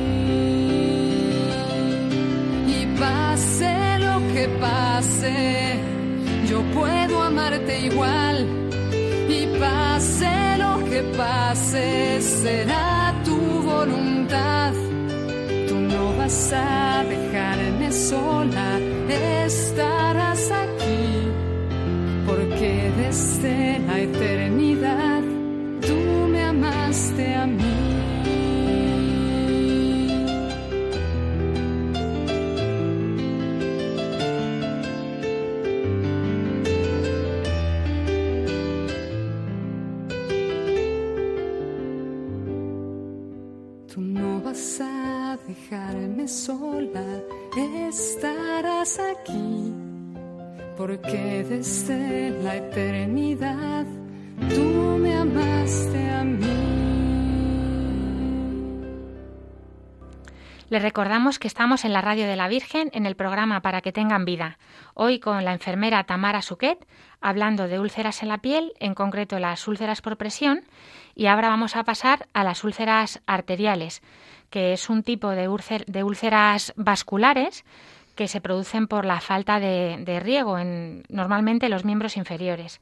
Y 2.67 2.85
pase 2.97 3.73
lo 3.99 4.17
que 4.33 4.47
pase, 4.59 5.79
yo 6.49 6.61
puedo 6.73 7.21
amarte 7.21 7.85
igual. 7.85 8.47
Y 9.27 9.59
pase 9.59 10.31
lo 10.57 10.73
que 10.89 11.01
pase, 11.17 12.21
será 12.21 13.13
tu 13.25 13.37
voluntad. 13.37 14.73
Tú 15.67 15.75
no 15.75 16.17
vas 16.17 16.53
a 16.53 16.88
sola, 17.91 18.79
estarás 19.45 20.51
aquí 20.51 21.29
porque 22.27 22.91
desde 22.97 23.79
la 23.79 23.99
eternidad 23.99 25.21
tú 25.81 26.27
me 26.31 26.43
amaste 26.43 27.35
a 27.35 27.47
mí. 27.47 27.58
A 44.81 45.37
dejarme 45.47 46.27
sola, 46.27 47.21
estarás 47.87 48.99
aquí 48.99 49.73
porque 50.77 51.43
desde 51.43 52.29
la 52.41 52.55
eternidad 52.55 53.85
tú 54.49 54.97
me 54.97 55.13
amaste 55.13 56.09
a 56.09 56.23
mí. 56.23 56.69
Les 60.69 60.81
recordamos 60.81 61.39
que 61.39 61.47
estamos 61.47 61.83
en 61.83 61.93
la 61.93 62.01
Radio 62.01 62.27
de 62.27 62.35
la 62.35 62.47
Virgen 62.47 62.91
en 62.93 63.07
el 63.07 63.15
programa 63.15 63.61
Para 63.61 63.81
que 63.81 63.91
tengan 63.91 64.23
vida. 64.23 64.59
Hoy 64.93 65.19
con 65.19 65.43
la 65.43 65.51
enfermera 65.51 66.03
Tamara 66.03 66.43
Suquet 66.43 66.87
hablando 67.21 67.67
de 67.67 67.79
úlceras 67.79 68.21
en 68.21 68.29
la 68.29 68.37
piel, 68.37 68.73
en 68.79 68.93
concreto 68.93 69.39
las 69.39 69.67
úlceras 69.67 70.01
por 70.01 70.15
presión, 70.15 70.61
y 71.15 71.25
ahora 71.25 71.49
vamos 71.49 71.75
a 71.75 71.83
pasar 71.83 72.29
a 72.33 72.43
las 72.43 72.63
úlceras 72.63 73.21
arteriales, 73.25 74.01
que 74.49 74.73
es 74.73 74.89
un 74.89 75.03
tipo 75.03 75.29
de, 75.29 75.47
úlcer, 75.47 75.85
de 75.85 76.03
úlceras 76.03 76.73
vasculares 76.75 77.63
que 78.15 78.27
se 78.27 78.41
producen 78.41 78.87
por 78.87 79.05
la 79.05 79.21
falta 79.21 79.59
de, 79.59 80.19
riego 80.21 80.59
en 80.59 81.03
normalmente 81.09 81.69
los 81.69 81.85
miembros 81.85 82.17
inferiores. 82.17 82.79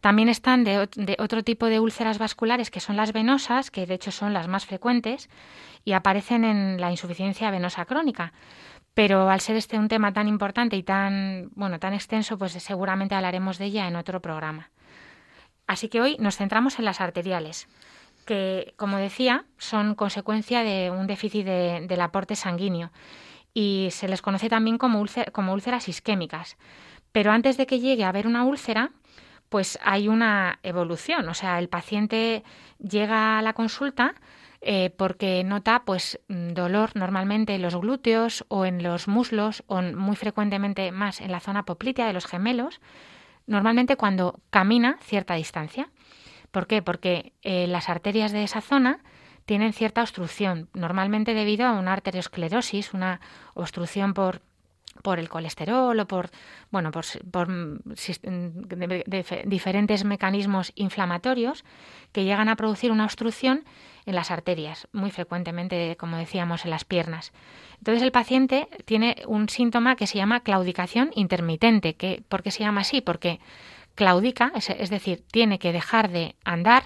También 0.00 0.28
están 0.28 0.62
de, 0.62 0.88
de, 0.94 1.16
otro 1.18 1.42
tipo 1.42 1.66
de 1.66 1.80
úlceras 1.80 2.18
vasculares 2.18 2.70
que 2.70 2.80
son 2.80 2.96
las 2.96 3.12
venosas, 3.12 3.70
que 3.70 3.86
de 3.86 3.94
hecho 3.94 4.12
son 4.12 4.32
las 4.32 4.46
más 4.46 4.66
frecuentes 4.66 5.28
y 5.84 5.92
aparecen 5.92 6.44
en 6.44 6.80
la 6.80 6.90
insuficiencia 6.90 7.50
venosa 7.50 7.84
crónica. 7.84 8.32
Pero 8.94 9.28
al 9.28 9.40
ser 9.40 9.56
este 9.56 9.78
un 9.78 9.88
tema 9.88 10.12
tan 10.12 10.28
importante 10.28 10.76
y 10.76 10.82
tan 10.82 11.50
bueno, 11.54 11.78
tan 11.78 11.92
extenso, 11.92 12.38
pues 12.38 12.52
seguramente 12.52 13.14
hablaremos 13.14 13.58
de 13.58 13.66
ella 13.66 13.88
en 13.88 13.96
otro 13.96 14.20
programa. 14.20 14.70
Así 15.66 15.88
que 15.88 16.00
hoy 16.00 16.16
nos 16.18 16.36
centramos 16.36 16.78
en 16.78 16.84
las 16.84 17.00
arteriales, 17.00 17.68
que, 18.26 18.74
como 18.76 18.98
decía, 18.98 19.46
son 19.56 19.94
consecuencia 19.94 20.62
de 20.62 20.90
un 20.90 21.06
déficit 21.06 21.46
de, 21.46 21.86
del 21.88 22.00
aporte 22.02 22.36
sanguíneo 22.36 22.90
y 23.54 23.88
se 23.90 24.06
les 24.06 24.20
conoce 24.20 24.50
también 24.50 24.76
como, 24.76 25.00
úlcer, 25.00 25.32
como 25.32 25.54
úlceras 25.54 25.88
isquémicas. 25.88 26.58
Pero 27.12 27.32
antes 27.32 27.56
de 27.56 27.66
que 27.66 27.80
llegue 27.80 28.04
a 28.04 28.10
haber 28.10 28.26
una 28.26 28.44
úlcera, 28.44 28.90
pues 29.48 29.78
hay 29.82 30.08
una 30.08 30.58
evolución. 30.62 31.26
O 31.30 31.32
sea, 31.32 31.58
el 31.58 31.70
paciente 31.70 32.44
llega 32.78 33.38
a 33.38 33.42
la 33.42 33.54
consulta 33.54 34.14
eh, 34.60 34.90
porque 34.96 35.44
nota 35.44 35.84
pues 35.86 36.20
dolor 36.28 36.90
normalmente 36.94 37.54
en 37.54 37.62
los 37.62 37.76
glúteos 37.76 38.44
o 38.48 38.66
en 38.66 38.82
los 38.82 39.08
muslos 39.08 39.62
o 39.68 39.80
muy 39.80 40.16
frecuentemente 40.16 40.92
más 40.92 41.20
en 41.20 41.32
la 41.32 41.40
zona 41.40 41.64
poplitea 41.64 42.06
de 42.06 42.12
los 42.12 42.26
gemelos, 42.26 42.80
normalmente 43.46 43.96
cuando 43.96 44.40
camina 44.50 44.98
cierta 45.00 45.34
distancia. 45.34 45.88
¿Por 46.56 46.66
qué? 46.66 46.80
Porque 46.80 47.34
eh, 47.42 47.66
las 47.66 47.90
arterias 47.90 48.32
de 48.32 48.42
esa 48.42 48.62
zona 48.62 49.00
tienen 49.44 49.74
cierta 49.74 50.00
obstrucción, 50.00 50.70
normalmente 50.72 51.34
debido 51.34 51.66
a 51.66 51.72
una 51.72 51.92
arteriosclerosis, 51.92 52.94
una 52.94 53.20
obstrucción 53.52 54.14
por 54.14 54.40
por 55.02 55.18
el 55.18 55.28
colesterol 55.28 56.00
o 56.00 56.06
por 56.06 56.30
bueno 56.70 56.90
por, 56.90 57.04
diferentes 59.44 60.04
mecanismos 60.04 60.72
inflamatorios 60.74 61.62
que 62.12 62.24
llegan 62.24 62.48
a 62.48 62.56
producir 62.56 62.90
una 62.90 63.04
obstrucción 63.04 63.64
en 64.06 64.14
las 64.14 64.30
arterias, 64.30 64.88
muy 64.92 65.10
frecuentemente, 65.10 65.96
como 65.98 66.16
decíamos, 66.16 66.64
en 66.64 66.70
las 66.70 66.86
piernas. 66.86 67.34
Entonces 67.76 68.02
el 68.02 68.12
paciente 68.12 68.68
tiene 68.86 69.16
un 69.26 69.50
síntoma 69.50 69.94
que 69.96 70.06
se 70.06 70.16
llama 70.16 70.40
claudicación 70.40 71.10
intermitente. 71.14 71.96
Que, 71.96 72.22
¿Por 72.26 72.42
qué 72.42 72.50
se 72.50 72.60
llama 72.60 72.80
así? 72.80 73.02
Porque 73.02 73.40
claudica, 73.96 74.52
es 74.54 74.90
decir, 74.90 75.24
tiene 75.32 75.58
que 75.58 75.72
dejar 75.72 76.10
de 76.10 76.36
andar 76.44 76.84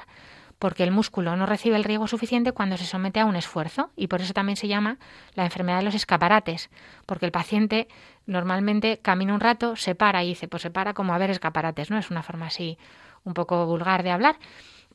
porque 0.60 0.84
el 0.84 0.90
músculo 0.90 1.36
no 1.36 1.46
recibe 1.46 1.76
el 1.76 1.84
riego 1.84 2.06
suficiente 2.06 2.52
cuando 2.52 2.76
se 2.76 2.84
somete 2.84 3.18
a 3.18 3.24
un 3.24 3.34
esfuerzo 3.34 3.90
y 3.96 4.08
por 4.08 4.20
eso 4.20 4.34
también 4.34 4.56
se 4.56 4.68
llama 4.68 4.98
la 5.34 5.44
enfermedad 5.44 5.78
de 5.78 5.84
los 5.84 5.94
escaparates, 5.94 6.68
porque 7.06 7.24
el 7.24 7.32
paciente 7.32 7.88
normalmente 8.26 8.98
camina 9.00 9.32
un 9.32 9.40
rato, 9.40 9.74
se 9.74 9.94
para 9.94 10.22
y 10.22 10.28
dice, 10.28 10.48
pues 10.48 10.62
se 10.62 10.70
para 10.70 10.92
como 10.92 11.14
a 11.14 11.18
ver 11.18 11.30
escaparates, 11.30 11.90
¿no? 11.90 11.98
Es 11.98 12.10
una 12.10 12.22
forma 12.22 12.46
así 12.46 12.78
un 13.24 13.32
poco 13.32 13.64
vulgar 13.64 14.02
de 14.02 14.10
hablar, 14.10 14.36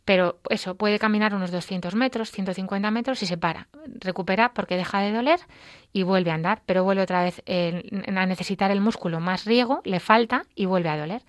pero 0.05 0.37
eso, 0.51 0.75
puede 0.75 0.99
caminar 0.99 1.33
unos 1.33 1.49
200 1.49 1.95
metros, 1.95 2.29
150 2.29 2.91
metros 2.91 3.23
y 3.23 3.25
se 3.25 3.37
para, 3.37 3.67
recupera 4.01 4.53
porque 4.53 4.77
deja 4.77 4.99
de 4.99 5.11
doler 5.11 5.39
y 5.93 6.03
vuelve 6.03 6.29
a 6.29 6.35
andar, 6.35 6.61
pero 6.67 6.83
vuelve 6.83 7.01
otra 7.01 7.23
vez 7.23 7.41
a 7.47 8.25
necesitar 8.27 8.69
el 8.69 8.81
músculo 8.81 9.19
más 9.19 9.45
riego, 9.45 9.81
le 9.83 9.99
falta 9.99 10.43
y 10.53 10.65
vuelve 10.65 10.89
a 10.89 10.97
doler 10.97 11.23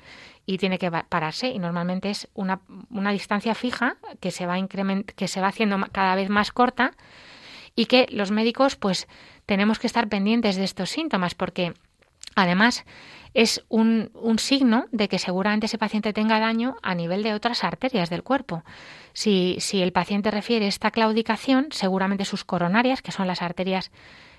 y 0.47 0.59
tiene 0.59 0.79
que 0.79 0.91
pararse 0.91 1.49
y 1.49 1.59
normalmente 1.59 2.09
es 2.11 2.29
una, 2.33 2.61
una 2.91 3.11
distancia 3.11 3.55
fija 3.55 3.97
que 4.21 4.31
se 4.31 4.47
va 4.47 4.57
que 5.17 5.29
se 5.29 5.41
va 5.41 5.49
haciendo 5.49 5.85
cada 5.93 6.15
vez 6.15 6.31
más 6.31 6.53
corta 6.53 6.93
y 7.75 7.87
que 7.87 8.07
los 8.11 8.31
médicos 8.31 8.77
pues 8.77 9.09
tenemos 9.45 9.79
que 9.79 9.89
estar 9.89 10.09
pendientes 10.09 10.57
de 10.57 10.65
estos 10.65 10.89
síntomas 10.89 11.35
porque 11.35 11.75
además 12.37 12.85
es 13.35 13.65
un, 13.69 14.11
un, 14.15 14.39
signo 14.39 14.87
de 14.93 15.09
que 15.09 15.19
seguramente 15.19 15.67
ese 15.67 15.77
paciente 15.77 16.15
tenga 16.15 16.41
daño 16.41 16.77
a 16.83 16.95
nivel 16.95 17.23
de 17.23 17.35
otras 17.35 17.65
arterias 17.65 18.09
del 18.09 18.23
cuerpo. 18.23 18.65
Si, 19.13 19.57
si 19.59 19.83
el 19.83 19.93
paciente 19.93 20.31
refiere 20.31 20.67
esta 20.67 20.91
claudicación, 20.91 21.67
seguramente 21.71 22.25
sus 22.25 22.45
coronarias, 22.45 23.03
que 23.03 23.13
son 23.13 23.27
las 23.27 23.43
arterias 23.43 23.91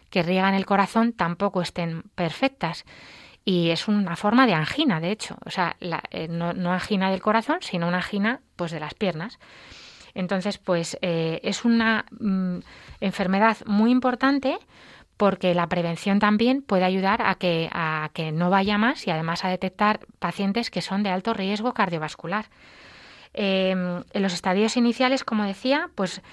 que 0.09 0.23
riegan 0.23 0.55
el 0.55 0.65
corazón, 0.65 1.13
tampoco 1.13 1.61
estén 1.61 2.03
perfectas 2.15 2.85
y 3.47 3.69
es 3.69 3.87
una 3.87 4.17
forma 4.17 4.45
de 4.45 4.53
angina, 4.53 4.99
de 4.99 5.09
hecho, 5.09 5.37
o 5.45 5.49
sea, 5.49 5.77
eh, 5.79 6.27
no, 6.27 6.49
angina 6.73 7.09
del 7.09 7.21
corazón, 7.21 7.59
sino 7.61 7.87
una 7.87 7.99
angina 7.99 8.41
pues 8.57 8.71
de 8.73 8.81
las 8.81 8.93
piernas. 8.93 9.39
Entonces, 10.13 10.57
pues 10.57 10.97
eh, 11.01 11.39
es 11.43 11.63
una 11.63 12.03
mm, 12.19 12.57
enfermedad 12.99 13.55
muy 13.65 13.91
importante 13.91 14.57
porque 15.15 15.53
la 15.53 15.67
prevención 15.67 16.19
también 16.19 16.61
puede 16.61 16.83
ayudar 16.83 17.21
a 17.21 17.35
que, 17.35 17.69
a 17.71 18.09
que 18.13 18.33
no 18.33 18.49
vaya 18.49 18.77
más 18.77 19.07
y 19.07 19.11
además 19.11 19.45
a 19.45 19.47
detectar 19.47 20.01
pacientes 20.19 20.69
que 20.69 20.81
son 20.81 21.01
de 21.01 21.09
alto 21.11 21.33
riesgo 21.33 21.73
cardiovascular. 21.73 22.47
Em, 23.39 24.03
en 24.13 24.21
los 24.23 24.33
estadios 24.33 24.77
iniciales, 24.77 25.23
como 25.23 25.43
decía, 25.43 25.91
pues 25.93 26.23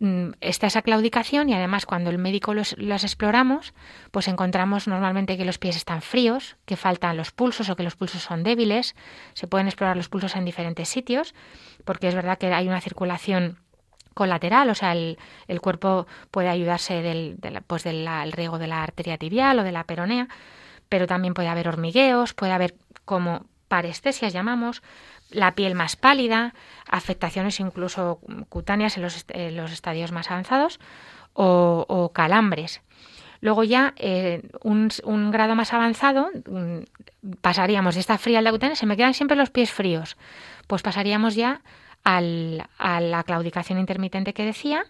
Mm, 0.00 0.30
está 0.40 0.66
esa 0.66 0.82
claudicación 0.82 1.50
y 1.50 1.54
además 1.54 1.84
cuando 1.84 2.08
el 2.10 2.18
médico 2.18 2.54
los, 2.54 2.72
exploramos, 2.72 3.74
pues 4.10 4.26
encontramos 4.26 4.88
normalmente 4.88 5.36
que 5.36 5.44
los 5.44 5.58
pies 5.58 5.76
están 5.76 6.00
fríos, 6.00 6.56
que 6.64 6.76
faltan 6.76 7.16
los 7.16 7.30
pulsos 7.30 7.68
o 7.68 7.76
que 7.76 7.82
los 7.82 7.94
pulsos 7.94 8.22
son 8.22 8.42
débiles. 8.42 8.96
Se 9.34 9.46
pueden 9.46 9.66
explorar 9.66 9.96
los 9.96 10.08
pulsos 10.08 10.34
en 10.34 10.44
diferentes 10.44 10.88
sitios, 10.88 11.34
porque 11.84 12.08
es 12.08 12.14
verdad 12.14 12.38
que 12.38 12.52
hay 12.52 12.68
una 12.68 12.80
circulación 12.80 13.58
colateral, 14.14 14.68
o 14.68 14.74
sea, 14.74 14.92
el, 14.92 15.16
cuerpo 15.62 16.06
puede 16.30 16.48
ayudarse 16.48 17.00
del, 17.00 17.38
pues 17.66 17.82
del 17.82 18.06
riego 18.32 18.58
de 18.58 18.66
la 18.66 18.82
arteria 18.82 19.16
tibial 19.16 19.58
o 19.58 19.62
de 19.62 19.72
la 19.72 19.84
peronea, 19.84 20.28
pero 20.88 21.06
también 21.06 21.32
puede 21.32 21.48
haber 21.48 21.68
hormigueos, 21.68 22.34
puede 22.34 22.52
haber 22.52 22.74
como 23.06 23.46
parestesias 23.68 24.34
llamamos, 24.34 24.82
la 25.32 25.54
piel 25.54 25.74
más 25.74 25.96
pálida, 25.96 26.54
afectaciones 26.88 27.60
incluso 27.60 28.20
cutáneas 28.48 28.96
en 28.96 29.02
los, 29.02 29.72
estadios 29.72 30.12
más 30.12 30.30
avanzados 30.30 30.80
o, 31.34 32.10
calambres. 32.14 32.82
Luego 33.40 33.64
ya, 33.64 33.92
eh, 33.96 34.42
un, 34.62 34.90
grado 35.32 35.56
más 35.56 35.72
avanzado, 35.72 36.28
mm, 36.48 37.34
pasaríamos 37.40 37.94
de 37.94 38.00
esta 38.00 38.18
frialdad 38.18 38.52
cutánea, 38.52 38.76
se 38.76 38.86
me 38.86 38.96
quedan 38.96 39.14
siempre 39.14 39.36
los 39.36 39.50
pies 39.50 39.72
fríos, 39.72 40.16
pues 40.68 40.82
pasaríamos 40.82 41.34
ya 41.34 41.62
a 42.04 42.20
la 42.20 43.22
claudicación 43.24 43.78
intermitente 43.78 44.32
que 44.34 44.44
decía. 44.44 44.84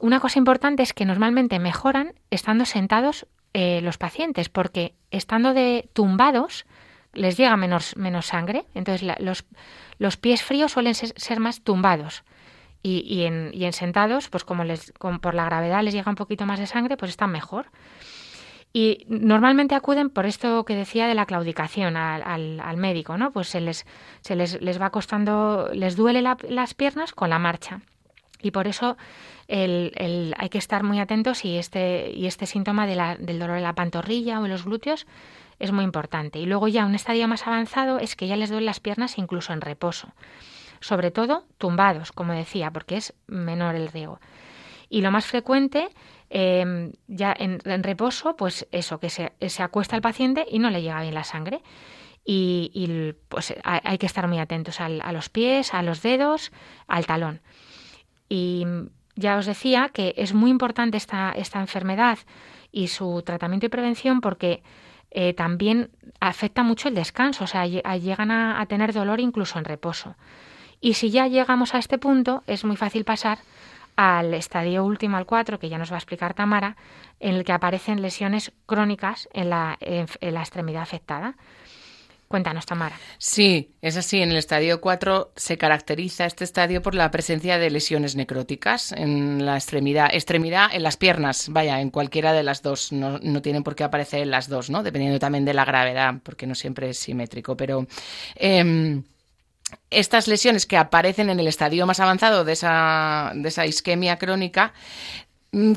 Una 0.00 0.20
cosa 0.20 0.38
importante 0.38 0.82
es 0.82 0.92
que 0.92 1.04
normalmente 1.04 1.58
mejoran 1.58 2.14
estando 2.30 2.64
sentados 2.64 3.26
eh, 3.56 3.80
los 3.82 3.98
pacientes, 3.98 4.48
porque 4.48 4.94
estando 5.12 5.54
de 5.54 5.88
tumbados, 5.92 6.66
les 7.14 7.36
llega 7.36 7.56
menos, 7.56 7.96
menos 7.96 8.26
sangre, 8.26 8.64
entonces 8.74 9.16
los, 9.20 9.44
los, 9.98 10.16
pies 10.16 10.42
fríos 10.42 10.72
suelen 10.72 10.94
ser, 10.94 11.40
más 11.40 11.62
tumbados. 11.62 12.24
Y, 12.82 13.00
y, 13.06 13.24
en, 13.24 13.50
y, 13.54 13.64
en, 13.64 13.72
sentados, 13.72 14.28
pues 14.28 14.44
como, 14.44 14.62
les, 14.62 14.92
por 14.92 15.34
la 15.34 15.46
gravedad 15.46 15.82
les 15.82 15.94
llega 15.94 16.10
un 16.10 16.16
poquito 16.16 16.44
más 16.44 16.58
de 16.58 16.66
sangre, 16.66 16.96
pues 16.96 17.10
están 17.10 17.30
mejor. 17.30 17.66
Y 18.76 19.06
normalmente 19.08 19.76
acuden 19.76 20.10
por 20.10 20.26
esto 20.26 20.64
que 20.64 20.74
decía 20.74 21.06
de 21.06 21.14
la 21.14 21.26
claudicación 21.26 21.96
al, 21.96 22.60
al, 22.60 22.76
médico, 22.76 23.16
¿no? 23.16 23.30
Pues 23.30 23.48
se 23.48 23.60
les, 23.60 23.86
se 24.20 24.34
les, 24.34 24.60
les 24.60 24.80
va 24.80 24.90
costando, 24.90 25.70
les 25.72 25.94
duele 25.94 26.22
las 26.22 26.74
piernas 26.74 27.12
con 27.12 27.30
la 27.30 27.38
marcha. 27.38 27.80
Y 28.42 28.50
por 28.50 28.66
eso 28.66 28.96
el, 29.48 29.92
el, 29.94 30.34
hay 30.38 30.48
que 30.48 30.58
estar 30.58 30.82
muy 30.82 31.00
atentos 31.00 31.44
y 31.44 31.56
este, 31.56 32.10
y 32.10 32.26
este 32.26 32.46
síntoma 32.46 32.86
de 32.86 32.96
la, 32.96 33.16
del 33.16 33.38
dolor 33.38 33.56
de 33.56 33.62
la 33.62 33.74
pantorrilla 33.74 34.40
o 34.40 34.44
en 34.44 34.50
los 34.50 34.64
glúteos 34.64 35.06
es 35.58 35.72
muy 35.72 35.84
importante. 35.84 36.38
Y 36.38 36.46
luego 36.46 36.68
ya 36.68 36.86
un 36.86 36.94
estadio 36.94 37.28
más 37.28 37.46
avanzado 37.46 37.98
es 37.98 38.16
que 38.16 38.26
ya 38.26 38.36
les 38.36 38.50
duelen 38.50 38.66
las 38.66 38.80
piernas 38.80 39.18
incluso 39.18 39.52
en 39.52 39.60
reposo. 39.60 40.08
Sobre 40.80 41.10
todo 41.10 41.44
tumbados, 41.58 42.12
como 42.12 42.32
decía, 42.32 42.70
porque 42.70 42.96
es 42.96 43.14
menor 43.26 43.74
el 43.74 43.88
riego. 43.88 44.20
Y 44.88 45.00
lo 45.00 45.10
más 45.10 45.26
frecuente, 45.26 45.88
em, 46.30 46.92
ya 47.06 47.34
en, 47.38 47.60
reposo, 47.82 48.36
pues 48.36 48.66
eso, 48.70 49.00
que 49.00 49.10
se, 49.10 49.32
se, 49.40 49.62
acuesta 49.62 49.96
el 49.96 50.02
paciente 50.02 50.46
y 50.50 50.58
no 50.58 50.70
le 50.70 50.82
llega 50.82 51.00
bien 51.00 51.14
la 51.14 51.24
sangre. 51.24 51.62
Y, 52.26 53.14
pues 53.28 53.54
hay, 53.64 53.98
que 53.98 54.06
estar 54.06 54.26
muy 54.28 54.38
atentos 54.38 54.80
a 54.80 54.88
los 54.88 55.28
pies, 55.28 55.74
a 55.74 55.82
los 55.82 56.00
dedos, 56.00 56.52
al 56.86 57.04
talón. 57.04 57.42
Y 58.28 58.64
ya 59.14 59.36
os 59.36 59.46
decía 59.46 59.90
que 59.92 60.14
es 60.16 60.32
muy 60.34 60.50
importante 60.50 60.96
esta, 60.96 61.32
esta 61.32 61.60
enfermedad 61.60 62.18
y 62.72 62.88
su 62.88 63.22
tratamiento 63.22 63.66
y 63.66 63.68
prevención 63.68 64.20
porque 64.20 64.62
eh, 65.14 65.32
también 65.32 65.90
afecta 66.20 66.64
mucho 66.64 66.88
el 66.88 66.96
descanso, 66.96 67.44
o 67.44 67.46
sea, 67.46 67.66
llegan 67.66 68.30
a, 68.32 68.66
tener 68.66 68.92
dolor 68.92 69.20
incluso 69.20 69.58
en 69.58 69.64
reposo. 69.64 70.16
Y 70.80 70.94
si 70.94 71.10
ya 71.10 71.28
llegamos 71.28 71.74
a 71.74 71.78
este 71.78 71.98
punto, 71.98 72.42
es 72.48 72.64
muy 72.64 72.76
fácil 72.76 73.04
pasar 73.04 73.38
al 73.96 74.34
estadio 74.34 74.84
último, 74.84 75.16
al 75.16 75.24
4, 75.24 75.60
que 75.60 75.68
ya 75.68 75.78
nos 75.78 75.92
va 75.92 75.96
a 75.96 75.98
explicar 75.98 76.34
Tamara, 76.34 76.76
en 77.20 77.36
el 77.36 77.44
que 77.44 77.52
aparecen 77.52 78.02
lesiones 78.02 78.52
crónicas 78.66 79.28
en 79.32 79.50
la, 79.50 79.78
en 79.80 80.34
la 80.34 80.40
extremidad 80.40 80.82
afectada. 80.82 81.36
Cuéntanos, 82.28 82.66
Tamara. 82.66 82.98
Sí, 83.18 83.70
es 83.80 83.96
así. 83.96 84.20
En 84.20 84.30
el 84.30 84.36
estadio 84.36 84.80
4 84.80 85.32
se 85.36 85.58
caracteriza 85.58 86.24
este 86.24 86.44
estadio 86.44 86.82
por 86.82 86.94
la 86.94 87.10
presencia 87.10 87.58
de 87.58 87.70
lesiones 87.70 88.16
necróticas 88.16 88.92
en 88.92 89.44
la 89.44 89.56
extremidad, 89.56 90.08
extremidad 90.12 90.68
en 90.72 90.82
las 90.82 90.96
piernas, 90.96 91.48
vaya, 91.50 91.80
en 91.80 91.90
cualquiera 91.90 92.32
de 92.32 92.42
las 92.42 92.62
dos. 92.62 92.92
No, 92.92 93.18
no 93.18 93.42
tienen 93.42 93.62
por 93.62 93.74
qué 93.74 93.84
aparecer 93.84 94.20
en 94.22 94.30
las 94.30 94.48
dos, 94.48 94.70
¿no? 94.70 94.82
Dependiendo 94.82 95.18
también 95.18 95.44
de 95.44 95.54
la 95.54 95.64
gravedad, 95.64 96.14
porque 96.22 96.46
no 96.46 96.54
siempre 96.54 96.90
es 96.90 96.98
simétrico. 96.98 97.56
Pero 97.56 97.86
em, 98.36 99.04
estas 99.90 100.26
lesiones 100.28 100.66
que 100.66 100.76
aparecen 100.76 101.30
en 101.30 101.40
el 101.40 101.46
estadio 101.46 101.86
más 101.86 102.00
avanzado 102.00 102.44
de 102.44 102.52
esa, 102.52 103.32
de 103.34 103.48
esa 103.48 103.66
isquemia 103.66 104.18
crónica 104.18 104.72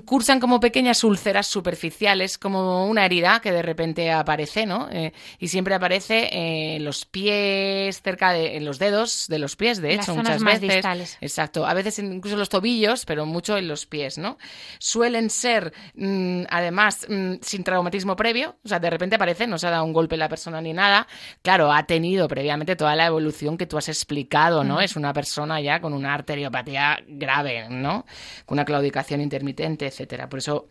cursan 0.05 0.39
como 0.39 0.59
pequeñas 0.59 1.03
úlceras 1.03 1.47
superficiales, 1.47 2.37
como 2.37 2.87
una 2.87 3.05
herida 3.05 3.39
que 3.41 3.51
de 3.51 3.61
repente 3.61 4.11
aparece, 4.11 4.65
¿no? 4.65 4.87
Eh, 4.91 5.13
y 5.39 5.47
siempre 5.49 5.75
aparece 5.75 6.29
en 6.75 6.85
los 6.85 7.05
pies, 7.05 8.01
cerca 8.01 8.31
de 8.33 8.57
en 8.57 8.65
los 8.65 8.79
dedos 8.79 9.27
de 9.27 9.39
los 9.39 9.55
pies, 9.55 9.81
de 9.81 9.93
hecho, 9.93 10.15
muchas 10.15 10.43
veces. 10.43 11.17
Exacto. 11.21 11.65
A 11.65 11.73
veces 11.73 11.99
incluso 11.99 12.37
los 12.37 12.49
tobillos, 12.49 13.05
pero 13.05 13.25
mucho 13.25 13.57
en 13.57 13.67
los 13.67 13.85
pies, 13.85 14.17
¿no? 14.17 14.37
Suelen 14.79 15.29
ser, 15.29 15.73
mm, 15.95 16.43
además, 16.49 17.05
mm, 17.09 17.35
sin 17.41 17.63
traumatismo 17.63 18.15
previo, 18.15 18.55
o 18.63 18.67
sea, 18.67 18.79
de 18.79 18.89
repente 18.89 19.15
aparece, 19.15 19.47
no 19.47 19.57
se 19.57 19.67
ha 19.67 19.71
dado 19.71 19.83
un 19.83 19.93
golpe 19.93 20.17
la 20.17 20.29
persona 20.29 20.61
ni 20.61 20.73
nada. 20.73 21.07
Claro, 21.41 21.71
ha 21.71 21.85
tenido 21.85 22.27
previamente 22.27 22.75
toda 22.75 22.95
la 22.95 23.05
evolución 23.05 23.57
que 23.57 23.65
tú 23.65 23.77
has 23.77 23.89
explicado, 23.89 24.63
¿no? 24.63 24.81
Es 24.81 24.95
una 24.95 25.13
persona 25.13 25.59
ya 25.61 25.79
con 25.81 25.93
una 25.93 26.13
arteriopatía 26.13 26.99
grave, 27.07 27.67
¿no? 27.69 28.05
Con 28.45 28.55
una 28.55 28.65
claudicación 28.65 29.21
intermitente 29.21 29.66
etcétera. 29.75 30.29
Por 30.29 30.39
eso 30.39 30.67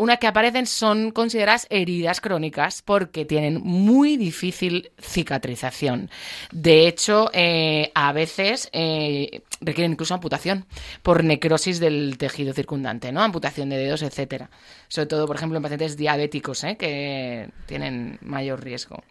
una 0.00 0.16
que 0.16 0.26
aparecen 0.26 0.66
son 0.66 1.10
consideradas 1.10 1.66
heridas 1.68 2.22
crónicas 2.22 2.80
porque 2.80 3.26
tienen 3.26 3.60
muy 3.62 4.16
difícil 4.16 4.92
cicatrización. 4.98 6.08
De 6.52 6.88
hecho, 6.88 7.28
eh, 7.34 7.92
a 7.94 8.10
veces 8.14 8.70
eh, 8.72 9.42
requieren 9.60 9.92
incluso 9.92 10.14
amputación 10.14 10.64
por 11.02 11.22
necrosis 11.22 11.80
del 11.80 12.16
tejido 12.16 12.54
circundante, 12.54 13.12
¿no? 13.12 13.20
Amputación 13.20 13.68
de 13.68 13.76
dedos, 13.76 14.00
etcétera. 14.00 14.48
Sobre 14.88 15.04
todo, 15.04 15.26
por 15.26 15.36
ejemplo, 15.36 15.58
en 15.58 15.62
pacientes 15.64 15.98
diabéticos, 15.98 16.64
¿eh? 16.64 16.78
que 16.78 17.50
tienen 17.66 18.18
mayor 18.22 18.64
riesgo. 18.64 19.04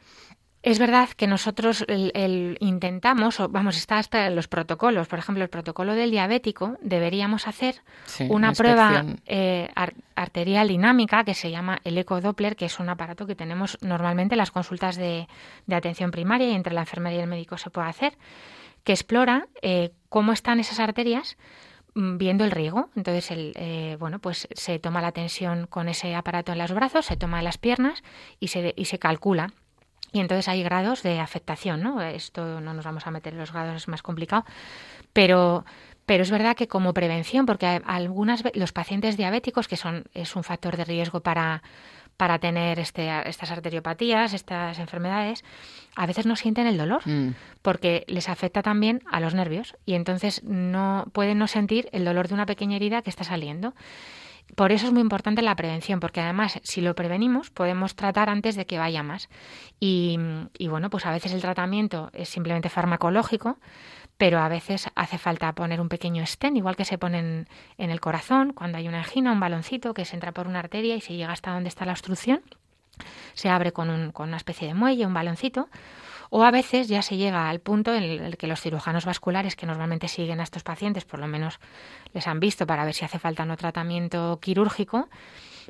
Es 0.61 0.77
verdad 0.77 1.07
que 1.09 1.25
nosotros 1.25 1.85
el, 1.87 2.57
intentamos, 2.59 3.39
o 3.39 3.47
vamos, 3.47 3.77
está 3.77 3.97
hasta 3.97 4.27
en 4.27 4.35
los 4.35 4.49
protocolos, 4.49 5.07
por 5.07 5.17
ejemplo, 5.17 5.41
el 5.41 5.49
protocolo 5.49 5.95
del 5.95 6.11
diabético, 6.11 6.77
deberíamos 6.81 7.47
hacer 7.47 7.75
una 8.27 8.51
prueba 8.51 9.05
eh, 9.25 9.69
arterial 10.15 10.67
dinámica 10.67 11.23
que 11.23 11.33
se 11.33 11.49
llama 11.49 11.79
el 11.85 11.97
ecodoppler, 11.97 12.57
que 12.57 12.65
es 12.65 12.77
un 12.79 12.89
aparato 12.89 13.25
que 13.25 13.35
tenemos 13.35 13.77
normalmente 13.79 14.35
en 14.35 14.39
las 14.39 14.51
consultas 14.51 14.97
de, 14.97 15.29
atención 15.71 16.11
primaria 16.11 16.49
y 16.49 16.55
entre 16.55 16.73
la 16.73 16.81
enfermería 16.81 17.19
y 17.19 17.21
el 17.23 17.29
médico 17.29 17.57
se 17.57 17.69
puede 17.69 17.87
hacer, 17.87 18.17
que 18.83 18.91
explora 18.91 19.47
eh, 19.61 19.93
cómo 20.09 20.33
están 20.33 20.59
esas 20.59 20.81
arterias 20.81 21.37
mm, 21.95 22.17
viendo 22.17 22.43
el 22.43 22.51
riego. 22.51 22.89
Entonces, 22.97 23.31
el, 23.31 23.53
eh, 23.55 23.95
bueno, 23.97 24.19
pues 24.19 24.49
se 24.51 24.77
toma 24.77 25.01
la 25.01 25.13
tensión 25.13 25.67
con 25.67 25.87
ese 25.87 26.15
aparato 26.15 26.51
en 26.51 26.57
los 26.57 26.73
brazos, 26.73 27.05
se 27.05 27.15
toma 27.15 27.37
en 27.37 27.45
las 27.45 27.57
piernas 27.57 28.03
y 28.41 28.49
se, 28.49 28.73
y 28.75 28.85
se 28.85 28.99
calcula 28.99 29.53
y 30.11 30.19
entonces 30.19 30.47
hay 30.47 30.63
grados 30.63 31.03
de 31.03 31.19
afectación, 31.19 31.81
¿no? 31.81 32.01
Esto 32.01 32.61
no 32.61 32.73
nos 32.73 32.85
vamos 32.85 33.05
a 33.07 33.11
meter 33.11 33.33
en 33.33 33.39
los 33.39 33.51
grados, 33.51 33.75
es 33.75 33.87
más 33.87 34.01
complicado. 34.01 34.45
Pero, 35.13 35.65
pero 36.05 36.23
es 36.23 36.31
verdad 36.31 36.55
que 36.55 36.67
como 36.67 36.93
prevención, 36.93 37.45
porque 37.45 37.81
algunas 37.85 38.43
los 38.53 38.71
pacientes 38.71 39.17
diabéticos, 39.17 39.67
que 39.67 39.77
son 39.77 40.05
es 40.13 40.35
un 40.35 40.43
factor 40.43 40.77
de 40.77 40.85
riesgo 40.85 41.19
para, 41.19 41.61
para 42.17 42.39
tener 42.39 42.79
este, 42.79 43.09
estas 43.29 43.51
arteriopatías, 43.51 44.33
estas 44.33 44.79
enfermedades, 44.79 45.43
a 45.95 46.05
veces 46.05 46.25
no 46.25 46.35
sienten 46.35 46.67
el 46.67 46.77
dolor, 46.77 47.01
mm. 47.05 47.33
porque 47.61 48.03
les 48.07 48.27
afecta 48.27 48.61
también 48.61 49.01
a 49.09 49.19
los 49.19 49.33
nervios 49.33 49.77
y 49.85 49.93
entonces 49.93 50.43
no 50.43 51.05
pueden 51.13 51.37
no 51.37 51.47
sentir 51.47 51.87
el 51.91 52.05
dolor 52.05 52.27
de 52.27 52.33
una 52.33 52.45
pequeña 52.45 52.75
herida 52.75 53.01
que 53.01 53.09
está 53.09 53.23
saliendo. 53.23 53.73
Por 54.55 54.71
eso 54.71 54.87
es 54.87 54.91
muy 54.91 55.01
importante 55.01 55.41
la 55.41 55.55
prevención, 55.55 55.99
porque 55.99 56.21
además 56.21 56.59
si 56.63 56.81
lo 56.81 56.95
prevenimos 56.95 57.49
podemos 57.49 57.95
tratar 57.95 58.29
antes 58.29 58.55
de 58.55 58.65
que 58.65 58.77
vaya 58.77 59.03
más. 59.03 59.29
Y, 59.79 60.17
bueno, 60.67 60.89
pues 60.89 61.05
a 61.05 61.11
veces 61.11 61.33
el 61.33 61.41
tratamiento 61.41 62.09
es 62.13 62.29
simplemente 62.29 62.69
farmacológico, 62.69 63.57
pero 64.17 64.39
a 64.39 64.49
veces 64.49 64.89
hace 64.95 65.17
falta 65.17 65.53
poner 65.53 65.79
un 65.79 65.87
pequeño 65.87 66.25
stent, 66.25 66.57
igual 66.57 66.75
que 66.75 66.85
se 66.85 66.97
ponen 66.97 67.47
en 67.77 67.89
el 67.89 68.01
corazón, 68.01 68.53
cuando 68.53 68.77
hay 68.77 68.87
una 68.87 68.99
angina, 68.99 69.31
un 69.31 69.39
baloncito 69.39 69.93
que 69.93 70.03
se 70.03 70.15
entra 70.15 70.33
por 70.33 70.47
una 70.47 70.59
arteria 70.59 70.95
y 70.95 71.01
se 71.01 71.13
llega 71.13 71.31
hasta 71.31 71.51
donde 71.51 71.69
está 71.69 71.85
la 71.85 71.93
obstrucción, 71.93 72.41
se 73.33 73.49
abre 73.49 73.71
con, 73.71 73.89
un, 73.89 74.11
con 74.11 74.27
una 74.27 74.37
especie 74.37 74.67
de 74.67 74.73
muelle, 74.73 75.05
un 75.05 75.13
baloncito, 75.13 75.69
o 76.29 76.43
a 76.43 76.51
veces 76.51 76.87
ya 76.87 77.01
se 77.01 77.17
llega 77.17 77.49
al 77.49 77.59
punto 77.59 77.93
en 77.93 78.03
el 78.03 78.37
que 78.37 78.47
los 78.47 78.61
cirujanos 78.61 79.05
vasculares 79.05 79.55
que 79.55 79.65
normalmente 79.65 80.07
siguen 80.07 80.39
a 80.39 80.43
estos 80.43 80.63
pacientes, 80.63 81.05
por 81.05 81.19
lo 81.19 81.27
menos 81.27 81.59
les 82.13 82.27
han 82.27 82.39
visto 82.39 82.67
para 82.67 82.85
ver 82.85 82.93
si 82.93 83.05
hace 83.05 83.19
falta 83.19 83.43
un 83.43 83.55
tratamiento 83.55 84.39
quirúrgico, 84.41 85.09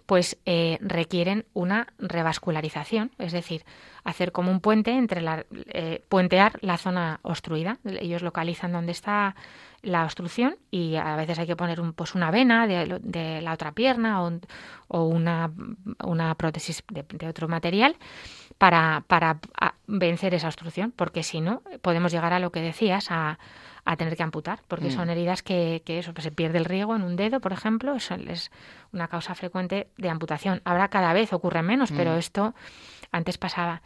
pues 0.06 0.38
eh, 0.46 0.78
requieren 0.82 1.46
una 1.54 1.88
revascularización, 1.98 3.12
es 3.18 3.32
decir, 3.32 3.64
hacer 4.04 4.32
como 4.32 4.52
un 4.52 4.60
puente 4.60 4.92
entre 4.92 5.22
la, 5.22 5.46
eh, 5.68 6.04
puentear 6.10 6.58
la 6.62 6.78
zona 6.78 7.20
obstruida. 7.22 7.80
Ellos 7.86 8.22
localizan 8.22 8.72
dónde 8.72 8.92
está 8.92 9.36
la 9.82 10.04
obstrucción 10.04 10.58
y 10.72 10.96
a 10.96 11.16
veces 11.16 11.40
hay 11.40 11.48
que 11.48 11.56
poner 11.56 11.80
un, 11.80 11.94
pues 11.94 12.16
una 12.16 12.32
vena 12.32 12.68
de, 12.68 13.42
la 13.42 13.54
otra 13.54 13.72
pierna 13.72 14.24
o, 14.88 15.04
una, 15.04 15.52
una, 16.04 16.36
prótesis 16.36 16.84
de, 16.90 17.28
otro 17.28 17.48
material 17.48 17.96
para, 18.58 19.04
para 19.08 19.40
vencer 19.88 20.34
esa 20.34 20.48
obstrucción, 20.48 20.92
porque 20.96 21.24
si 21.24 21.42
no, 21.42 21.62
podemos 21.82 22.12
llegar 22.12 22.34
a 22.34 22.40
lo 22.40 22.52
que 22.52 22.62
decías, 22.62 23.10
a, 23.10 23.40
a 23.86 23.96
tener 23.96 24.16
que 24.16 24.24
amputar, 24.24 24.62
porque 24.68 24.88
mm. 24.88 24.92
son 24.92 25.10
heridas 25.10 25.42
que, 25.42 25.82
que 25.86 26.00
eso, 26.00 26.14
pues 26.14 26.24
se 26.24 26.32
pierde 26.32 26.58
el 26.58 26.66
riego 26.66 26.96
en 26.96 27.02
un 27.02 27.16
dedo, 27.16 27.40
por 27.40 27.54
ejemplo, 27.54 27.96
eso 27.96 28.16
es 28.16 28.52
una 28.92 29.08
causa 29.08 29.36
frecuente 29.36 29.88
de 29.98 30.10
amputación. 30.10 30.62
Ahora 30.66 30.90
cada 30.90 31.14
vez 31.14 31.34
ocurre 31.34 31.64
menos, 31.64 31.92
pero 31.92 32.14
mm. 32.14 32.18
esto 32.18 32.54
antes 33.12 33.38
pasaba. 33.38 33.82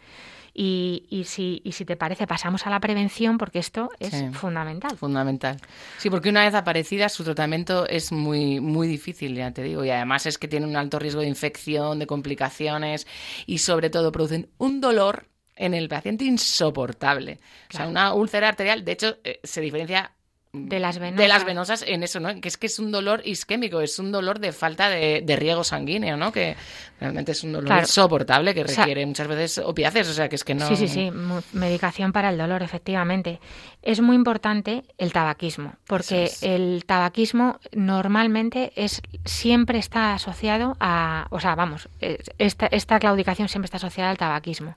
Y, 0.54 1.08
y, 1.10 1.24
si, 1.24 1.62
y 1.64 1.72
si 1.72 1.84
te 1.84 1.96
parece, 1.96 2.28
pasamos 2.28 2.68
a 2.68 2.70
la 2.70 2.80
prevención 2.80 3.40
porque 3.40 3.58
esto 3.58 3.90
es 4.00 4.14
fundamental. 4.34 4.96
Fundamental. 4.98 5.58
Sí, 5.98 6.12
porque 6.12 6.30
una 6.30 6.46
vez 6.46 6.54
aparecida 6.54 7.10
su 7.10 7.24
tratamiento 7.24 7.88
es 7.88 8.12
muy, 8.12 8.60
muy 8.60 8.88
difícil, 8.88 9.36
ya 9.36 9.52
te 9.52 9.64
digo. 9.64 9.84
Y 9.84 9.90
además 9.90 10.28
es 10.28 10.38
que 10.38 10.48
tiene 10.48 10.68
un 10.68 10.76
alto 10.76 11.00
riesgo 11.00 11.22
de 11.22 11.28
infección, 11.28 11.98
de 11.98 12.06
complicaciones 12.06 13.08
y 13.48 13.58
sobre 13.58 13.90
todo 13.90 14.12
producen 14.12 14.50
un 14.60 14.80
dolor 14.80 15.28
en 15.56 15.74
el 15.74 15.90
paciente 15.90 16.26
insoportable. 16.26 17.40
O 17.72 17.78
sea, 17.78 17.88
una 17.88 18.14
úlcera 18.14 18.50
arterial, 18.50 18.86
de 18.86 18.92
hecho, 18.92 19.18
eh, 19.24 19.40
se 19.44 19.62
diferencia 19.62 20.14
de 20.56 20.80
las 20.80 21.00
venosas. 21.00 21.18
De 21.18 21.28
las 21.28 21.46
venosas 21.46 21.86
en 21.88 22.04
eso, 22.04 22.20
¿no? 22.20 22.40
Que 22.40 22.48
es 22.48 22.58
que 22.58 22.68
es 22.68 22.78
un 22.78 22.92
dolor 22.92 23.24
isquémico, 23.26 23.82
es 23.82 23.98
un 23.98 24.12
dolor 24.12 24.40
de 24.40 24.52
falta 24.52 24.88
de, 24.88 25.36
riego 25.36 25.64
sanguíneo, 25.64 26.16
¿no? 26.16 26.32
Que 26.32 26.56
realmente 27.00 27.32
es 27.32 27.44
un 27.44 27.54
dolor 27.54 27.80
insoportable 27.80 28.54
que 28.54 28.64
requiere 28.64 29.04
muchas 29.04 29.28
veces 29.28 29.58
opiáceos, 29.58 30.10
o 30.10 30.14
sea, 30.14 30.30
que 30.30 30.36
es 30.36 30.44
que 30.44 30.54
no... 30.54 30.68
Sí, 30.68 30.76
sí, 30.76 30.88
sí, 30.88 31.12
medicación 31.54 32.12
para 32.12 32.30
el 32.30 32.38
dolor, 32.38 32.62
efectivamente. 32.62 33.40
Es 33.82 34.00
muy 34.00 34.16
importante 34.16 34.84
el 35.00 35.12
tabaquismo, 35.12 35.74
porque 35.88 36.30
el 36.42 36.84
tabaquismo 36.86 37.60
normalmente 37.72 38.74
es 38.76 39.02
siempre 39.26 39.80
está 39.80 40.14
asociado 40.14 40.78
a... 40.80 41.26
O 41.32 41.40
sea, 41.40 41.56
vamos, 41.56 41.90
esta, 42.38 42.68
esta 42.68 43.00
claudicación 43.00 43.50
siempre 43.50 43.66
está 43.66 43.78
asociada 43.78 44.12
al 44.12 44.20
tabaquismo. 44.20 44.76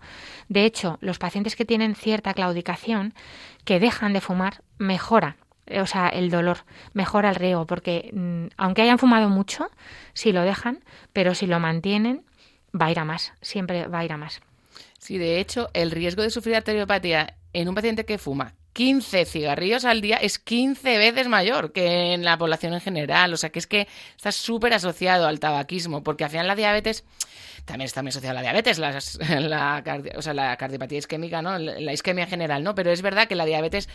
De 0.48 0.64
hecho, 0.64 0.96
los 1.02 1.18
pacientes 1.18 1.54
que 1.54 1.66
tienen 1.66 1.94
cierta 1.94 2.32
claudicación, 2.32 3.12
que 3.66 3.78
dejan 3.78 4.14
de 4.14 4.22
fumar, 4.22 4.62
mejora 4.78 5.36
eh, 5.36 5.45
o 5.80 5.86
sea, 5.86 6.08
el 6.08 6.30
dolor, 6.30 6.58
mejora 6.92 7.30
el 7.30 7.34
riego, 7.34 7.66
porque 7.66 8.10
mm, 8.12 8.46
aunque 8.56 8.82
hayan 8.82 8.98
fumado 8.98 9.28
mucho, 9.28 9.70
si 10.12 10.32
lo 10.32 10.42
dejan, 10.42 10.84
pero 11.12 11.34
si 11.34 11.46
lo 11.46 11.60
mantienen, 11.60 12.24
va 12.78 12.86
a 12.86 12.90
ir 12.90 12.98
a 12.98 13.04
más, 13.04 13.32
siempre 13.40 13.86
va 13.88 14.00
a 14.00 14.04
ir 14.04 14.12
a 14.12 14.16
más. 14.16 14.40
Sí, 14.98 15.18
de 15.18 15.40
hecho, 15.40 15.68
el 15.72 15.90
riesgo 15.90 16.22
de 16.22 16.30
sufrir 16.30 16.56
arteriopatía 16.56 17.34
en 17.52 17.68
un 17.68 17.74
paciente 17.74 18.04
que 18.04 18.18
fuma 18.18 18.54
15 18.76 19.24
cigarrillos 19.24 19.86
al 19.86 20.02
día 20.02 20.18
es 20.18 20.38
15 20.38 20.98
veces 20.98 21.28
mayor 21.28 21.72
que 21.72 22.12
en 22.12 22.24
la 22.26 22.36
población 22.36 22.74
en 22.74 22.82
general. 22.82 23.32
O 23.32 23.38
sea, 23.38 23.48
que 23.48 23.58
es 23.58 23.66
que 23.66 23.88
está 24.14 24.32
súper 24.32 24.74
asociado 24.74 25.26
al 25.26 25.40
tabaquismo, 25.40 26.02
porque 26.02 26.24
al 26.24 26.30
final 26.30 26.46
la 26.46 26.54
diabetes 26.54 27.02
también 27.64 27.86
está 27.86 28.02
muy 28.02 28.10
asociada 28.10 28.32
a 28.32 28.34
la 28.34 28.42
diabetes, 28.42 28.78
la, 28.78 29.00
la, 29.40 30.02
o 30.14 30.20
sea, 30.20 30.34
la 30.34 30.54
cardiopatía 30.58 30.98
isquémica, 30.98 31.40
¿no? 31.40 31.58
La 31.58 31.92
isquemia 31.94 32.24
en 32.24 32.30
general, 32.30 32.62
¿no? 32.62 32.74
Pero 32.74 32.90
es 32.90 33.00
verdad 33.00 33.28
que 33.28 33.34
la 33.34 33.46
diabetes 33.46 33.88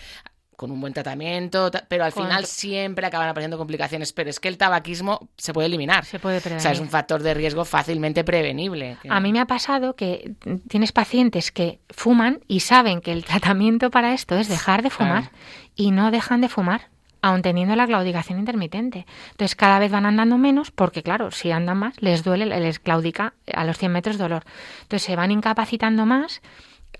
con 0.61 0.69
un 0.69 0.79
buen 0.79 0.93
tratamiento, 0.93 1.71
pero 1.87 2.05
al 2.05 2.11
final 2.11 2.45
siempre 2.45 3.07
acaban 3.07 3.27
apareciendo 3.27 3.57
complicaciones. 3.57 4.13
Pero 4.13 4.29
es 4.29 4.39
que 4.39 4.47
el 4.47 4.59
tabaquismo 4.59 5.27
se 5.35 5.53
puede 5.53 5.65
eliminar. 5.65 6.05
Se 6.05 6.19
puede 6.19 6.39
prevenir. 6.39 6.59
O 6.59 6.61
sea, 6.61 6.71
es 6.71 6.79
un 6.79 6.87
factor 6.87 7.23
de 7.23 7.33
riesgo 7.33 7.65
fácilmente 7.65 8.23
prevenible. 8.23 8.95
A 9.09 9.19
mí 9.19 9.33
me 9.33 9.39
ha 9.39 9.47
pasado 9.47 9.95
que 9.95 10.35
tienes 10.67 10.91
pacientes 10.91 11.51
que 11.51 11.79
fuman 11.89 12.41
y 12.47 12.59
saben 12.59 13.01
que 13.01 13.11
el 13.11 13.25
tratamiento 13.25 13.89
para 13.89 14.13
esto 14.13 14.37
es 14.37 14.49
dejar 14.49 14.83
de 14.83 14.91
fumar 14.91 15.31
y 15.75 15.89
no 15.89 16.11
dejan 16.11 16.41
de 16.41 16.47
fumar 16.47 16.89
aun 17.23 17.41
teniendo 17.41 17.75
la 17.75 17.87
claudicación 17.87 18.37
intermitente. 18.37 19.07
Entonces 19.31 19.55
cada 19.55 19.79
vez 19.79 19.91
van 19.91 20.05
andando 20.05 20.37
menos 20.37 20.69
porque, 20.69 21.01
claro, 21.01 21.31
si 21.31 21.49
andan 21.49 21.77
más, 21.77 21.99
les 22.01 22.23
duele, 22.23 22.45
les 22.45 22.77
claudica 22.77 23.33
a 23.51 23.65
los 23.65 23.79
100 23.79 23.91
metros 23.91 24.17
dolor. 24.19 24.43
Entonces 24.83 25.07
se 25.07 25.15
van 25.15 25.31
incapacitando 25.31 26.05
más 26.05 26.41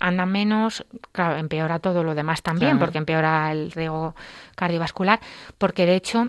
andan 0.00 0.30
menos, 0.30 0.84
claro, 1.12 1.36
empeora 1.36 1.78
todo 1.78 2.04
lo 2.04 2.14
demás 2.14 2.42
también, 2.42 2.78
porque 2.78 2.98
empeora 2.98 3.50
el 3.52 3.72
riego 3.72 4.14
cardiovascular, 4.56 5.20
porque 5.58 5.86
de 5.86 5.96
hecho 5.96 6.28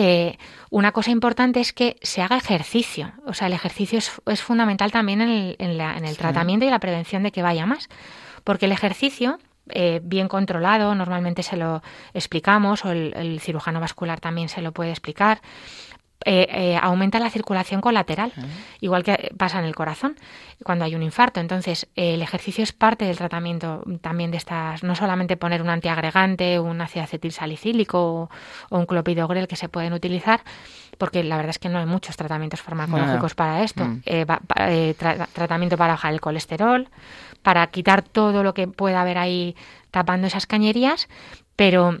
eh, 0.00 0.38
una 0.70 0.92
cosa 0.92 1.10
importante 1.10 1.58
es 1.58 1.72
que 1.72 1.96
se 2.02 2.22
haga 2.22 2.36
ejercicio. 2.36 3.12
O 3.26 3.34
sea, 3.34 3.48
el 3.48 3.52
ejercicio 3.52 3.98
es, 3.98 4.42
fundamental 4.42 4.92
también 4.92 5.20
en 5.20 5.28
el, 5.28 5.56
en, 5.58 6.04
el 6.04 6.16
tratamiento 6.16 6.64
y 6.64 6.70
la 6.70 6.78
prevención 6.78 7.24
de 7.24 7.32
que 7.32 7.42
vaya 7.42 7.66
más. 7.66 7.88
Porque 8.44 8.66
el 8.66 8.72
ejercicio, 8.72 9.40
eh, 9.70 10.00
bien 10.02 10.28
controlado, 10.28 10.94
normalmente 10.94 11.42
se 11.42 11.56
lo 11.56 11.82
explicamos, 12.14 12.84
o 12.84 12.92
el, 12.92 13.40
cirujano 13.40 13.80
vascular 13.80 14.20
también 14.20 14.48
se 14.48 14.62
lo 14.62 14.70
puede 14.70 14.90
explicar. 14.90 15.40
Eh, 16.24 16.48
eh, 16.50 16.78
aumenta 16.82 17.20
la 17.20 17.30
circulación 17.30 17.80
colateral, 17.80 18.32
igual 18.80 19.04
que 19.04 19.32
pasa 19.38 19.60
en 19.60 19.64
el 19.64 19.74
corazón 19.76 20.16
cuando 20.64 20.84
hay 20.84 20.96
un 20.96 21.02
infarto. 21.04 21.38
Entonces, 21.38 21.86
el 21.94 22.22
ejercicio 22.22 22.64
es 22.64 22.72
parte 22.72 23.04
del 23.04 23.16
tratamiento 23.16 23.84
también 24.00 24.32
de 24.32 24.36
estas, 24.36 24.82
no 24.82 24.96
solamente 24.96 25.36
poner 25.36 25.62
un 25.62 25.70
antiagregante, 25.70 26.58
un 26.58 26.80
ácido 26.80 27.04
acetil 27.04 27.30
salicílico 27.30 28.28
o, 28.70 28.76
un 28.76 28.86
clopidogrel 28.86 29.46
que 29.46 29.54
se 29.54 29.68
pueden 29.68 29.92
utilizar, 29.92 30.40
porque 30.98 31.22
la 31.22 31.36
verdad 31.36 31.50
es 31.50 31.60
que 31.60 31.68
no 31.68 31.78
hay 31.78 31.86
muchos 31.86 32.16
tratamientos 32.16 32.62
farmacológicos 32.62 33.36
para 33.36 33.62
esto. 33.62 33.84
Mm. 33.84 34.02
Eh, 34.06 34.94
tratamiento 35.32 35.76
para 35.76 35.92
bajar 35.92 36.12
el 36.12 36.20
colesterol, 36.20 36.88
para 37.42 37.64
quitar 37.68 38.02
todo 38.02 38.42
lo 38.42 38.54
que 38.54 38.66
pueda 38.66 39.02
haber 39.02 39.18
ahí 39.18 39.54
tapando 39.92 40.26
esas 40.26 40.46
cañerías, 40.46 41.08
pero 41.54 41.98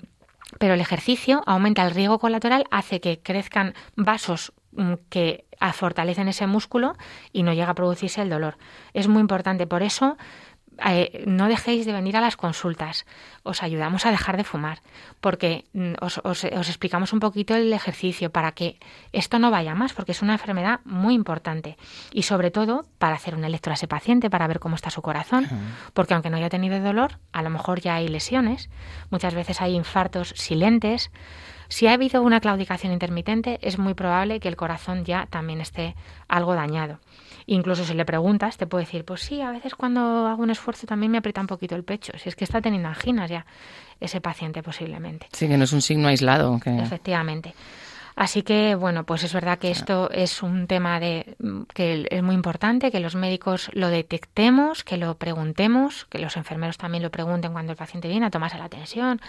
pero 0.58 0.74
el 0.74 0.80
ejercicio 0.80 1.42
aumenta 1.46 1.84
el 1.84 1.94
riego 1.94 2.18
colateral, 2.18 2.64
hace 2.70 3.00
que 3.00 3.20
crezcan 3.20 3.74
vasos 3.96 4.52
mm, 4.72 4.94
que 5.10 5.44
fortalecen 5.72 6.28
ese 6.28 6.46
músculo 6.46 6.96
y 7.32 7.42
no 7.42 7.52
llega 7.52 7.70
a 7.70 7.74
producirse 7.74 8.22
el 8.22 8.30
dolor. 8.30 8.56
Es 8.94 9.08
muy 9.08 9.20
importante, 9.20 9.66
por 9.66 9.82
eso 9.82 10.16
eh, 10.86 11.24
no 11.26 11.48
dejéis 11.48 11.86
de 11.86 11.92
venir 11.92 12.16
a 12.16 12.20
las 12.20 12.36
consultas. 12.36 13.06
Os 13.42 13.62
ayudamos 13.62 14.06
a 14.06 14.10
dejar 14.10 14.36
de 14.36 14.44
fumar, 14.44 14.80
porque 15.20 15.64
mm, 15.72 15.94
os, 16.00 16.44
explicamos 16.44 17.12
un 17.12 17.20
poquito 17.20 17.54
el 17.54 17.72
ejercicio 17.72 18.30
para 18.30 18.52
que 18.52 18.78
esto 19.12 19.38
no 19.38 19.50
vaya 19.50 19.74
más, 19.74 19.92
porque 19.92 20.12
es 20.12 20.22
una 20.22 20.34
enfermedad 20.34 20.80
muy 20.84 21.14
importante. 21.14 21.76
Y 22.12 22.22
sobre 22.22 22.50
todo 22.50 22.86
para 22.98 23.16
hacer 23.16 23.34
un 23.34 23.44
electro 23.44 23.72
a 23.72 23.74
ese 23.74 23.88
paciente, 23.88 24.30
para 24.30 24.46
ver 24.46 24.60
cómo 24.60 24.76
está 24.76 24.90
su 24.90 25.02
corazón, 25.02 25.48
porque 25.94 26.14
aunque 26.14 26.30
no 26.30 26.36
haya 26.36 26.48
tenido 26.48 26.78
dolor, 26.80 27.18
a 27.32 27.42
lo 27.42 27.50
mejor 27.50 27.80
ya 27.80 27.96
hay 27.96 28.08
lesiones, 28.08 28.70
muchas 29.10 29.34
veces 29.34 29.60
hay 29.60 29.74
infartos 29.74 30.32
silentes. 30.36 31.10
Si 31.68 31.86
ha 31.86 31.92
habido 31.92 32.22
una 32.22 32.40
claudicación 32.40 32.92
intermitente, 32.92 33.58
es 33.62 33.78
muy 33.78 33.94
probable 33.94 34.40
que 34.40 34.48
el 34.48 34.56
corazón 34.56 35.04
ya 35.04 35.26
también 35.26 35.60
esté 35.60 35.94
algo 36.26 36.54
dañado. 36.54 36.98
Incluso 37.46 37.84
si 37.84 37.94
le 37.94 38.04
preguntas, 38.04 38.56
te 38.58 38.66
puede 38.66 38.84
decir, 38.84 39.04
pues 39.04 39.22
sí, 39.22 39.40
a 39.40 39.50
veces 39.50 39.74
cuando 39.74 40.26
hago 40.26 40.42
un 40.42 40.50
esfuerzo 40.50 40.86
también 40.86 41.12
me 41.12 41.18
aprieta 41.18 41.40
un 41.40 41.46
poquito 41.46 41.74
el 41.76 41.84
pecho. 41.84 42.12
Si 42.18 42.28
es 42.28 42.36
que 42.36 42.44
está 42.44 42.60
teniendo 42.60 42.88
anginas 42.88 43.30
ya 43.30 43.46
ese 44.00 44.20
paciente 44.20 44.62
posiblemente. 44.62 45.28
Sí, 45.32 45.48
que 45.48 45.56
no 45.56 45.64
es 45.64 45.72
un 45.72 45.82
signo 45.82 46.08
aislado. 46.08 46.60
Efectivamente. 46.64 47.54
Así 48.18 48.42
que, 48.42 48.74
bueno, 48.74 49.04
pues 49.04 49.22
es 49.22 49.32
verdad 49.32 49.60
que 49.60 49.70
esto 49.70 50.10
es 50.10 50.42
un 50.42 50.66
tema 50.66 50.98
de, 50.98 51.36
que 51.72 52.04
es 52.10 52.20
muy 52.20 52.34
importante, 52.34 52.90
que 52.90 52.98
los 52.98 53.14
médicos 53.14 53.70
lo 53.74 53.90
detectemos, 53.90 54.82
que 54.82 54.96
lo 54.96 55.16
preguntemos, 55.18 56.04
que 56.06 56.18
los 56.18 56.36
enfermeros 56.36 56.78
también 56.78 57.04
lo 57.04 57.12
pregunten 57.12 57.52
cuando 57.52 57.70
el 57.70 57.78
paciente 57.78 58.08
viene 58.08 58.26
a 58.26 58.30
tomarse 58.30 58.58
la 58.58 58.68
tensión. 58.68 59.20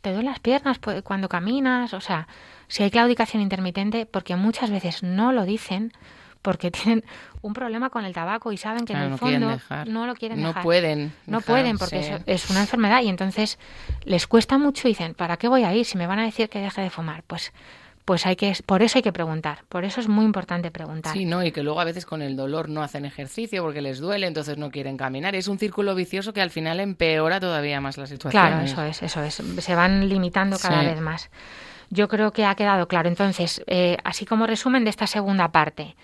¿Te 0.00 0.12
duelen 0.12 0.30
las 0.30 0.40
piernas 0.40 0.80
cuando 1.04 1.28
caminas? 1.28 1.92
O 1.92 2.00
sea, 2.00 2.26
si 2.68 2.82
hay 2.82 2.90
claudicación 2.90 3.42
intermitente, 3.42 4.06
porque 4.06 4.34
muchas 4.34 4.70
veces 4.70 5.02
no 5.02 5.30
lo 5.32 5.44
dicen, 5.44 5.92
porque 6.40 6.70
tienen 6.70 7.04
un 7.42 7.52
problema 7.52 7.90
con 7.90 8.06
el 8.06 8.14
tabaco 8.14 8.50
y 8.50 8.56
saben 8.56 8.86
que 8.86 8.94
en 8.94 9.00
el 9.00 9.18
fondo 9.18 9.60
no 9.88 10.06
lo 10.06 10.14
quieren 10.14 10.40
no 10.40 10.48
dejar. 10.48 10.62
Pueden 10.62 11.12
no 11.26 11.42
pueden 11.42 11.76
porque 11.76 12.22
es 12.24 12.48
una 12.48 12.60
enfermedad 12.60 13.02
y 13.02 13.08
entonces 13.08 13.58
les 14.04 14.26
cuesta 14.26 14.56
mucho 14.56 14.88
y 14.88 14.92
dicen, 14.92 15.12
¿para 15.12 15.36
qué 15.36 15.48
voy 15.48 15.64
a 15.64 15.74
ir 15.74 15.84
si 15.84 15.98
me 15.98 16.06
van 16.06 16.18
a 16.18 16.24
decir 16.24 16.48
que 16.48 16.60
deje 16.60 16.80
de 16.80 16.88
fumar? 16.88 17.24
Pues 17.26 17.52
pues 18.08 18.24
hay 18.24 18.36
que 18.36 18.56
por 18.64 18.80
eso 18.80 18.96
hay 18.96 19.02
que 19.02 19.12
preguntar, 19.12 19.64
por 19.68 19.84
eso 19.84 20.00
es 20.00 20.08
muy 20.08 20.24
importante 20.24 20.70
preguntar. 20.70 21.12
Sí, 21.12 21.26
no, 21.26 21.44
y 21.44 21.52
que 21.52 21.62
luego 21.62 21.78
a 21.78 21.84
veces 21.84 22.06
con 22.06 22.22
el 22.22 22.36
dolor 22.36 22.70
no 22.70 22.82
hacen 22.82 23.04
ejercicio 23.04 23.62
porque 23.62 23.82
les 23.82 23.98
duele, 23.98 24.26
entonces 24.26 24.56
no 24.56 24.70
quieren 24.70 24.96
caminar. 24.96 25.34
Es 25.34 25.46
un 25.46 25.58
círculo 25.58 25.94
vicioso 25.94 26.32
que 26.32 26.40
al 26.40 26.48
final 26.48 26.80
empeora 26.80 27.38
todavía 27.38 27.82
más 27.82 27.98
la 27.98 28.06
situación. 28.06 28.30
Claro, 28.30 28.64
eso 28.64 28.82
es, 28.82 29.02
eso 29.02 29.22
es. 29.22 29.34
Se 29.58 29.74
van 29.74 30.08
limitando 30.08 30.56
cada 30.58 30.82
vez 30.84 30.98
más. 31.02 31.28
Yo 31.90 32.08
creo 32.08 32.32
que 32.32 32.46
ha 32.46 32.54
quedado 32.54 32.88
claro. 32.88 33.10
Entonces, 33.10 33.62
eh, 33.66 33.98
así 34.04 34.24
como 34.24 34.46
resumen 34.46 34.84
de 34.84 34.90
esta 34.90 35.06
segunda 35.06 35.52
parte, 35.52 35.94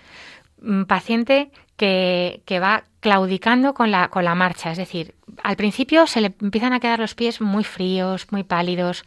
paciente 0.87 1.49
que, 1.75 2.43
que, 2.45 2.59
va 2.59 2.83
claudicando 2.99 3.73
con 3.73 3.89
la, 3.89 4.09
con 4.09 4.25
la 4.25 4.35
marcha. 4.35 4.71
Es 4.71 4.77
decir, 4.77 5.15
al 5.41 5.55
principio 5.55 6.05
se 6.05 6.21
le 6.21 6.35
empiezan 6.39 6.73
a 6.73 6.79
quedar 6.79 6.99
los 6.99 7.15
pies 7.15 7.41
muy 7.41 7.63
fríos, 7.63 8.27
muy 8.31 8.43
pálidos, 8.43 9.05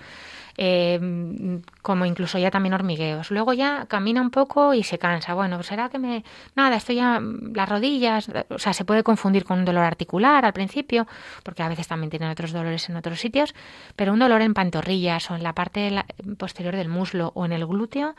eh, 0.60 1.60
como 1.82 2.04
incluso 2.04 2.36
ya 2.36 2.50
también 2.50 2.74
hormigueos. 2.74 3.30
Luego 3.30 3.52
ya 3.52 3.86
camina 3.86 4.20
un 4.20 4.30
poco 4.30 4.74
y 4.74 4.82
se 4.82 4.98
cansa. 4.98 5.34
Bueno, 5.34 5.62
será 5.62 5.88
que 5.88 6.00
me... 6.00 6.24
Nada, 6.56 6.76
estoy 6.76 6.96
ya... 6.96 7.22
Las 7.54 7.68
rodillas, 7.68 8.28
o 8.50 8.58
sea, 8.58 8.72
se 8.72 8.84
puede 8.84 9.04
confundir 9.04 9.44
con 9.44 9.60
un 9.60 9.64
dolor 9.64 9.84
articular 9.84 10.44
al 10.44 10.52
principio, 10.52 11.06
porque 11.44 11.62
a 11.62 11.68
veces 11.68 11.86
también 11.86 12.10
tienen 12.10 12.28
otros 12.28 12.50
dolores 12.50 12.88
en 12.88 12.96
otros 12.96 13.20
sitios, 13.20 13.54
pero 13.94 14.12
un 14.12 14.18
dolor 14.18 14.42
en 14.42 14.52
pantorrillas 14.52 15.30
o 15.30 15.36
en 15.36 15.44
la 15.44 15.54
parte 15.54 16.04
posterior 16.36 16.74
del 16.74 16.88
muslo 16.88 17.30
o 17.36 17.44
en 17.44 17.52
el 17.52 17.64
glúteo 17.64 18.16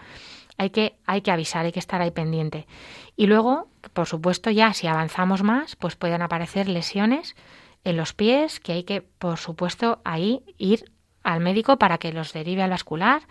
hay 0.57 0.69
que, 0.69 0.95
hay 1.05 1.21
que 1.21 1.31
avisar, 1.31 1.65
hay 1.65 1.73
que 1.73 1.79
estar 1.79 2.01
ahí 2.01 2.11
pendiente. 2.11 2.67
Y 3.17 3.27
luego, 3.27 3.67
por 3.91 4.07
supuesto, 4.07 4.49
ya 4.49 4.73
si 4.73 4.87
avanzamos 4.87 5.43
más, 5.43 5.75
pues 5.75 5.97
pueden 5.97 6.21
aparecer 6.21 6.69
lesiones 6.69 7.35
en 7.83 7.97
los 7.97 8.13
pies 8.13 8.61
que 8.61 8.71
hay 8.71 8.83
que, 8.83 9.01
por 9.01 9.37
supuesto, 9.37 10.01
ahí 10.05 10.41
ir 10.57 10.89
al 11.23 11.39
médico 11.39 11.77
para 11.77 11.97
que 11.97 12.11
los 12.11 12.33
derive 12.33 12.63
al 12.63 12.69
vascular 12.69 13.21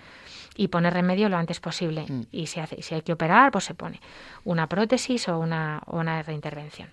y 0.56 0.68
poner 0.68 0.92
remedio 0.92 1.28
lo 1.28 1.36
antes 1.36 1.60
posible. 1.60 2.04
Mm. 2.08 2.22
Y 2.32 2.46
si, 2.46 2.60
hace, 2.60 2.82
si 2.82 2.94
hay 2.94 3.02
que 3.02 3.12
operar, 3.12 3.52
pues 3.52 3.64
se 3.64 3.74
pone 3.74 4.00
una 4.44 4.68
prótesis 4.68 5.28
o 5.28 5.38
una, 5.38 5.82
o 5.86 5.98
una 5.98 6.22
reintervención. 6.22 6.90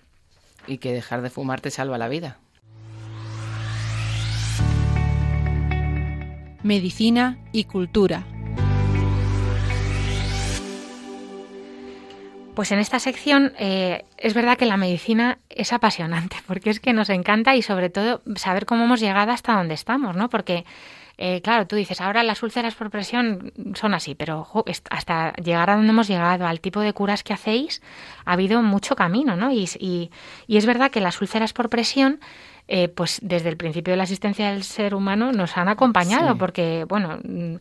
Y 0.66 0.78
que 0.78 0.92
dejar 0.92 1.22
de 1.22 1.30
fumar 1.30 1.60
te 1.60 1.70
salva 1.70 1.98
la 1.98 2.08
vida. 2.08 2.38
Medicina 6.62 7.38
y 7.52 7.64
cultura. 7.64 8.24
Pues 12.56 12.72
en 12.72 12.78
esta 12.78 12.98
sección 12.98 13.52
eh, 13.58 14.06
es 14.16 14.32
verdad 14.32 14.56
que 14.56 14.64
la 14.64 14.78
medicina 14.78 15.38
es 15.50 15.74
apasionante, 15.74 16.36
porque 16.46 16.70
es 16.70 16.80
que 16.80 16.94
nos 16.94 17.10
encanta 17.10 17.54
y 17.54 17.60
sobre 17.60 17.90
todo 17.90 18.22
saber 18.36 18.64
cómo 18.64 18.84
hemos 18.84 18.98
llegado 18.98 19.30
hasta 19.30 19.52
donde 19.52 19.74
estamos, 19.74 20.16
¿no? 20.16 20.30
Porque, 20.30 20.64
eh, 21.18 21.42
claro, 21.42 21.66
tú 21.66 21.76
dices, 21.76 22.00
ahora 22.00 22.22
las 22.22 22.42
úlceras 22.42 22.74
por 22.74 22.88
presión 22.88 23.52
son 23.74 23.92
así, 23.92 24.14
pero 24.14 24.48
hasta 24.88 25.34
llegar 25.34 25.68
a 25.68 25.76
donde 25.76 25.90
hemos 25.90 26.08
llegado, 26.08 26.46
al 26.46 26.60
tipo 26.60 26.80
de 26.80 26.94
curas 26.94 27.22
que 27.22 27.34
hacéis, 27.34 27.82
ha 28.24 28.32
habido 28.32 28.62
mucho 28.62 28.96
camino, 28.96 29.36
¿no? 29.36 29.52
Y, 29.52 30.10
es 30.48 30.66
verdad 30.66 30.90
que 30.90 31.00
las 31.00 31.20
úlceras 31.20 31.52
por 31.52 31.68
presión 31.68 32.20
eh, 32.68 32.88
pues 32.88 33.20
desde 33.22 33.48
el 33.48 33.56
principio 33.56 33.92
de 33.92 33.96
la 33.96 34.02
existencia 34.02 34.50
del 34.50 34.64
ser 34.64 34.96
humano 34.96 35.30
nos 35.30 35.56
han 35.56 35.68
acompañado, 35.68 36.36
porque, 36.36 36.84
bueno, 36.88 37.20
mm, 37.22 37.54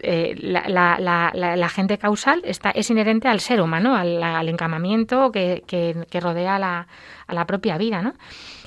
eh, 0.00 0.34
la, 0.36 0.98
la, 0.98 1.30
la, 1.32 1.66
agente 1.66 1.96
causal 1.96 2.42
está, 2.44 2.70
es 2.70 2.90
inherente 2.90 3.28
al 3.28 3.38
ser 3.38 3.60
humano, 3.60 3.94
al, 3.94 4.48
encamamiento 4.48 5.30
que, 5.30 5.62
que, 5.66 6.20
rodea 6.20 6.56
a 6.56 7.34
la, 7.34 7.46
propia 7.46 7.78
vida, 7.78 8.02
¿no? 8.02 8.14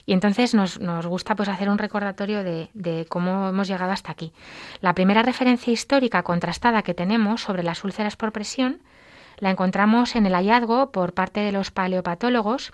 Y 0.06 0.14
entonces 0.14 0.56
nos, 0.56 0.80
nos 0.80 1.06
gusta 1.08 1.36
pues 1.36 1.50
hacer 1.50 1.70
un 1.70 1.78
recordatorio 1.78 2.42
de, 2.44 2.70
de, 2.74 3.06
cómo 3.10 3.50
hemos 3.50 3.68
llegado 3.68 3.92
hasta 3.92 4.14
aquí. 4.14 4.32
La 4.80 4.94
primera 4.94 5.24
referencia 5.24 5.74
histórica 5.74 6.24
contrastada 6.24 6.84
que 6.84 6.94
tenemos 6.94 7.42
sobre 7.42 7.64
las 7.64 7.84
úlceras 7.84 8.16
por 8.16 8.32
presión 8.32 8.80
la 9.40 9.50
encontramos 9.50 10.16
en 10.16 10.26
el 10.26 10.34
hallazgo 10.34 10.92
por 10.92 11.14
parte 11.14 11.42
de 11.42 11.52
los 11.52 11.72
paleopatólogos 11.72 12.72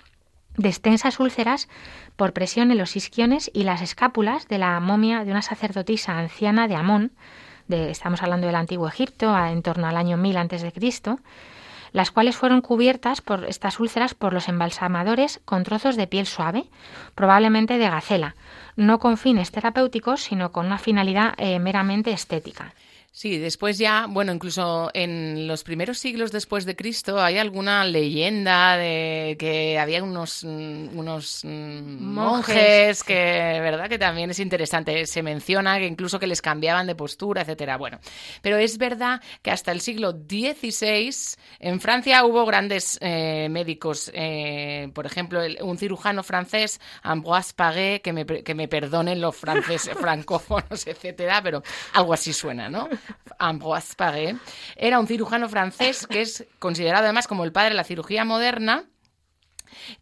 de 0.58 0.70
extensas 0.70 1.20
úlceras 1.20 1.70
por 2.16 2.34
presión 2.34 2.72
en 2.72 2.78
los 2.78 2.96
isquiones 2.96 3.50
y 3.54 3.64
las 3.64 3.82
escápulas 3.82 4.48
de 4.48 4.58
la 4.58 4.80
momia 4.80 5.24
de 5.24 5.32
una 5.32 5.44
sacerdotisa 5.44 6.18
anciana 6.18 6.68
de 6.68 6.76
Amón, 6.76 7.12
de, 7.68 7.92
estamos 7.92 8.24
hablando 8.24 8.48
del 8.48 8.56
antiguo 8.56 8.88
Egipto, 8.88 9.38
en 9.38 9.62
torno 9.62 9.88
al 9.88 9.98
año 9.98 10.18
1000 10.18 10.38
a.C., 10.38 11.18
las 11.94 12.12
cuales 12.12 12.36
fueron 12.36 12.62
cubiertas 12.62 13.22
por 13.22 13.46
estas 13.46 13.80
úlceras 13.80 14.14
por 14.14 14.34
los 14.34 14.50
embalsamadores 14.50 15.40
con 15.46 15.64
trozos 15.64 15.96
de 15.96 16.08
piel 16.08 16.26
suave, 16.26 16.66
probablemente 17.16 17.78
de 17.78 17.90
gacela, 17.90 18.36
no 18.76 19.00
con 19.00 19.18
fines 19.18 19.52
terapéuticos, 19.52 20.22
sino 20.22 20.52
con 20.52 20.66
una 20.66 20.80
finalidad 20.80 21.34
eh, 21.38 21.60
meramente 21.60 22.12
estética. 22.12 22.74
Sí, 23.18 23.40
después 23.40 23.80
ya, 23.80 24.06
bueno, 24.08 24.32
incluso 24.32 24.92
en 24.94 25.48
los 25.48 25.64
primeros 25.64 25.98
siglos 25.98 26.32
después 26.32 26.66
de 26.66 26.76
Cristo 26.76 27.20
hay 27.20 27.40
alguna 27.40 27.84
leyenda 27.84 28.78
de 28.78 29.36
que 29.40 29.80
había 29.80 30.04
unos, 30.04 30.44
mm, 30.44 30.96
unos 30.96 31.40
mm, 31.44 32.14
monjes, 32.14 33.04
que, 33.04 33.16
¿verdad? 33.60 33.90
Que 33.90 33.98
también 33.98 34.30
es 34.30 34.38
interesante. 34.38 35.08
Se 35.08 35.24
menciona 35.24 35.80
que 35.80 35.88
incluso 35.88 36.20
que 36.20 36.28
les 36.28 36.44
cambiaban 36.44 36.86
de 36.86 36.94
postura, 36.94 37.42
etcétera. 37.42 37.78
Bueno, 37.78 38.00
pero 38.44 38.58
es 38.58 38.78
verdad 38.78 39.20
que 39.42 39.50
hasta 39.50 39.72
el 39.72 39.82
siglo 39.82 40.12
XVI 40.12 41.10
en 41.58 41.82
Francia 41.82 42.24
hubo 42.24 42.46
grandes 42.46 43.00
eh, 43.02 43.48
médicos, 43.50 44.12
eh, 44.14 44.92
por 44.94 45.08
ejemplo, 45.08 45.42
un 45.62 45.80
cirujano 45.80 46.22
francés, 46.22 46.80
Ambroise 47.02 47.54
Paguet, 47.56 48.04
que 48.04 48.14
me, 48.14 48.28
que 48.28 48.54
me 48.54 48.68
perdonen 48.68 49.20
los 49.20 49.36
franceses 49.36 49.98
francófonos, 50.00 50.86
etcétera, 50.86 51.42
pero 51.42 51.64
algo 51.94 52.14
así 52.14 52.32
suena, 52.32 52.70
¿no? 52.70 52.88
Ambroise 53.40 53.96
Paré, 53.96 54.38
era 54.76 55.00
un 55.00 55.08
cirujano 55.08 55.50
francés 55.50 56.08
que 56.08 56.22
es 56.22 56.46
considerado 56.60 57.06
además 57.06 57.28
como 57.28 57.44
el 57.44 57.52
padre 57.52 57.70
de 57.70 57.76
la 57.76 57.84
cirugía 57.84 58.26
moderna 58.26 58.86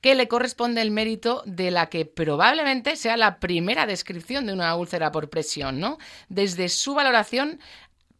que 0.02 0.16
le 0.16 0.28
corresponde 0.28 0.82
el 0.82 0.92
mérito 0.92 1.44
de 1.46 1.72
la 1.72 1.88
que 1.88 2.06
probablemente 2.06 2.96
sea 2.96 3.18
la 3.18 3.40
primera 3.40 3.86
descripción 3.86 4.46
de 4.46 4.54
una 4.54 4.76
úlcera 4.76 5.12
por 5.12 5.30
presión, 5.30 5.80
¿no? 5.80 5.98
Desde 6.30 6.70
su 6.70 6.94
valoración 6.94 7.60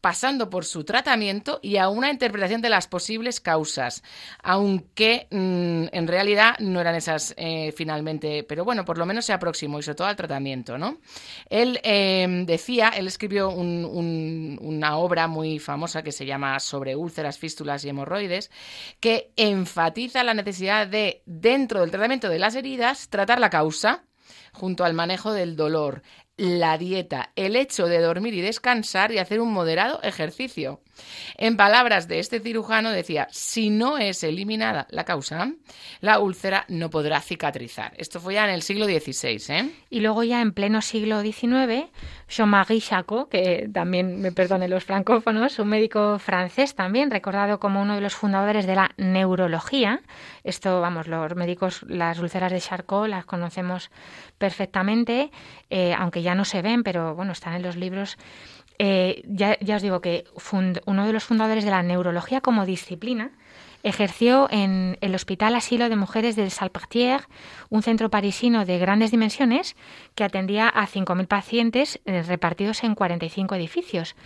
pasando 0.00 0.50
por 0.50 0.64
su 0.64 0.84
tratamiento 0.84 1.58
y 1.62 1.76
a 1.76 1.88
una 1.88 2.10
interpretación 2.10 2.60
de 2.60 2.68
las 2.68 2.86
posibles 2.86 3.40
causas, 3.40 4.02
aunque 4.42 5.26
mm, 5.30 5.86
en 5.92 6.06
realidad 6.06 6.54
no 6.60 6.80
eran 6.80 6.94
esas 6.94 7.34
eh, 7.36 7.72
finalmente, 7.76 8.44
pero 8.44 8.64
bueno, 8.64 8.84
por 8.84 8.98
lo 8.98 9.06
menos 9.06 9.24
se 9.24 9.32
aproximó 9.32 9.78
y 9.78 9.82
sobre 9.82 9.96
todo 9.96 10.08
al 10.08 10.16
tratamiento, 10.16 10.78
¿no? 10.78 10.98
Él 11.50 11.80
em, 11.82 12.46
decía, 12.46 12.90
él 12.90 13.06
escribió 13.06 13.50
una 13.50 14.96
obra 14.98 15.26
muy 15.28 15.58
famosa 15.58 16.02
que 16.02 16.12
se 16.12 16.26
llama 16.26 16.58
Sobre 16.60 16.96
úlceras, 16.96 17.38
fístulas 17.38 17.84
y 17.84 17.88
hemorroides, 17.88 18.50
que 19.00 19.32
enfatiza 19.36 20.24
la 20.24 20.34
necesidad 20.34 20.86
de, 20.86 21.22
dentro 21.26 21.80
del 21.80 21.90
tratamiento 21.90 22.28
de 22.28 22.38
las 22.38 22.54
heridas, 22.54 23.08
tratar 23.08 23.40
la 23.40 23.50
causa 23.50 24.04
junto 24.52 24.84
al 24.84 24.94
manejo 24.94 25.32
del 25.32 25.54
dolor 25.54 26.02
la 26.36 26.76
dieta, 26.76 27.30
el 27.34 27.56
hecho 27.56 27.86
de 27.86 28.00
dormir 28.00 28.34
y 28.34 28.42
descansar 28.42 29.10
y 29.12 29.18
hacer 29.18 29.40
un 29.40 29.52
moderado 29.52 30.02
ejercicio. 30.02 30.80
En 31.36 31.56
palabras 31.56 32.08
de 32.08 32.18
este 32.18 32.40
cirujano 32.40 32.90
decía, 32.90 33.28
si 33.30 33.70
no 33.70 33.98
es 33.98 34.22
eliminada 34.22 34.86
la 34.90 35.04
causa, 35.04 35.52
la 36.00 36.20
úlcera 36.20 36.64
no 36.68 36.90
podrá 36.90 37.20
cicatrizar. 37.20 37.92
Esto 37.98 38.20
fue 38.20 38.34
ya 38.34 38.44
en 38.44 38.50
el 38.50 38.62
siglo 38.62 38.86
XVI. 38.86 39.42
¿eh? 39.48 39.70
Y 39.90 40.00
luego 40.00 40.24
ya 40.24 40.40
en 40.40 40.52
pleno 40.52 40.80
siglo 40.82 41.22
XIX, 41.22 41.90
Jean-Marie 42.28 42.80
Charcot, 42.80 43.28
que 43.28 43.68
también 43.72 44.20
me 44.20 44.32
perdonen 44.32 44.70
los 44.70 44.84
francófonos, 44.84 45.58
un 45.58 45.68
médico 45.68 46.18
francés 46.18 46.74
también, 46.74 47.10
recordado 47.10 47.60
como 47.60 47.82
uno 47.82 47.94
de 47.94 48.00
los 48.00 48.14
fundadores 48.14 48.66
de 48.66 48.74
la 48.74 48.90
neurología. 48.96 50.00
Esto, 50.44 50.80
vamos, 50.80 51.06
los 51.08 51.34
médicos, 51.34 51.82
las 51.88 52.18
úlceras 52.18 52.52
de 52.52 52.60
Charcot 52.60 53.08
las 53.08 53.26
conocemos 53.26 53.90
perfectamente, 54.38 55.30
eh, 55.70 55.94
aunque 55.96 56.22
ya 56.26 56.34
no 56.34 56.44
se 56.44 56.60
ven, 56.60 56.82
pero 56.82 57.14
bueno, 57.14 57.32
están 57.32 57.54
en 57.54 57.62
los 57.62 57.76
libros 57.76 58.18
eh, 58.78 59.22
ya, 59.26 59.56
os 59.74 59.82
digo 59.82 60.00
que 60.00 60.24
uno 60.84 61.06
de 61.06 61.12
los 61.12 61.24
fundadores 61.24 61.64
de 61.64 61.70
la 61.70 61.82
neurología 61.82 62.40
como 62.40 62.66
disciplina 62.66 63.30
ejerció 63.82 64.48
en 64.50 64.98
el 65.00 65.14
Hospital 65.14 65.54
Asilo 65.54 65.88
de 65.88 65.96
Mujeres 65.96 66.34
del 66.34 66.50
Salpêtrière, 66.50 67.26
un 67.70 67.82
centro 67.82 68.10
parisino 68.10 68.64
de 68.64 68.78
grandes 68.78 69.12
dimensiones 69.12 69.76
que 70.14 70.24
atendía 70.24 70.68
a 70.68 70.86
5.000 70.86 71.26
pacientes 71.26 72.00
eh, 72.04 72.22
repartidos 72.22 72.82
en 72.84 72.94
45 72.94 73.54
edificios 73.54 74.16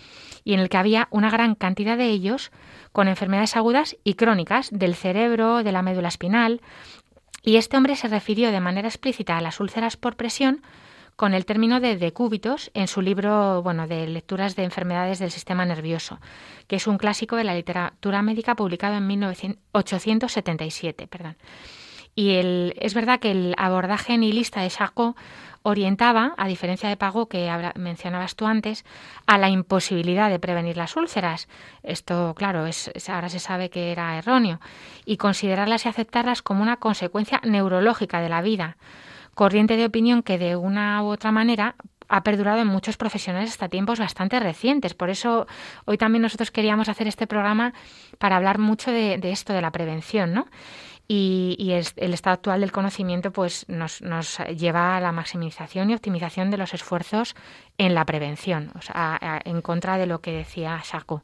y 0.43 0.53
en 0.53 0.59
el 0.61 0.69
que 0.69 0.77
había 0.77 1.07
una 1.11 1.29
gran 1.29 1.55
cantidad 1.55 1.97
de 1.97 2.09
ellos 2.09 2.51
con 2.91 3.07
enfermedades 3.07 3.55
agudas 3.55 3.95
y 4.03 4.15
crónicas 4.15 4.69
del 4.71 4.95
cerebro, 4.95 5.63
de 5.63 5.71
la 5.71 5.83
médula 5.83 6.07
espinal. 6.07 6.61
Y 7.43 7.57
este 7.57 7.77
hombre 7.77 7.95
se 7.95 8.07
refirió 8.07 8.51
de 8.51 8.59
manera 8.59 8.87
explícita 8.87 9.37
a 9.37 9.41
las 9.41 9.59
úlceras 9.59 9.95
por 9.95 10.15
presión 10.15 10.63
con 11.21 11.35
el 11.35 11.45
término 11.45 11.79
de 11.79 11.97
decúbitos 11.97 12.71
en 12.73 12.87
su 12.87 12.99
libro 12.99 13.61
bueno, 13.61 13.85
de 13.85 14.07
lecturas 14.07 14.55
de 14.55 14.63
enfermedades 14.63 15.19
del 15.19 15.29
sistema 15.29 15.63
nervioso, 15.67 16.19
que 16.65 16.77
es 16.77 16.87
un 16.87 16.97
clásico 16.97 17.35
de 17.35 17.43
la 17.43 17.53
literatura 17.53 18.23
médica 18.23 18.55
publicado 18.55 18.95
en 18.95 19.05
1877. 19.05 21.05
Perdón. 21.05 21.37
Y 22.15 22.37
el, 22.37 22.73
es 22.75 22.95
verdad 22.95 23.19
que 23.19 23.29
el 23.29 23.53
abordaje 23.59 24.17
nihilista 24.17 24.61
de 24.61 24.71
Charcot 24.71 25.15
orientaba, 25.61 26.33
a 26.37 26.47
diferencia 26.47 26.89
de 26.89 26.97
Pago, 26.97 27.27
que 27.27 27.55
mencionabas 27.75 28.35
tú 28.35 28.47
antes, 28.47 28.83
a 29.27 29.37
la 29.37 29.51
imposibilidad 29.51 30.31
de 30.31 30.39
prevenir 30.39 30.75
las 30.75 30.97
úlceras. 30.97 31.47
Esto, 31.83 32.33
claro, 32.35 32.65
es, 32.65 32.91
ahora 33.09 33.29
se 33.29 33.37
sabe 33.37 33.69
que 33.69 33.91
era 33.91 34.17
erróneo. 34.17 34.59
Y 35.05 35.17
considerarlas 35.17 35.85
y 35.85 35.89
aceptarlas 35.89 36.41
como 36.41 36.63
una 36.63 36.77
consecuencia 36.77 37.39
neurológica 37.43 38.21
de 38.21 38.29
la 38.29 38.41
vida 38.41 38.77
corriente 39.33 39.77
de 39.77 39.85
opinión 39.85 40.23
que 40.23 40.37
de 40.37 40.55
una 40.55 41.03
u 41.03 41.07
otra 41.07 41.31
manera 41.31 41.75
ha 42.11 42.23
perdurado 42.23 42.59
en 42.59 42.67
muchos 42.67 42.97
profesionales 42.97 43.51
hasta 43.51 43.69
tiempos 43.69 43.97
bastante 43.97 44.39
recientes. 44.39 44.93
Por 44.93 45.09
eso 45.09 45.47
hoy 45.85 45.97
también 45.97 46.21
nosotros 46.21 46.51
queríamos 46.51 46.89
hacer 46.89 47.07
este 47.07 47.25
programa 47.25 47.73
para 48.17 48.35
hablar 48.35 48.59
mucho 48.59 48.91
de, 48.91 49.19
esto, 49.23 49.53
de 49.53 49.61
la 49.61 49.71
prevención, 49.71 50.33
¿no? 50.33 50.47
Y, 51.07 51.71
el 51.97 52.13
estado 52.13 52.35
actual 52.35 52.61
del 52.61 52.71
conocimiento 52.71 53.31
pues 53.31 53.65
nos, 53.67 54.01
nos, 54.01 54.37
lleva 54.57 54.95
a 54.95 55.01
la 55.01 55.11
maximización 55.11 55.89
y 55.89 55.93
optimización 55.93 56.51
de 56.51 56.57
los 56.57 56.73
esfuerzos 56.73 57.35
en 57.77 57.95
la 57.95 58.05
prevención, 58.05 58.71
o 58.77 58.81
sea, 58.81 59.41
en 59.43 59.61
contra 59.61 59.97
de 59.97 60.05
lo 60.05 60.21
que 60.21 60.31
decía 60.31 60.81
Saco. 60.83 61.23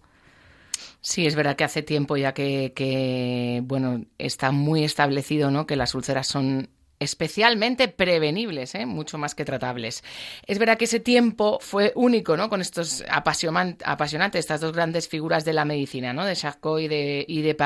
Sí, 1.00 1.26
es 1.26 1.36
verdad 1.36 1.56
que 1.56 1.64
hace 1.64 1.84
tiempo 1.84 2.18
ya 2.18 2.34
que, 2.34 2.74
que, 2.76 3.62
bueno, 3.64 4.04
está 4.18 4.52
muy 4.52 4.84
establecido, 4.84 5.52
¿no? 5.52 5.66
Que 5.66 5.76
las 5.76 5.96
úlceras 5.96 6.28
son 6.28 6.70
especialmente 7.00 7.88
prevenibles, 7.88 8.74
¿eh? 8.76 8.86
mucho 8.86 9.18
más 9.18 9.36
que 9.36 9.46
tratables. 9.46 10.04
Es 10.46 10.58
verdad 10.58 10.78
que 10.78 10.86
ese 10.86 11.00
tiempo 11.00 11.60
fue 11.62 11.92
único, 11.96 12.38
¿no? 12.38 12.50
Con 12.50 12.62
estos 12.62 13.04
apasionantes, 13.10 14.40
estas 14.40 14.62
dos 14.62 14.74
grandes 14.74 15.08
figuras 15.08 15.46
de 15.46 15.54
la 15.54 15.66
medicina, 15.66 16.14
¿no? 16.14 16.26
De 16.26 16.36
Charcot 16.36 16.80
y 16.82 16.88
de, 16.88 17.26
y 17.28 17.42
de 17.42 17.58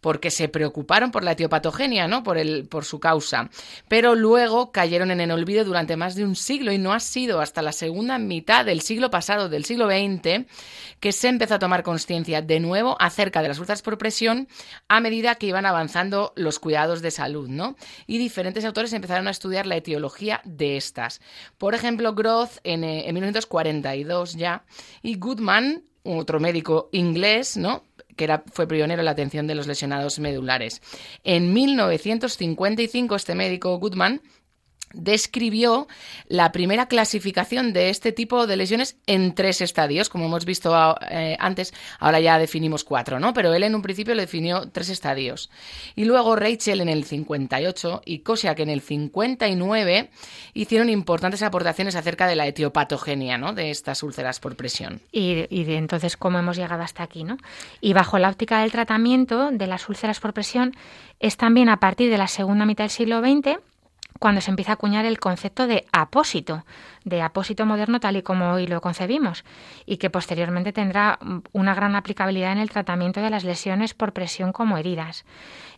porque 0.00 0.30
se 0.30 0.48
preocuparon 0.48 1.10
por 1.10 1.22
la 1.24 1.32
etiopatogenia, 1.32 2.08
¿no? 2.08 2.22
Por, 2.22 2.38
el, 2.38 2.66
por 2.66 2.84
su 2.84 2.98
causa. 2.98 3.50
Pero 3.88 4.14
luego 4.14 4.72
cayeron 4.72 5.10
en 5.10 5.20
el 5.20 5.30
olvido 5.30 5.64
durante 5.64 5.96
más 5.96 6.14
de 6.14 6.24
un 6.24 6.34
siglo 6.34 6.72
y 6.72 6.78
no 6.78 6.92
ha 6.92 7.00
sido 7.00 7.40
hasta 7.40 7.62
la 7.62 7.72
segunda 7.72 8.18
mitad 8.18 8.64
del 8.64 8.80
siglo 8.80 9.10
pasado, 9.10 9.48
del 9.48 9.64
siglo 9.64 9.86
XX, 9.86 10.46
que 11.00 11.12
se 11.12 11.28
empezó 11.28 11.54
a 11.54 11.58
tomar 11.58 11.82
conciencia 11.82 12.42
de 12.42 12.60
nuevo 12.60 12.96
acerca 13.00 13.42
de 13.42 13.48
las 13.48 13.58
úlceras 13.58 13.82
por 13.82 13.98
presión 13.98 14.48
a 14.88 15.00
medida 15.00 15.36
que 15.36 15.46
iban 15.46 15.66
avanzando 15.66 16.32
los 16.36 16.58
cuidados 16.58 17.02
de 17.02 17.10
salud, 17.10 17.48
¿no? 17.48 17.76
Y 18.06 18.18
autores 18.64 18.92
empezaron 18.92 19.28
a 19.28 19.30
estudiar 19.30 19.66
la 19.66 19.76
etiología 19.76 20.40
de 20.44 20.76
estas. 20.76 21.20
Por 21.58 21.74
ejemplo, 21.74 22.14
Groth 22.14 22.58
en, 22.64 22.84
eh, 22.84 23.08
en 23.08 23.14
1942 23.14 24.34
ya, 24.34 24.64
y 25.02 25.16
Goodman, 25.18 25.84
otro 26.04 26.40
médico 26.40 26.88
inglés, 26.92 27.56
¿no? 27.56 27.84
que 28.16 28.40
fue 28.52 28.66
pionero 28.66 29.00
en 29.00 29.06
la 29.06 29.12
atención 29.12 29.46
de 29.46 29.54
los 29.54 29.66
lesionados 29.66 30.18
medulares. 30.18 30.82
En 31.24 31.52
1955 31.52 33.16
este 33.16 33.34
médico 33.34 33.78
Goodman 33.78 34.20
describió 34.94 35.88
la 36.28 36.52
primera 36.52 36.86
clasificación 36.86 37.72
de 37.72 37.90
este 37.90 38.12
tipo 38.12 38.46
de 38.46 38.56
lesiones 38.56 38.96
en 39.06 39.34
tres 39.34 39.60
estadios, 39.60 40.08
como 40.08 40.26
hemos 40.26 40.44
visto 40.44 40.96
eh, 41.10 41.36
antes, 41.38 41.74
ahora 41.98 42.20
ya 42.20 42.38
definimos 42.38 42.84
cuatro, 42.84 43.20
¿no? 43.20 43.32
Pero 43.32 43.54
él 43.54 43.62
en 43.62 43.74
un 43.74 43.82
principio 43.82 44.14
le 44.14 44.22
definió 44.22 44.68
tres 44.70 44.88
estadios. 44.88 45.50
Y 45.96 46.04
luego 46.04 46.36
Rachel 46.36 46.80
en 46.80 46.88
el 46.88 47.04
58 47.04 48.02
y 48.04 48.20
Kosiak 48.20 48.60
en 48.60 48.70
el 48.70 48.80
59 48.80 50.10
hicieron 50.54 50.88
importantes 50.88 51.42
aportaciones 51.42 51.96
acerca 51.96 52.26
de 52.26 52.36
la 52.36 52.46
etiopatogenia, 52.46 53.38
¿no? 53.38 53.52
De 53.52 53.70
estas 53.70 54.02
úlceras 54.02 54.40
por 54.40 54.56
presión. 54.56 55.00
Y, 55.10 55.46
y 55.50 55.64
de 55.64 55.76
entonces 55.76 56.16
cómo 56.16 56.38
hemos 56.38 56.56
llegado 56.56 56.82
hasta 56.82 57.02
aquí, 57.02 57.24
¿no? 57.24 57.36
Y 57.80 57.92
bajo 57.92 58.18
la 58.18 58.28
óptica 58.28 58.60
del 58.60 58.72
tratamiento 58.72 59.50
de 59.50 59.66
las 59.66 59.88
úlceras 59.88 60.20
por 60.20 60.32
presión 60.32 60.74
es 61.20 61.36
también 61.36 61.68
a 61.68 61.78
partir 61.78 62.10
de 62.10 62.18
la 62.18 62.28
segunda 62.28 62.66
mitad 62.66 62.84
del 62.84 62.90
siglo 62.90 63.20
XX 63.20 63.58
cuando 64.22 64.40
se 64.40 64.50
empieza 64.50 64.70
a 64.70 64.74
acuñar 64.74 65.04
el 65.04 65.18
concepto 65.18 65.66
de 65.66 65.84
apósito, 65.90 66.64
de 67.04 67.22
apósito 67.22 67.66
moderno 67.66 67.98
tal 67.98 68.16
y 68.16 68.22
como 68.22 68.52
hoy 68.52 68.68
lo 68.68 68.80
concebimos, 68.80 69.44
y 69.84 69.96
que 69.96 70.10
posteriormente 70.10 70.72
tendrá 70.72 71.18
una 71.50 71.74
gran 71.74 71.96
aplicabilidad 71.96 72.52
en 72.52 72.58
el 72.58 72.70
tratamiento 72.70 73.20
de 73.20 73.30
las 73.30 73.42
lesiones 73.42 73.94
por 73.94 74.12
presión 74.12 74.52
como 74.52 74.78
heridas. 74.78 75.24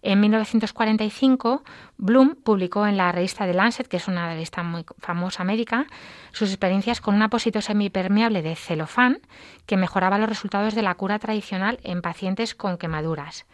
En 0.03 0.20
1945, 0.20 1.62
Bloom 1.97 2.34
publicó 2.34 2.86
en 2.86 2.99
la 2.99 3.12
revista 3.12 3.47
The 3.47 3.55
Lancet, 3.55 3.88
que 3.88 3.97
es 3.97 4.09
una 4.09 4.28
revista 4.28 4.62
muy 4.62 4.84
famosa 4.99 5.42
médica, 5.42 5.86
sus 6.32 6.51
experiencias 6.51 7.01
con 7.01 7.14
un 7.14 7.22
apósito 7.22 7.62
semipermeable 7.62 8.42
de 8.42 8.57
celofán 8.57 9.20
que 9.64 9.78
mejoraba 9.78 10.18
los 10.18 10.28
resultados 10.28 10.74
de 10.74 10.82
la 10.82 10.97
cura 10.97 11.18
tradicional 11.18 11.80
en 11.82 12.03
pacientes 12.03 12.55
con 12.55 12.76
quemaduras. 12.76 13.47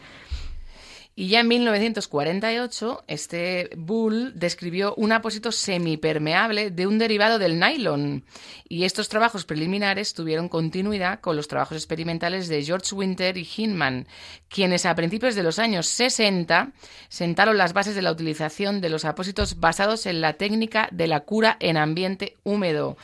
Y 1.21 1.29
ya 1.29 1.41
en 1.41 1.49
1948, 1.49 3.05
este 3.07 3.69
Bull 3.77 4.33
describió 4.37 4.95
un 4.95 5.13
apósito 5.13 5.53
semipermeable 5.53 6.71
de 6.71 6.87
un 6.87 6.97
derivado 6.97 7.39
del 7.39 7.61
nylon. 7.61 8.25
Y 8.67 8.85
estos 8.85 9.11
trabajos 9.11 9.45
preliminares 9.45 10.15
tuvieron 10.15 10.49
continuidad 10.49 11.21
con 11.21 11.37
los 11.37 11.47
trabajos 11.47 11.77
experimentales 11.77 12.49
de 12.49 12.65
George 12.65 12.95
Winter 12.95 13.37
y 13.37 13.47
Hinman, 13.55 14.09
quienes 14.49 14.87
a 14.87 14.95
principios 14.95 15.35
de 15.35 15.43
los 15.43 15.59
años 15.59 15.89
60 15.89 16.73
sentaron 17.11 17.59
las 17.59 17.75
bases 17.75 17.95
de 17.95 18.01
la 18.01 18.13
utilización 18.13 18.81
de 18.81 18.89
los 18.89 19.05
apósitos 19.05 19.61
basados 19.61 20.07
en 20.07 20.23
la 20.23 20.39
técnica 20.39 20.89
de 20.91 21.07
la 21.07 21.21
cura 21.21 21.59
en 21.61 21.77
ambiente 21.77 22.39
húmedo 22.45 22.97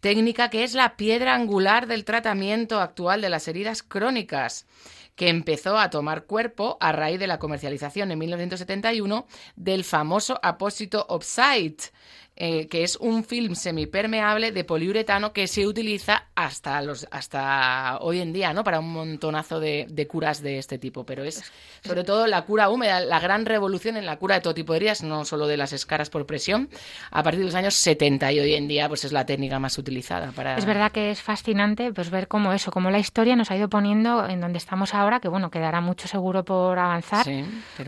técnica 0.00 0.50
que 0.50 0.64
es 0.64 0.74
la 0.74 0.98
piedra 0.98 1.34
angular 1.34 1.86
del 1.86 2.04
tratamiento 2.04 2.78
actual 2.78 3.22
de 3.22 3.30
las 3.30 3.48
heridas 3.48 3.82
crónicas 3.82 4.66
que 5.14 5.28
empezó 5.28 5.78
a 5.78 5.90
tomar 5.90 6.24
cuerpo 6.24 6.76
a 6.80 6.92
raíz 6.92 7.20
de 7.20 7.26
la 7.26 7.38
comercialización 7.38 8.10
en 8.10 8.18
1971 8.18 9.26
del 9.56 9.84
famoso 9.84 10.38
apósito 10.42 11.06
Opsite, 11.08 11.92
eh, 12.36 12.66
que 12.66 12.82
es 12.82 12.96
un 12.96 13.22
film 13.22 13.54
semipermeable 13.54 14.50
de 14.50 14.64
poliuretano 14.64 15.32
que 15.32 15.46
se 15.46 15.68
utiliza 15.68 16.26
hasta 16.34 16.82
los 16.82 17.06
hasta 17.12 17.98
hoy 18.00 18.20
en 18.20 18.32
día, 18.32 18.52
¿no? 18.52 18.64
Para 18.64 18.80
un 18.80 18.92
montonazo 18.92 19.60
de, 19.60 20.06
curas 20.08 20.42
de 20.42 20.58
este 20.58 20.78
tipo. 20.78 21.04
Pero 21.04 21.22
es 21.22 21.52
sobre 21.84 22.02
todo 22.02 22.26
la 22.26 22.42
cura 22.42 22.70
húmeda, 22.70 23.00
la 23.00 23.20
gran 23.20 23.46
revolución 23.46 23.96
en 23.96 24.04
la 24.04 24.16
cura 24.16 24.34
de 24.34 24.40
todo 24.40 24.52
tipo 24.52 24.72
de 24.72 24.78
heridas, 24.78 25.04
no 25.04 25.24
solo 25.24 25.46
de 25.46 25.56
las 25.56 25.72
escaras 25.72 26.10
por 26.10 26.26
presión, 26.26 26.68
a 27.12 27.22
partir 27.22 27.38
de 27.38 27.46
los 27.46 27.54
años 27.54 27.74
70 27.74 28.32
y 28.32 28.40
hoy 28.40 28.54
en 28.54 28.66
día 28.66 28.88
pues 28.88 29.04
es 29.04 29.12
la 29.12 29.24
técnica 29.26 29.60
más 29.60 29.78
utilizada 29.78 30.32
para. 30.32 30.56
Es 30.56 30.66
verdad 30.66 30.90
que 30.90 31.12
es 31.12 31.22
fascinante 31.22 31.92
pues 31.92 32.10
ver 32.10 32.26
cómo 32.26 32.52
eso, 32.52 32.72
cómo 32.72 32.90
la 32.90 32.98
historia 32.98 33.36
nos 33.36 33.52
ha 33.52 33.56
ido 33.56 33.68
poniendo 33.68 34.28
en 34.28 34.40
donde 34.40 34.58
estamos 34.58 34.92
ahora, 34.92 35.20
que 35.20 35.28
bueno, 35.28 35.50
quedará 35.50 35.80
mucho 35.80 36.08
seguro 36.08 36.44
por 36.44 36.80
avanzar, 36.80 37.26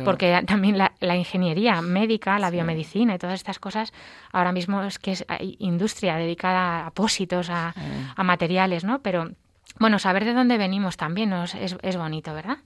porque 0.05 0.41
también 0.47 0.79
la, 0.79 1.17
ingeniería 1.17 1.83
médica, 1.83 2.39
la 2.39 2.51
biomedicina 2.51 3.17
y 3.17 3.19
todas 3.19 3.35
estas 3.35 3.59
cosas 3.59 3.93
Ahora 4.37 4.53
mismo 4.53 4.83
es 4.83 4.99
que 4.99 5.13
es, 5.13 5.25
industria 5.61 6.17
dedicada 6.17 6.83
a 6.83 6.87
apósitos, 6.89 7.49
a, 7.49 7.73
materiales, 8.19 8.85
¿no? 8.85 9.01
Pero 9.01 9.31
bueno, 9.79 9.99
saber 9.99 10.27
de 10.27 10.35
dónde 10.35 10.59
venimos 10.59 10.99
también 10.99 11.33
es, 11.33 11.55
es 11.81 11.97
bonito, 11.97 12.35
¿verdad? 12.35 12.59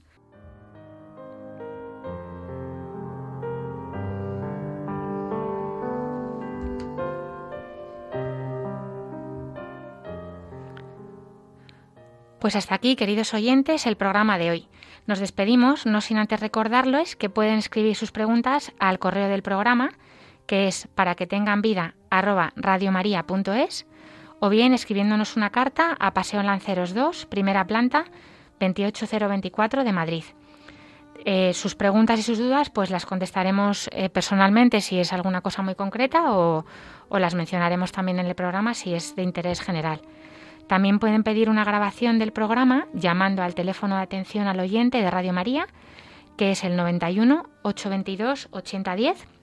Pues 12.41 12.57
hasta 12.57 12.75
aquí, 12.75 12.97
queridos 12.97 13.33
oyentes, 13.33 13.87
el 13.87 13.97
programa 13.97 14.39
de 14.39 14.51
hoy. 14.51 14.69
Nos 15.07 15.21
despedimos, 15.21 15.87
no 15.87 16.01
sin 16.01 16.17
antes 16.17 16.41
recordarles 16.41 17.15
que 17.15 17.31
pueden 17.31 17.59
escribir 17.59 17.95
sus 17.95 18.11
preguntas 18.11 18.73
al 18.81 18.99
correo 18.99 19.29
del 19.29 19.43
programa 19.43 19.93
que 20.51 20.67
es 20.67 20.89
para 20.97 21.15
que 21.15 21.29
tengan 21.29 21.63
vida 21.63 21.95
arroba 22.11 22.53
radiomaria.es, 22.57 23.87
o 24.41 24.49
bien 24.49 24.75
escribiéndonos 24.75 25.37
una 25.37 25.51
carta 25.51 25.97
a 26.01 26.13
Paseo 26.13 26.43
Lanceros 26.43 26.93
2, 26.93 27.27
primera 27.27 27.69
planta, 27.69 28.07
28024 28.59 29.85
de 29.85 29.93
Madrid. 29.93 30.25
Eh, 31.25 31.55
sus 31.55 31.77
preguntas 31.77 32.19
y 32.19 32.25
sus 32.25 32.39
dudas 32.39 32.69
pues 32.69 32.91
las 32.91 33.07
contestaremos 33.07 33.89
eh, 33.93 34.09
personalmente 34.09 34.81
si 34.81 34.99
es 34.99 35.13
alguna 35.13 35.41
cosa 35.41 35.63
muy 35.63 35.77
concreta 35.77 36.33
o, 36.33 36.65
o 37.09 37.19
las 37.21 37.37
mencionaremos 37.37 37.93
también 37.93 38.19
en 38.19 38.27
el 38.27 38.35
programa 38.35 38.75
si 38.75 38.93
es 38.93 39.15
de 39.15 39.23
interés 39.23 39.61
general. 39.61 40.01
También 40.67 40.99
pueden 40.99 41.23
pedir 41.23 41.49
una 41.49 41.63
grabación 41.63 42.19
del 42.19 42.33
programa 42.33 42.89
llamando 42.93 43.45
al 43.45 43.55
teléfono 43.55 43.95
de 43.99 44.03
atención 44.03 44.49
al 44.49 44.59
oyente 44.59 45.01
de 45.01 45.13
Radio 45.13 45.33
María, 45.33 45.69
que 46.37 46.51
es 46.51 46.65
el 46.65 46.75
91 46.75 47.49
822 47.63 48.49
8010. 48.51 49.40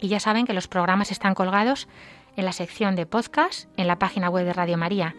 Y 0.00 0.06
ya 0.08 0.20
saben 0.20 0.46
que 0.46 0.52
los 0.52 0.68
programas 0.68 1.10
están 1.10 1.34
colgados 1.34 1.88
en 2.36 2.44
la 2.44 2.52
sección 2.52 2.94
de 2.94 3.06
podcast 3.06 3.68
en 3.76 3.88
la 3.88 3.98
página 3.98 4.30
web 4.30 4.44
de 4.44 4.52
Radio 4.52 4.78
María, 4.78 5.16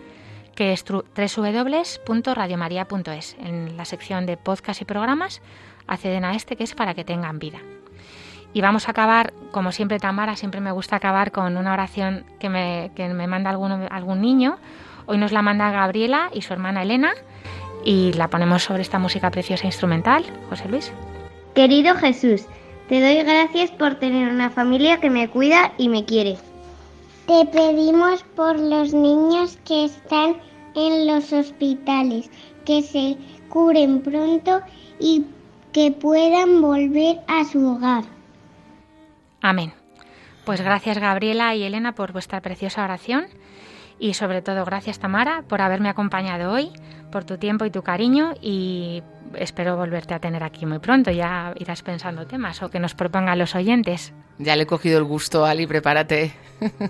que 0.55 0.71
es 0.73 0.85
www.radiomaria.es. 0.85 3.35
En 3.39 3.75
la 3.77 3.85
sección 3.85 4.25
de 4.25 4.37
podcast 4.37 4.81
y 4.81 4.85
programas 4.85 5.41
acceden 5.87 6.25
a 6.25 6.35
este 6.35 6.55
que 6.55 6.63
es 6.63 6.75
para 6.75 6.93
que 6.93 7.03
tengan 7.03 7.39
vida. 7.39 7.59
Y 8.53 8.61
vamos 8.61 8.87
a 8.87 8.91
acabar, 8.91 9.33
como 9.51 9.71
siempre 9.71 9.99
Tamara, 9.99 10.35
siempre 10.35 10.61
me 10.61 10.71
gusta 10.71 10.95
acabar 10.95 11.31
con 11.31 11.57
una 11.57 11.73
oración 11.73 12.25
que 12.39 12.49
me, 12.49 12.91
que 12.95 13.07
me 13.09 13.27
manda 13.27 13.51
algún, 13.51 13.87
algún 13.91 14.21
niño. 14.21 14.57
Hoy 15.05 15.17
nos 15.17 15.31
la 15.31 15.41
manda 15.41 15.71
Gabriela 15.71 16.29
y 16.33 16.41
su 16.41 16.53
hermana 16.53 16.83
Elena 16.83 17.11
y 17.85 18.13
la 18.13 18.29
ponemos 18.29 18.63
sobre 18.63 18.81
esta 18.81 18.97
música 18.97 19.29
preciosa 19.29 19.65
instrumental. 19.65 20.25
José 20.49 20.67
Luis. 20.67 20.91
Querido 21.53 21.95
Jesús, 21.95 22.45
te 22.89 22.99
doy 22.99 23.23
gracias 23.23 23.69
por 23.69 23.95
tener 23.95 24.27
una 24.29 24.49
familia 24.49 24.99
que 24.99 25.11
me 25.11 25.29
cuida 25.29 25.73
y 25.77 25.89
me 25.89 26.05
quiere. 26.05 26.37
Te 27.27 27.45
pedimos 27.45 28.23
por 28.35 28.59
los 28.59 28.95
niños 28.95 29.59
que 29.63 29.85
están 29.85 30.37
en 30.73 31.05
los 31.05 31.31
hospitales, 31.31 32.31
que 32.65 32.81
se 32.81 33.15
curen 33.47 34.01
pronto 34.01 34.61
y 34.99 35.23
que 35.71 35.91
puedan 35.91 36.61
volver 36.63 37.19
a 37.27 37.45
su 37.45 37.63
hogar. 37.63 38.05
Amén. 39.41 39.71
Pues 40.43 40.59
gracias 40.61 40.97
Gabriela 40.97 41.53
y 41.53 41.63
Elena 41.63 41.93
por 41.93 42.11
vuestra 42.11 42.41
preciosa 42.41 42.83
oración 42.83 43.27
y 43.99 44.13
sobre 44.13 44.41
todo 44.41 44.65
gracias 44.65 44.99
Tamara 44.99 45.43
por 45.47 45.61
haberme 45.61 45.89
acompañado 45.89 46.51
hoy, 46.51 46.71
por 47.11 47.25
tu 47.25 47.37
tiempo 47.37 47.65
y 47.65 47.71
tu 47.71 47.83
cariño 47.83 48.33
y 48.41 49.03
espero 49.35 49.75
volverte 49.75 50.13
a 50.13 50.19
tener 50.19 50.43
aquí 50.43 50.65
muy 50.65 50.79
pronto. 50.79 51.11
Ya 51.11 51.53
irás 51.57 51.81
pensando 51.83 52.25
temas 52.25 52.63
o 52.63 52.69
que 52.69 52.79
nos 52.79 52.95
propongan 52.95 53.37
los 53.37 53.55
oyentes. 53.55 54.13
Ya 54.37 54.55
le 54.55 54.63
he 54.63 54.67
cogido 54.67 54.97
el 54.97 55.03
gusto, 55.03 55.45
Ali, 55.45 55.67
prepárate. 55.67 56.33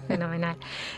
Fenomenal. 0.07 0.57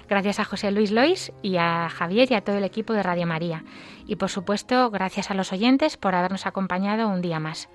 Gracias 0.09 0.39
a 0.39 0.45
José 0.45 0.71
Luis 0.71 0.91
Lois 0.91 1.31
y 1.41 1.57
a 1.57 1.89
Javier 1.89 2.29
y 2.31 2.35
a 2.35 2.41
todo 2.41 2.57
el 2.57 2.63
equipo 2.65 2.93
de 2.93 3.03
Radio 3.03 3.25
María. 3.25 3.63
Y 4.05 4.17
por 4.17 4.29
supuesto, 4.29 4.89
gracias 4.91 5.31
a 5.31 5.33
los 5.33 5.53
oyentes 5.53 5.95
por 5.95 6.13
habernos 6.13 6.45
acompañado 6.45 7.07
un 7.07 7.21
día 7.21 7.39
más. 7.39 7.69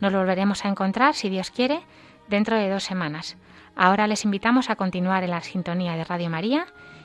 Nos 0.00 0.12
volveremos 0.12 0.64
a 0.64 0.68
encontrar, 0.68 1.14
si 1.14 1.28
Dios 1.28 1.50
quiere, 1.50 1.82
dentro 2.28 2.56
de 2.56 2.70
dos 2.70 2.82
semanas. 2.82 3.36
Ahora 3.76 4.06
les 4.06 4.24
invitamos 4.24 4.70
a 4.70 4.76
continuar 4.76 5.24
en 5.24 5.30
la 5.30 5.42
sintonía 5.42 5.94
de 5.96 6.04
Radio 6.04 6.30
María 6.30 6.66